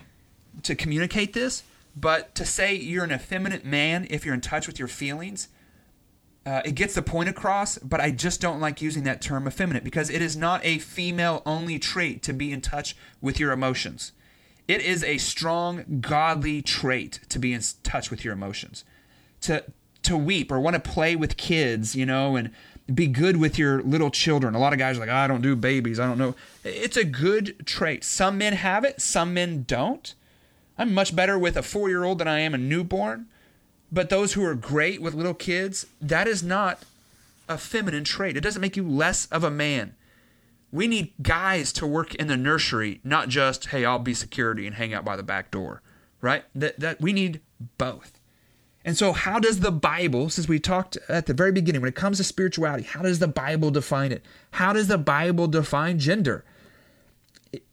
to 0.63 0.75
communicate 0.75 1.33
this, 1.33 1.63
but 1.97 2.35
to 2.35 2.45
say 2.45 2.75
you're 2.75 3.05
an 3.05 3.13
effeminate 3.13 3.65
man 3.65 4.07
if 4.11 4.25
you're 4.25 4.35
in 4.35 4.41
touch 4.41 4.67
with 4.67 4.79
your 4.79 4.89
feelings, 4.89 5.49
uh, 6.45 6.61
it 6.65 6.75
gets 6.75 6.95
the 6.95 7.03
point 7.03 7.29
across, 7.29 7.79
but 7.79 8.01
I 8.01 8.11
just 8.11 8.41
don't 8.41 8.61
like 8.61 8.83
using 8.83 9.05
that 9.05 9.23
term 9.23 9.47
effeminate 9.47 9.85
because 9.85 10.11
it 10.11 10.21
is 10.21 10.37
not 10.37 10.65
a 10.65 10.79
female 10.79 11.43
only 11.47 11.79
trait 11.79 12.23
to 12.25 12.33
be 12.33 12.53
in 12.53 12.61
touch 12.61 12.97
with 13.21 13.39
your 13.39 13.53
emotions. 13.53 14.13
It 14.69 14.81
is 14.81 15.03
a 15.05 15.19
strong, 15.19 15.99
godly 16.01 16.63
trait 16.63 17.21
to 17.29 17.39
be 17.39 17.53
in 17.53 17.63
touch 17.83 18.11
with 18.11 18.25
your 18.25 18.33
emotions, 18.33 18.85
to 19.43 19.65
to 20.03 20.17
weep 20.17 20.51
or 20.51 20.59
want 20.59 20.75
to 20.75 20.81
play 20.81 21.15
with 21.15 21.37
kids, 21.37 21.95
you 21.95 22.05
know, 22.05 22.35
and 22.37 22.51
be 22.93 23.07
good 23.07 23.37
with 23.37 23.59
your 23.59 23.83
little 23.83 24.11
children. 24.11 24.55
A 24.55 24.59
lot 24.59 24.73
of 24.73 24.79
guys 24.79 24.97
are 24.97 25.01
like, 25.01 25.09
I 25.09 25.27
don't 25.27 25.43
do 25.43 25.55
babies. 25.55 26.01
I 26.01 26.07
don't 26.07 26.19
know. 26.19 26.35
It's 26.65 26.97
a 26.97 27.05
good 27.05 27.65
trait. 27.65 28.05
Some 28.05 28.39
men 28.39 28.53
have 28.55 28.85
it, 28.85 29.01
some 29.01 29.33
men 29.33 29.65
don't. 29.67 30.15
I'm 30.77 30.93
much 30.93 31.15
better 31.15 31.39
with 31.39 31.57
a 31.57 31.63
four 31.63 31.89
year 31.89 32.05
old 32.05 32.19
than 32.19 32.29
I 32.29 32.41
am 32.41 32.55
a 32.55 32.59
newborn. 32.59 33.27
But 33.91 34.09
those 34.09 34.33
who 34.33 34.45
are 34.45 34.55
great 34.55 35.03
with 35.03 35.15
little 35.15 35.35
kids, 35.35 35.87
that 36.01 36.27
is 36.27 36.43
not 36.43 36.83
a 37.49 37.59
feminine 37.59 38.05
trait. 38.05 38.37
It 38.37 38.41
doesn't 38.41 38.61
make 38.61 38.77
you 38.77 38.89
less 38.89 39.27
of 39.27 39.45
a 39.45 39.51
man. 39.51 39.95
We 40.73 40.89
need 40.89 41.13
guys 41.23 41.73
to 41.75 41.87
work 41.87 42.15
in 42.15 42.27
the 42.29 42.37
nursery, 42.37 43.01
not 43.05 43.29
just, 43.29 43.67
hey, 43.67 43.85
I'll 43.85 43.99
be 43.99 44.15
security 44.15 44.67
and 44.67 44.75
hang 44.75 44.95
out 44.95 45.05
by 45.05 45.17
the 45.17 45.23
back 45.23 45.51
door, 45.51 45.83
right? 46.21 46.45
That, 46.55 46.81
that 46.81 47.01
we 47.01 47.13
need 47.13 47.43
both. 47.79 48.19
And 48.85 48.97
so, 48.97 49.13
how 49.13 49.39
does 49.39 49.61
the 49.61 49.71
Bible, 49.71 50.29
since 50.29 50.49
we 50.49 50.59
talked 50.59 50.97
at 51.09 51.27
the 51.27 51.35
very 51.35 51.53
beginning, 51.53 51.83
when 51.83 51.89
it 51.89 51.95
comes 51.95 52.17
to 52.17 52.25
spirituality, 52.25 52.83
how 52.83 53.03
does 53.03 53.21
the 53.21 53.29
Bible 53.29 53.71
define 53.71 54.11
it? 54.11 54.25
How 54.53 54.73
does 54.73 54.89
the 54.89 54.99
Bible 54.99 55.47
define 55.47 55.99
gender? 55.99 56.45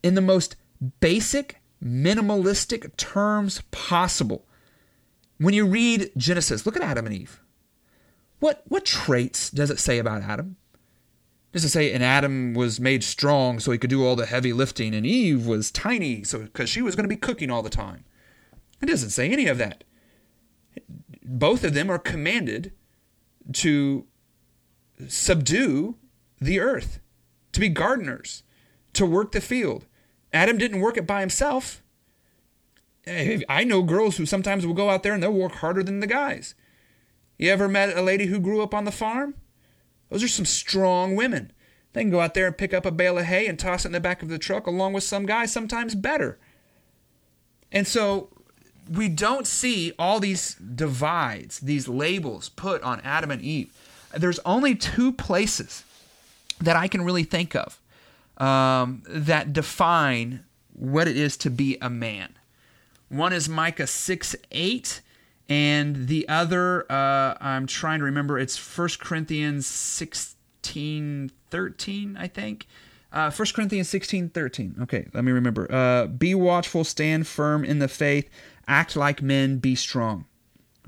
In 0.03 0.13
the 0.13 0.21
most 0.21 0.55
basic, 0.99 1.61
minimalistic 1.83 2.95
terms 2.97 3.63
possible. 3.71 4.45
When 5.37 5.53
you 5.53 5.65
read 5.65 6.11
Genesis, 6.17 6.65
look 6.65 6.75
at 6.75 6.83
Adam 6.83 7.05
and 7.05 7.15
Eve. 7.15 7.41
What, 8.39 8.63
what 8.67 8.85
traits 8.85 9.49
does 9.49 9.71
it 9.71 9.79
say 9.79 9.97
about 9.97 10.21
Adam? 10.21 10.57
Just 11.51 11.65
to 11.65 11.69
say, 11.69 11.91
and 11.91 12.03
Adam 12.03 12.53
was 12.53 12.79
made 12.79 13.03
strong 13.03 13.59
so 13.59 13.71
he 13.71 13.77
could 13.77 13.89
do 13.89 14.05
all 14.05 14.15
the 14.15 14.27
heavy 14.27 14.53
lifting, 14.53 14.93
and 14.93 15.05
Eve 15.05 15.47
was 15.47 15.71
tiny 15.71 16.23
so 16.23 16.39
because 16.39 16.69
she 16.69 16.81
was 16.81 16.95
going 16.95 17.05
to 17.05 17.09
be 17.09 17.15
cooking 17.15 17.49
all 17.49 17.63
the 17.63 17.69
time. 17.69 18.05
It 18.81 18.85
doesn't 18.85 19.09
say 19.09 19.29
any 19.29 19.47
of 19.47 19.57
that. 19.57 19.83
Both 21.23 21.63
of 21.63 21.73
them 21.73 21.89
are 21.89 21.99
commanded 21.99 22.71
to 23.53 24.05
subdue 25.07 25.95
the 26.39 26.59
earth, 26.59 26.99
to 27.51 27.59
be 27.59 27.69
gardeners, 27.69 28.43
to 28.93 29.05
work 29.05 29.31
the 29.31 29.41
field. 29.41 29.85
Adam 30.31 30.57
didn't 30.57 30.81
work 30.81 30.97
it 30.97 31.07
by 31.07 31.19
himself. 31.19 31.81
I 33.07 33.63
know 33.63 33.81
girls 33.81 34.17
who 34.17 34.25
sometimes 34.27 34.67
will 34.67 34.75
go 34.75 34.91
out 34.91 35.01
there 35.01 35.13
and 35.13 35.23
they'll 35.23 35.33
work 35.33 35.53
harder 35.53 35.81
than 35.81 35.99
the 35.99 36.07
guys. 36.07 36.53
You 37.39 37.51
ever 37.51 37.67
met 37.67 37.97
a 37.97 38.03
lady 38.03 38.27
who 38.27 38.39
grew 38.39 38.61
up 38.61 38.73
on 38.73 38.85
the 38.85 38.91
farm? 38.91 39.33
Those 40.09 40.23
are 40.23 40.27
some 40.27 40.45
strong 40.45 41.15
women. 41.15 41.51
They 41.93 42.01
can 42.01 42.11
go 42.11 42.21
out 42.21 42.33
there 42.33 42.47
and 42.47 42.57
pick 42.57 42.73
up 42.73 42.85
a 42.85 42.91
bale 42.91 43.17
of 43.17 43.25
hay 43.25 43.47
and 43.47 43.57
toss 43.57 43.85
it 43.85 43.89
in 43.89 43.91
the 43.93 43.99
back 43.99 44.21
of 44.21 44.29
the 44.29 44.37
truck 44.37 44.67
along 44.67 44.93
with 44.93 45.03
some 45.03 45.25
guy, 45.25 45.45
sometimes 45.45 45.95
better. 45.95 46.37
And 47.71 47.87
so 47.87 48.29
we 48.89 49.09
don't 49.09 49.45
see 49.45 49.93
all 49.99 50.19
these 50.19 50.55
divides, 50.55 51.59
these 51.59 51.87
labels 51.87 52.49
put 52.49 52.81
on 52.83 53.01
Adam 53.01 53.31
and 53.31 53.41
Eve. 53.41 53.71
There's 54.15 54.39
only 54.39 54.75
two 54.75 55.11
places 55.11 55.83
that 56.59 56.75
I 56.75 56.87
can 56.87 57.03
really 57.03 57.23
think 57.23 57.55
of 57.55 57.79
um, 58.37 59.03
that 59.07 59.53
define 59.53 60.43
what 60.73 61.07
it 61.07 61.17
is 61.17 61.37
to 61.37 61.49
be 61.49 61.77
a 61.81 61.89
man. 61.89 62.35
One 63.09 63.33
is 63.33 63.49
Micah 63.49 63.87
6 63.87 64.35
8, 64.51 65.01
and 65.49 66.07
the 66.07 66.27
other 66.29 66.89
uh, 66.91 67.35
i'm 67.41 67.67
trying 67.67 67.99
to 67.99 68.05
remember 68.05 68.39
it's 68.39 68.57
1 68.77 68.89
corinthians 68.99 69.67
16 69.67 71.31
13 71.49 72.17
i 72.17 72.27
think. 72.27 72.67
Uh, 73.11 73.31
1 73.31 73.47
corinthians 73.55 73.89
16 73.89 74.29
13 74.29 74.75
okay 74.83 75.07
let 75.13 75.23
me 75.23 75.31
remember. 75.31 75.69
Uh, 75.71 76.05
be 76.05 76.35
watchful 76.35 76.83
stand 76.83 77.27
firm 77.27 77.65
in 77.65 77.79
the 77.79 77.87
faith 77.87 78.29
act 78.67 78.95
like 78.95 79.21
men 79.21 79.57
be 79.57 79.73
strong 79.75 80.25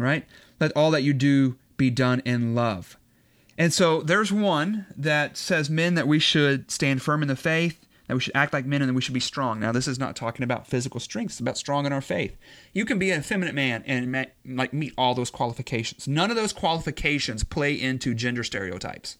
right? 0.01 0.25
Let 0.59 0.75
all 0.75 0.91
that 0.91 1.03
you 1.03 1.13
do 1.13 1.57
be 1.77 1.89
done 1.89 2.21
in 2.25 2.55
love. 2.55 2.97
And 3.57 3.73
so 3.73 4.01
there's 4.01 4.31
one 4.31 4.87
that 4.97 5.37
says 5.37 5.69
men 5.69 5.95
that 5.95 6.07
we 6.07 6.19
should 6.19 6.71
stand 6.71 7.01
firm 7.01 7.21
in 7.21 7.27
the 7.27 7.35
faith 7.35 7.80
that 8.11 8.15
we 8.15 8.21
should 8.21 8.35
act 8.35 8.51
like 8.51 8.65
men 8.65 8.81
and 8.81 8.89
that 8.89 8.93
we 8.93 8.99
should 8.99 9.13
be 9.13 9.21
strong. 9.21 9.61
Now, 9.61 9.71
this 9.71 9.87
is 9.87 9.97
not 9.97 10.17
talking 10.17 10.43
about 10.43 10.67
physical 10.67 10.99
strength, 10.99 11.31
it's 11.31 11.39
about 11.39 11.57
strong 11.57 11.85
in 11.85 11.93
our 11.93 12.01
faith. 12.01 12.35
You 12.73 12.83
can 12.83 12.99
be 12.99 13.09
an 13.09 13.21
effeminate 13.21 13.55
man 13.55 13.85
and 13.87 14.27
like 14.45 14.73
meet 14.73 14.93
all 14.97 15.15
those 15.15 15.29
qualifications. 15.29 16.09
None 16.09 16.29
of 16.29 16.35
those 16.35 16.51
qualifications 16.51 17.45
play 17.45 17.73
into 17.73 18.13
gender 18.13 18.43
stereotypes. 18.43 19.17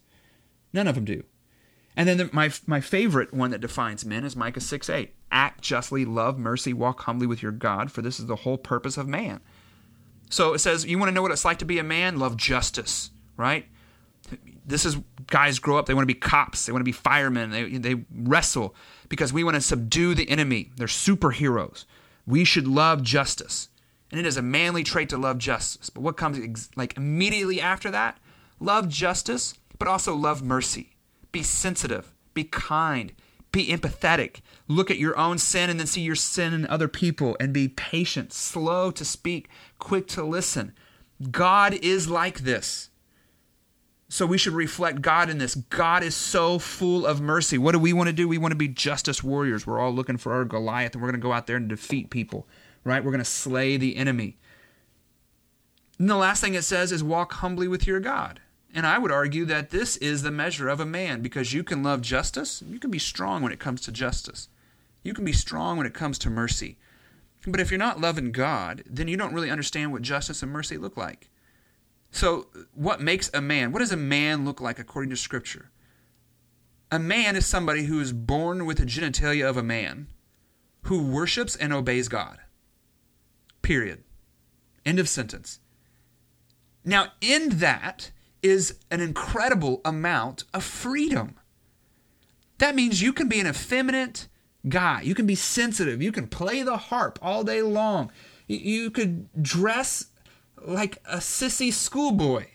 None 0.74 0.90
of 0.90 0.96
them 0.96 1.06
do. 1.06 1.24
And 1.96 2.10
then 2.10 2.18
the, 2.18 2.30
my 2.34 2.52
my 2.68 2.82
favorite 2.82 3.34
one 3.34 3.52
that 3.52 3.62
defines 3.62 4.04
men 4.04 4.26
is 4.26 4.36
Micah 4.36 4.60
6 4.60 4.90
8. 4.90 5.14
Act 5.32 5.62
justly, 5.62 6.04
love 6.04 6.38
mercy, 6.38 6.74
walk 6.74 7.04
humbly 7.04 7.28
with 7.28 7.42
your 7.42 7.54
God, 7.54 7.94
for 7.94 8.02
this 8.02 8.20
is 8.20 8.26
the 8.26 8.38
whole 8.38 8.58
purpose 8.58 8.98
of 8.98 9.08
man. 9.08 9.40
So 10.30 10.54
it 10.54 10.60
says, 10.60 10.86
you 10.86 11.00
want 11.00 11.08
to 11.08 11.14
know 11.14 11.22
what 11.22 11.32
it's 11.32 11.46
like 11.46 11.60
to 11.60 11.66
be 11.66 11.80
a 11.80 11.84
man? 11.84 12.20
Love 12.20 12.36
justice, 12.36 13.12
right? 13.38 13.68
This 14.72 14.86
is 14.86 14.98
guys 15.28 15.60
grow 15.60 15.78
up, 15.78 15.86
they 15.86 15.94
want 15.94 16.04
to 16.04 16.14
be 16.14 16.20
cops, 16.20 16.66
they 16.66 16.72
want 16.72 16.82
to 16.82 16.86
be 16.86 16.92
firemen, 16.92 17.52
they, 17.52 17.78
they 17.78 18.04
wrestle 18.14 18.74
because 19.10 19.32
we 19.32 19.44
want 19.44 19.56
to 19.56 19.62
subdue 19.62 20.16
the 20.16 20.30
enemy. 20.30 20.72
They're 20.78 20.88
superheroes. 20.88 21.86
We 22.26 22.46
should 22.46 22.68
love 22.68 23.04
justice. 23.04 23.70
And 24.12 24.20
it 24.20 24.26
is 24.26 24.38
a 24.38 24.42
manly 24.42 24.84
trait 24.84 25.10
to 25.10 25.18
love 25.18 25.38
justice. 25.38 25.90
But 25.90 26.02
what 26.02 26.18
comes 26.18 26.70
like 26.76 26.98
immediately 26.98 27.62
after 27.62 27.92
that? 27.92 28.18
Love 28.60 28.90
justice, 28.90 29.56
but 29.78 29.88
also 29.88 30.16
love 30.16 30.44
mercy. 30.44 30.96
Be 31.32 31.44
sensitive, 31.44 32.14
be 32.34 32.44
kind, 32.44 33.14
be 33.52 33.68
empathetic. 33.68 34.42
Look 34.68 34.92
at 34.92 35.00
your 35.00 35.18
own 35.18 35.38
sin 35.38 35.70
and 35.70 35.80
then 35.80 35.88
see 35.88 36.02
your 36.02 36.16
sin 36.16 36.54
in 36.54 36.68
other 36.68 36.88
people 36.88 37.36
and 37.40 37.54
be 37.54 37.68
patient, 37.68 38.32
slow 38.34 38.92
to 38.92 39.04
speak, 39.04 39.50
quick 39.80 40.08
to 40.10 40.24
listen. 40.24 40.74
God 41.32 41.74
is 41.74 42.10
like 42.10 42.40
this. 42.40 42.91
So 44.12 44.26
we 44.26 44.38
should 44.38 44.52
reflect 44.52 45.02
God 45.02 45.30
in 45.30 45.38
this. 45.38 45.56
God 45.56 46.04
is 46.04 46.14
so 46.14 46.60
full 46.60 47.06
of 47.06 47.22
mercy. 47.22 47.58
What 47.58 47.72
do 47.72 47.80
we 47.80 47.94
want 47.94 48.08
to 48.08 48.14
do? 48.14 48.28
We 48.28 48.38
want 48.38 48.52
to 48.52 48.58
be 48.58 48.68
justice 48.68 49.24
warriors. 49.24 49.66
We're 49.66 49.80
all 49.80 49.94
looking 49.94 50.18
for 50.18 50.34
our 50.34 50.44
Goliath 50.44 50.92
and 50.94 51.02
we're 51.02 51.08
going 51.08 51.22
to 51.22 51.26
go 51.26 51.32
out 51.32 51.48
there 51.48 51.56
and 51.56 51.70
defeat 51.70 52.10
people, 52.10 52.46
right? 52.84 53.02
We're 53.02 53.12
going 53.12 53.24
to 53.24 53.26
slay 53.26 53.78
the 53.78 53.96
enemy. 53.96 54.36
And 55.98 56.10
the 56.10 56.18
last 56.18 56.42
thing 56.42 56.56
it 56.56 56.66
says 56.66 56.92
is 56.92 57.02
walk 57.02 57.32
humbly 57.36 57.70
with 57.70 57.88
your 57.88 58.02
God. 58.02 58.42
And 58.76 58.86
I 58.86 58.98
would 58.98 59.14
argue 59.14 59.46
that 59.46 59.70
this 59.70 59.96
is 59.96 60.24
the 60.24 60.30
measure 60.30 60.68
of 60.68 60.82
a 60.82 60.86
man 60.86 61.22
because 61.22 61.54
you 61.54 61.64
can 61.64 61.82
love 61.82 62.02
justice, 62.02 62.62
you 62.68 62.80
can 62.80 62.92
be 62.92 63.00
strong 63.00 63.42
when 63.42 63.54
it 63.54 63.62
comes 63.62 63.80
to 63.84 63.94
justice. 63.94 64.50
You 65.04 65.14
can 65.14 65.24
be 65.24 65.32
strong 65.32 65.78
when 65.78 65.88
it 65.88 65.94
comes 65.94 66.20
to 66.20 66.30
mercy. 66.30 66.78
But 67.48 67.62
if 67.62 67.72
you're 67.72 67.78
not 67.78 68.02
loving 68.02 68.34
God, 68.34 68.84
then 68.86 69.08
you 69.08 69.16
don't 69.16 69.34
really 69.34 69.50
understand 69.50 69.94
what 69.94 70.02
justice 70.02 70.44
and 70.44 70.52
mercy 70.52 70.78
look 70.78 70.98
like. 70.98 71.30
So, 72.12 72.48
what 72.74 73.02
makes 73.02 73.30
a 73.34 73.42
man? 73.42 73.72
What 73.72 73.80
does 73.80 73.92
a 73.92 73.98
man 73.98 74.44
look 74.46 74.60
like 74.60 74.80
according 74.80 75.10
to 75.12 75.18
Scripture? 75.18 75.72
A 76.92 77.00
man 77.00 77.36
is 77.36 77.46
somebody 77.46 77.84
who 77.84 78.00
is 78.02 78.12
born 78.12 78.66
with 78.66 78.78
the 78.78 78.86
genitalia 78.86 79.50
of 79.50 79.56
a 79.56 79.64
man, 79.64 80.08
who 80.84 81.08
worships 81.08 81.56
and 81.56 81.72
obeys 81.72 82.10
God. 82.10 82.40
Period. 83.62 84.04
End 84.86 85.00
of 85.00 85.08
sentence. 85.08 85.60
Now, 86.84 87.14
in 87.22 87.60
that, 87.60 88.12
is 88.42 88.80
an 88.90 89.02
incredible 89.02 89.82
amount 89.86 90.44
of 90.54 90.64
freedom. 90.64 91.36
That 92.58 92.76
means 92.76 93.02
you 93.02 93.14
can 93.14 93.28
be 93.28 93.40
an 93.40 93.48
effeminate 93.48 94.28
guy. 94.68 95.02
You 95.02 95.16
can 95.16 95.26
be 95.26 95.36
sensitive. 95.36 96.02
You 96.02 96.12
can 96.12 96.28
play 96.28 96.64
the 96.64 96.78
harp 96.78 97.20
all 97.22 97.44
day 97.44 97.62
long. 97.62 98.12
You 98.48 98.92
could 98.92 99.30
dress 99.42 100.08
like 100.66 100.98
a 101.06 101.18
sissy 101.18 101.72
schoolboy. 101.72 102.48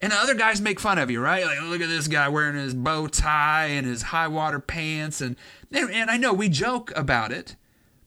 And 0.00 0.12
other 0.12 0.34
guys 0.34 0.60
make 0.60 0.80
fun 0.80 0.98
of 0.98 1.10
you, 1.10 1.20
right? 1.20 1.44
Like, 1.44 1.62
look 1.62 1.80
at 1.80 1.88
this 1.88 2.08
guy 2.08 2.28
wearing 2.28 2.56
his 2.56 2.74
bow 2.74 3.06
tie 3.06 3.66
and 3.66 3.86
his 3.86 4.02
high 4.02 4.26
water 4.26 4.58
pants. 4.58 5.20
And, 5.20 5.36
and 5.70 6.10
I 6.10 6.16
know 6.16 6.32
we 6.32 6.48
joke 6.48 6.92
about 6.96 7.30
it, 7.30 7.54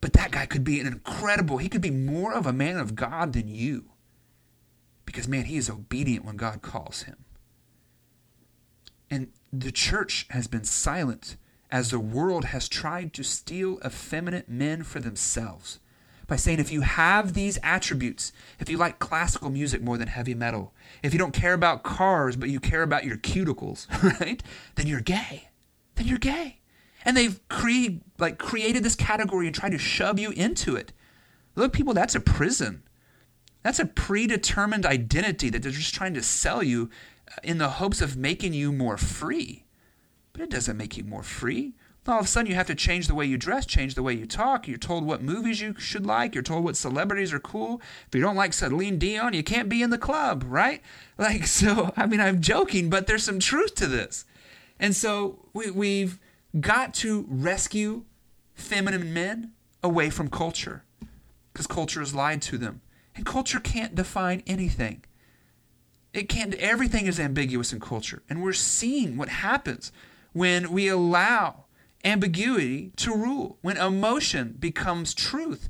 but 0.02 0.12
that 0.14 0.32
guy 0.32 0.46
could 0.46 0.66
be 0.66 0.82
an 0.82 0.88
incredible, 0.88 1.58
he 1.58 1.70
could 1.70 1.82
be 1.82 1.92
more 1.92 2.34
of 2.34 2.46
a 2.46 2.54
man 2.54 2.78
of 2.78 2.96
God 2.96 3.32
than 3.32 3.48
you. 3.48 3.86
Because, 5.06 5.28
man, 5.28 5.46
he 5.46 5.56
is 5.56 5.70
obedient 5.70 6.26
when 6.26 6.36
God 6.36 6.62
calls 6.62 7.04
him. 7.04 7.24
And 9.10 9.30
the 9.54 9.72
church 9.72 10.28
has 10.32 10.48
been 10.48 10.66
silent 10.66 11.38
as 11.72 11.92
the 11.92 12.00
world 12.00 12.46
has 12.46 12.68
tried 12.68 13.14
to 13.14 13.24
steal 13.24 13.80
effeminate 13.86 14.50
men 14.50 14.84
for 14.84 15.00
themselves 15.00 15.80
by 16.28 16.36
saying 16.36 16.60
if 16.60 16.72
you 16.72 16.82
have 16.82 17.34
these 17.34 17.60
attributes, 17.64 18.32
if 18.60 18.70
you 18.70 18.78
like 18.78 19.00
classical 19.00 19.50
music 19.50 19.82
more 19.82 19.98
than 19.98 20.08
heavy 20.08 20.34
metal, 20.34 20.74
if 21.04 21.14
you 21.14 21.20
don't 21.20 21.34
care 21.34 21.54
about 21.54 21.84
cars 21.84 22.36
but 22.36 22.50
you 22.50 22.60
care 22.60 22.84
about 22.84 23.06
your 23.06 23.18
cuticles, 23.18 23.88
right? 24.20 24.42
Then 24.76 24.88
you're 24.88 25.02
gay. 25.02 25.50
Then 25.96 26.08
you're 26.08 26.18
gay. 26.18 26.60
And 27.04 27.16
they've 27.16 27.40
cre- 27.50 28.00
like 28.18 28.40
created 28.40 28.84
this 28.84 28.96
category 28.96 29.46
and 29.46 29.56
tried 29.56 29.72
to 29.72 29.78
shove 29.78 30.20
you 30.20 30.32
into 30.32 30.76
it. 30.76 30.92
Look, 31.56 31.72
people, 31.72 31.94
that's 31.94 32.16
a 32.16 32.20
prison. 32.20 32.84
That's 33.62 33.80
a 33.80 33.86
predetermined 33.86 34.86
identity 34.86 35.50
that 35.50 35.64
they're 35.64 35.72
just 35.72 35.96
trying 35.96 36.14
to 36.16 36.24
sell 36.24 36.62
you 36.62 36.90
uh, 37.28 37.36
in 37.44 37.58
the 37.58 37.70
hopes 37.70 38.02
of 38.02 38.18
making 38.18 38.54
you 38.54 38.72
more 38.72 38.98
free. 38.98 39.66
But 40.34 40.42
it 40.42 40.50
doesn't 40.50 40.78
make 40.78 40.98
you 40.98 41.04
more 41.04 41.24
free. 41.24 41.74
All 42.08 42.20
of 42.20 42.26
a 42.26 42.28
sudden, 42.28 42.50
you 42.50 42.56
have 42.56 42.68
to 42.68 42.76
change 42.76 43.08
the 43.08 43.16
way 43.16 43.26
you 43.26 43.38
dress, 43.38 43.66
change 43.66 43.96
the 43.96 44.04
way 44.04 44.14
you 44.14 44.28
talk. 44.28 44.68
You're 44.68 44.78
told 44.78 45.06
what 45.06 45.24
movies 45.24 45.60
you 45.60 45.74
should 45.80 46.06
like. 46.06 46.36
You're 46.36 46.44
told 46.44 46.64
what 46.64 46.78
celebrities 46.78 47.34
are 47.34 47.40
cool. 47.40 47.82
If 48.08 48.14
you 48.14 48.22
don't 48.22 48.36
like 48.36 48.54
Celine 48.54 49.00
Dion, 49.00 49.34
you 49.34 49.44
can't 49.44 49.70
be 49.70 49.82
in 49.82 49.90
the 49.90 49.98
club, 49.98 50.44
right? 50.48 50.82
Like, 51.18 51.48
so, 51.48 51.94
I 51.96 52.08
mean, 52.08 52.20
I'm 52.20 52.42
joking, 52.42 52.90
but 52.90 53.08
there's 53.08 53.24
some 53.24 53.40
truth 53.40 53.74
to 53.76 53.88
this. 53.88 54.26
And 54.82 54.94
so 54.94 55.48
we, 55.54 55.72
we've 55.72 56.20
got 56.60 56.94
to 56.96 57.26
rescue 57.30 58.04
feminine 58.54 59.14
men 59.14 59.54
away 59.82 60.10
from 60.10 60.30
culture 60.30 60.84
because 61.54 61.68
culture 61.68 62.02
has 62.02 62.14
lied 62.14 62.42
to 62.44 62.58
them. 62.58 62.82
And 63.16 63.26
culture 63.26 63.62
can't 63.62 63.96
define 63.96 64.44
anything. 64.46 65.06
It 66.14 66.28
can't, 66.28 66.54
everything 66.56 67.06
is 67.08 67.18
ambiguous 67.18 67.72
in 67.72 67.80
culture. 67.80 68.24
And 68.30 68.44
we're 68.44 68.52
seeing 68.52 69.16
what 69.16 69.30
happens 69.30 69.94
when 70.34 70.72
we 70.72 70.90
allow 70.90 71.65
ambiguity 72.06 72.92
to 72.98 73.14
rule, 73.14 73.58
when 73.62 73.78
emotion 73.78 74.56
becomes 74.60 75.14
truth. 75.14 75.70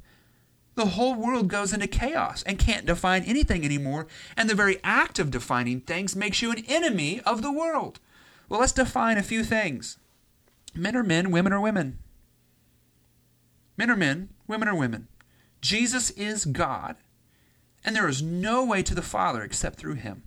The 0.75 0.87
whole 0.87 1.15
world 1.15 1.47
goes 1.47 1.71
into 1.73 1.87
chaos 1.87 2.43
and 2.43 2.59
can't 2.59 2.85
define 2.85 3.23
anything 3.23 3.63
anymore. 3.63 4.07
And 4.35 4.49
the 4.49 4.55
very 4.55 4.77
act 4.83 5.17
of 5.17 5.31
defining 5.31 5.79
things 5.79 6.15
makes 6.15 6.41
you 6.41 6.51
an 6.51 6.65
enemy 6.67 7.21
of 7.21 7.41
the 7.41 7.51
world. 7.51 7.99
Well, 8.49 8.59
let's 8.59 8.73
define 8.73 9.17
a 9.17 9.23
few 9.23 9.43
things 9.43 9.97
men 10.75 10.95
are 10.95 11.03
men, 11.03 11.31
women 11.31 11.53
are 11.53 11.61
women. 11.61 11.99
Men 13.77 13.89
are 13.89 13.95
men, 13.95 14.29
women 14.47 14.67
are 14.67 14.75
women. 14.75 15.07
Jesus 15.61 16.11
is 16.11 16.45
God 16.45 16.97
and 17.85 17.95
there 17.95 18.07
is 18.07 18.21
no 18.21 18.65
way 18.65 18.81
to 18.81 18.95
the 18.95 19.01
Father 19.03 19.43
except 19.43 19.77
through 19.77 19.93
him. 19.93 20.23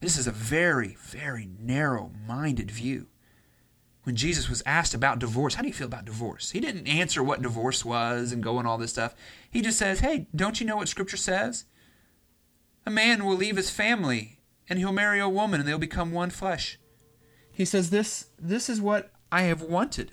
This 0.00 0.16
is 0.18 0.26
a 0.26 0.32
very, 0.32 0.96
very 0.98 1.50
narrow 1.60 2.10
minded 2.26 2.70
view. 2.70 3.06
When 4.06 4.14
Jesus 4.14 4.48
was 4.48 4.62
asked 4.64 4.94
about 4.94 5.18
divorce, 5.18 5.56
how 5.56 5.62
do 5.62 5.68
you 5.68 5.74
feel 5.74 5.88
about 5.88 6.04
divorce? 6.04 6.52
He 6.52 6.60
didn't 6.60 6.86
answer 6.86 7.24
what 7.24 7.42
divorce 7.42 7.84
was 7.84 8.30
and 8.30 8.40
go 8.40 8.58
on 8.58 8.64
all 8.64 8.78
this 8.78 8.92
stuff. 8.92 9.16
He 9.50 9.60
just 9.60 9.80
says, 9.80 9.98
hey, 9.98 10.28
don't 10.32 10.60
you 10.60 10.66
know 10.66 10.76
what 10.76 10.86
Scripture 10.86 11.16
says? 11.16 11.64
A 12.86 12.90
man 12.90 13.24
will 13.24 13.34
leave 13.34 13.56
his 13.56 13.68
family 13.68 14.38
and 14.68 14.78
he'll 14.78 14.92
marry 14.92 15.18
a 15.18 15.28
woman 15.28 15.58
and 15.58 15.68
they'll 15.68 15.76
become 15.76 16.12
one 16.12 16.30
flesh. 16.30 16.78
He 17.50 17.64
says, 17.64 17.90
this, 17.90 18.28
this 18.38 18.68
is 18.68 18.80
what 18.80 19.10
I 19.32 19.42
have 19.42 19.60
wanted. 19.60 20.12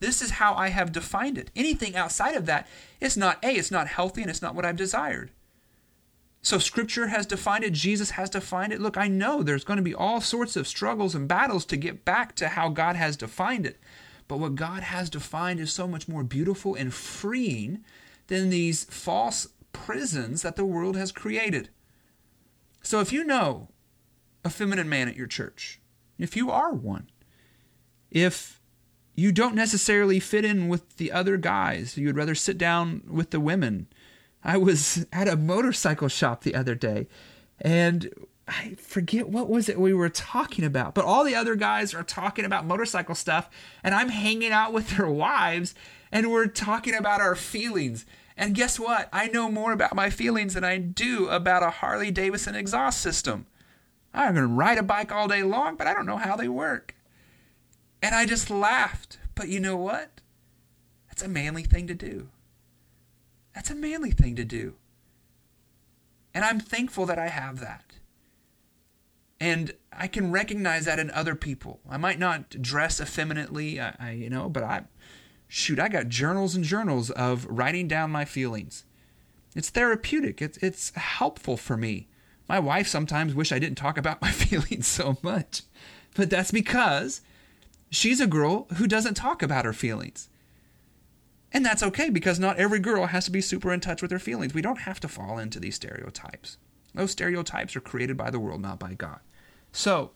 This 0.00 0.22
is 0.22 0.30
how 0.30 0.54
I 0.54 0.68
have 0.68 0.90
defined 0.90 1.36
it. 1.36 1.50
Anything 1.54 1.94
outside 1.94 2.36
of 2.36 2.46
that 2.46 2.66
is 3.02 3.18
not 3.18 3.44
A, 3.44 3.50
it's 3.50 3.70
not 3.70 3.86
healthy 3.86 4.22
and 4.22 4.30
it's 4.30 4.40
not 4.40 4.54
what 4.54 4.64
I've 4.64 4.76
desired. 4.76 5.30
So 6.46 6.58
scripture 6.58 7.08
has 7.08 7.26
defined 7.26 7.64
it, 7.64 7.72
Jesus 7.72 8.10
has 8.10 8.30
defined 8.30 8.72
it. 8.72 8.80
Look, 8.80 8.96
I 8.96 9.08
know 9.08 9.42
there's 9.42 9.64
going 9.64 9.78
to 9.78 9.82
be 9.82 9.96
all 9.96 10.20
sorts 10.20 10.54
of 10.54 10.68
struggles 10.68 11.12
and 11.12 11.26
battles 11.26 11.64
to 11.64 11.76
get 11.76 12.04
back 12.04 12.36
to 12.36 12.50
how 12.50 12.68
God 12.68 12.94
has 12.94 13.16
defined 13.16 13.66
it. 13.66 13.80
But 14.28 14.38
what 14.38 14.54
God 14.54 14.84
has 14.84 15.10
defined 15.10 15.58
is 15.58 15.72
so 15.72 15.88
much 15.88 16.06
more 16.06 16.22
beautiful 16.22 16.76
and 16.76 16.94
freeing 16.94 17.82
than 18.28 18.48
these 18.48 18.84
false 18.84 19.48
prisons 19.72 20.42
that 20.42 20.54
the 20.54 20.64
world 20.64 20.96
has 20.96 21.10
created. 21.10 21.70
So 22.80 23.00
if 23.00 23.12
you 23.12 23.24
know 23.24 23.70
a 24.44 24.48
feminine 24.48 24.88
man 24.88 25.08
at 25.08 25.16
your 25.16 25.26
church, 25.26 25.80
if 26.16 26.36
you 26.36 26.52
are 26.52 26.72
one, 26.72 27.10
if 28.08 28.60
you 29.16 29.32
don't 29.32 29.56
necessarily 29.56 30.20
fit 30.20 30.44
in 30.44 30.68
with 30.68 30.98
the 30.98 31.10
other 31.10 31.38
guys, 31.38 31.98
you 31.98 32.06
would 32.06 32.16
rather 32.16 32.36
sit 32.36 32.56
down 32.56 33.02
with 33.08 33.30
the 33.30 33.40
women, 33.40 33.88
I 34.46 34.56
was 34.56 35.06
at 35.12 35.28
a 35.28 35.36
motorcycle 35.36 36.08
shop 36.08 36.42
the 36.42 36.54
other 36.54 36.76
day 36.76 37.08
and 37.60 38.08
I 38.46 38.76
forget 38.78 39.28
what 39.28 39.50
was 39.50 39.68
it 39.68 39.80
we 39.80 39.92
were 39.92 40.08
talking 40.08 40.64
about, 40.64 40.94
but 40.94 41.04
all 41.04 41.24
the 41.24 41.34
other 41.34 41.56
guys 41.56 41.92
are 41.92 42.04
talking 42.04 42.44
about 42.44 42.64
motorcycle 42.64 43.16
stuff 43.16 43.50
and 43.82 43.92
I'm 43.92 44.08
hanging 44.08 44.52
out 44.52 44.72
with 44.72 44.96
their 44.96 45.10
wives 45.10 45.74
and 46.12 46.30
we're 46.30 46.46
talking 46.46 46.94
about 46.94 47.20
our 47.20 47.34
feelings. 47.34 48.06
And 48.36 48.54
guess 48.54 48.78
what? 48.78 49.08
I 49.12 49.26
know 49.26 49.50
more 49.50 49.72
about 49.72 49.96
my 49.96 50.10
feelings 50.10 50.54
than 50.54 50.62
I 50.62 50.78
do 50.78 51.28
about 51.28 51.64
a 51.64 51.70
Harley 51.70 52.12
Davidson 52.12 52.54
exhaust 52.54 53.00
system. 53.00 53.46
I'm 54.14 54.36
to 54.36 54.46
ride 54.46 54.78
a 54.78 54.84
bike 54.84 55.10
all 55.10 55.26
day 55.26 55.42
long, 55.42 55.74
but 55.74 55.88
I 55.88 55.92
don't 55.92 56.06
know 56.06 56.18
how 56.18 56.36
they 56.36 56.48
work. 56.48 56.94
And 58.00 58.14
I 58.14 58.26
just 58.26 58.48
laughed 58.48 59.18
But 59.34 59.48
you 59.48 59.60
know 59.60 59.76
what? 59.76 60.20
That's 61.08 61.22
a 61.22 61.28
manly 61.28 61.62
thing 61.62 61.86
to 61.88 61.94
do. 61.94 62.28
That's 63.56 63.70
a 63.70 63.74
manly 63.74 64.10
thing 64.10 64.36
to 64.36 64.44
do. 64.44 64.74
And 66.34 66.44
I'm 66.44 66.60
thankful 66.60 67.06
that 67.06 67.18
I 67.18 67.28
have 67.28 67.58
that. 67.60 67.94
And 69.40 69.72
I 69.90 70.08
can 70.08 70.30
recognize 70.30 70.84
that 70.84 70.98
in 70.98 71.10
other 71.10 71.34
people. 71.34 71.80
I 71.88 71.96
might 71.96 72.18
not 72.18 72.50
dress 72.60 73.00
effeminately, 73.00 73.80
I, 73.80 73.96
I, 73.98 74.10
you 74.10 74.28
know, 74.28 74.50
but 74.50 74.62
I, 74.62 74.82
shoot, 75.48 75.78
I 75.78 75.88
got 75.88 76.10
journals 76.10 76.54
and 76.54 76.66
journals 76.66 77.08
of 77.10 77.46
writing 77.46 77.88
down 77.88 78.10
my 78.10 78.26
feelings. 78.26 78.84
It's 79.54 79.70
therapeutic. 79.70 80.42
It's 80.42 80.58
it's 80.58 80.90
helpful 80.90 81.56
for 81.56 81.78
me. 81.78 82.08
My 82.46 82.58
wife 82.58 82.86
sometimes 82.86 83.34
wish 83.34 83.52
I 83.52 83.58
didn't 83.58 83.78
talk 83.78 83.96
about 83.96 84.20
my 84.20 84.30
feelings 84.32 84.86
so 84.86 85.16
much, 85.22 85.62
but 86.14 86.28
that's 86.28 86.50
because 86.50 87.22
she's 87.88 88.20
a 88.20 88.26
girl 88.26 88.66
who 88.76 88.86
doesn't 88.86 89.14
talk 89.14 89.42
about 89.42 89.64
her 89.64 89.72
feelings. 89.72 90.28
And 91.56 91.64
that's 91.64 91.82
okay 91.82 92.10
because 92.10 92.38
not 92.38 92.58
every 92.58 92.78
girl 92.78 93.06
has 93.06 93.24
to 93.24 93.30
be 93.30 93.40
super 93.40 93.72
in 93.72 93.80
touch 93.80 94.02
with 94.02 94.10
her 94.10 94.18
feelings. 94.18 94.52
We 94.52 94.60
don't 94.60 94.80
have 94.80 95.00
to 95.00 95.08
fall 95.08 95.38
into 95.38 95.58
these 95.58 95.76
stereotypes. 95.76 96.58
Those 96.92 97.12
stereotypes 97.12 97.74
are 97.74 97.80
created 97.80 98.14
by 98.14 98.28
the 98.28 98.38
world, 98.38 98.60
not 98.60 98.78
by 98.78 98.92
God. 98.92 99.20
So, 99.72 100.10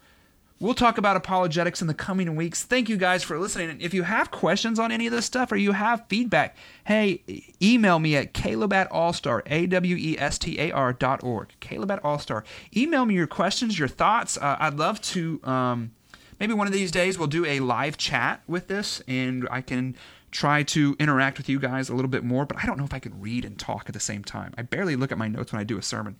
we'll 0.60 0.74
talk 0.74 0.98
about 0.98 1.16
apologetics 1.16 1.80
in 1.80 1.88
the 1.88 1.94
coming 1.94 2.36
weeks. 2.36 2.64
Thank 2.64 2.90
you 2.90 2.98
guys 2.98 3.22
for 3.22 3.38
listening. 3.38 3.70
And 3.70 3.80
if 3.80 3.94
you 3.94 4.02
have 4.02 4.30
questions 4.30 4.78
on 4.78 4.92
any 4.92 5.06
of 5.06 5.14
this 5.14 5.24
stuff 5.24 5.50
or 5.50 5.56
you 5.56 5.72
have 5.72 6.04
feedback, 6.10 6.58
hey, 6.84 7.22
email 7.62 7.98
me 7.98 8.16
at 8.16 8.34
caleb 8.34 8.74
at 8.74 8.90
awestar, 8.90 9.40
A-W-E-S-T-A-R 9.46 10.92
dot 10.92 11.24
org. 11.24 11.54
Caleb 11.60 11.90
at 11.90 12.02
awestar. 12.02 12.44
Email 12.76 13.06
me 13.06 13.14
your 13.14 13.26
questions, 13.26 13.78
your 13.78 13.88
thoughts. 13.88 14.36
Uh, 14.36 14.58
I'd 14.60 14.74
love 14.74 15.00
to, 15.00 15.40
um, 15.44 15.92
maybe 16.38 16.52
one 16.52 16.66
of 16.66 16.74
these 16.74 16.90
days 16.90 17.18
we'll 17.18 17.28
do 17.28 17.46
a 17.46 17.60
live 17.60 17.96
chat 17.96 18.42
with 18.46 18.68
this 18.68 19.02
and 19.08 19.48
I 19.50 19.62
can 19.62 19.96
try 20.30 20.62
to 20.62 20.96
interact 20.98 21.38
with 21.38 21.48
you 21.48 21.58
guys 21.58 21.88
a 21.88 21.94
little 21.94 22.08
bit 22.08 22.24
more, 22.24 22.46
but 22.46 22.58
I 22.62 22.66
don't 22.66 22.78
know 22.78 22.84
if 22.84 22.94
I 22.94 22.98
can 22.98 23.20
read 23.20 23.44
and 23.44 23.58
talk 23.58 23.84
at 23.88 23.94
the 23.94 24.00
same 24.00 24.22
time. 24.22 24.54
I 24.56 24.62
barely 24.62 24.96
look 24.96 25.12
at 25.12 25.18
my 25.18 25.28
notes 25.28 25.52
when 25.52 25.60
I 25.60 25.64
do 25.64 25.78
a 25.78 25.82
sermon. 25.82 26.16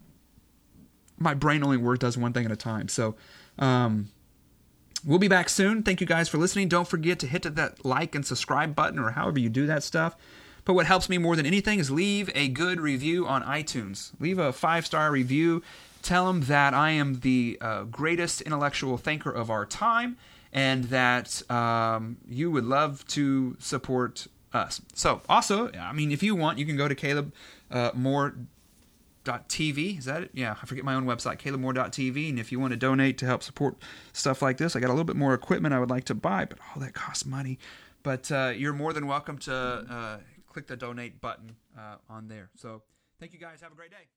My 1.19 1.35
brain 1.35 1.63
only 1.63 1.77
works 1.77 2.01
does 2.01 2.17
one 2.17 2.33
thing 2.33 2.47
at 2.47 2.53
a 2.53 2.57
time. 2.57 2.89
So, 2.89 3.15
um, 3.59 4.09
we'll 5.05 5.19
be 5.19 5.29
back 5.29 5.49
soon. 5.49 5.83
Thank 5.83 6.01
you 6.01 6.07
guys 6.07 6.29
for 6.29 6.39
listening. 6.39 6.69
Don't 6.69 6.89
forget 6.89 7.19
to 7.21 7.27
hit 7.27 7.43
that 7.43 7.85
like 7.85 8.15
and 8.15 8.25
subscribe 8.25 8.75
button 8.75 8.99
or 8.99 9.11
however 9.11 9.39
you 9.39 9.49
do 9.49 9.67
that 9.67 9.83
stuff. 9.83 10.17
But 10.65 10.75
what 10.75 10.87
helps 10.87 11.09
me 11.09 11.19
more 11.19 11.37
than 11.37 11.47
anything 11.47 11.79
is 11.79 11.91
leave 11.91 12.31
a 12.35 12.49
good 12.49 12.81
review 12.81 13.27
on 13.27 13.43
iTunes. 13.43 14.13
Leave 14.21 14.39
a 14.39 14.53
five 14.53 14.87
star 14.87 15.11
review. 15.11 15.63
Tell 16.03 16.27
them 16.27 16.43
that 16.43 16.75
I 16.75 16.91
am 16.91 17.21
the 17.21 17.59
uh, 17.61 17.85
greatest 17.85 18.41
intellectual 18.43 18.97
thinker 18.97 19.31
of 19.31 19.51
our 19.51 19.67
time 19.67 20.17
and 20.53 20.85
that 20.85 21.49
um, 21.51 22.19
you 22.29 22.51
would 22.51 22.65
love 22.65 23.07
to 23.09 23.57
support 23.59 24.27
us. 24.53 24.81
So, 24.95 25.23
also, 25.29 25.71
I 25.73 25.93
mean, 25.93 26.11
if 26.11 26.23
you 26.23 26.35
want, 26.35 26.59
you 26.59 26.67
can 26.67 26.77
go 26.77 26.89
to 26.89 26.95
Caleb 26.95 27.33
uh, 27.71 27.91
Moore 27.95 28.35
TV. 29.25 29.99
Is 29.99 30.07
that 30.07 30.23
it? 30.25 30.31
Yeah, 30.33 30.57
I 30.61 30.67
forget 30.67 30.85
my 30.85 30.95
own 30.95 31.05
website, 31.05 31.39
calebmoore.tv. 31.39 32.31
And 32.31 32.39
if 32.39 32.51
you 32.51 32.59
want 32.59 32.73
to 32.73 32.77
donate 32.77 33.19
to 33.19 33.27
help 33.27 33.43
support 33.43 33.77
stuff 34.13 34.43
like 34.43 34.57
this, 34.57 34.75
I 34.75 34.81
got 34.81 34.89
a 34.89 34.95
little 34.95 35.05
bit 35.05 35.17
more 35.17 35.35
equipment 35.35 35.75
I 35.75 35.79
would 35.79 35.91
like 35.91 36.05
to 36.05 36.15
buy, 36.15 36.45
but 36.45 36.59
all 36.75 36.83
that 36.83 36.95
costs 36.95 37.25
money. 37.25 37.59
But 38.03 38.33
uh, 38.33 38.53
you're 38.57 38.73
more 38.73 38.93
than 38.93 39.07
welcome 39.07 39.39
to 39.39 39.55
uh, 39.55 40.19
click 40.49 40.67
the 40.67 40.77
donate 40.77 41.21
button 41.21 41.57
uh, 41.79 41.97
on 42.09 42.29
there. 42.29 42.51
So 42.57 42.83
thank 43.19 43.33
you 43.33 43.39
guys. 43.39 43.61
Have 43.61 43.73
a 43.73 43.77
great 43.77 43.91
day. 43.91 44.09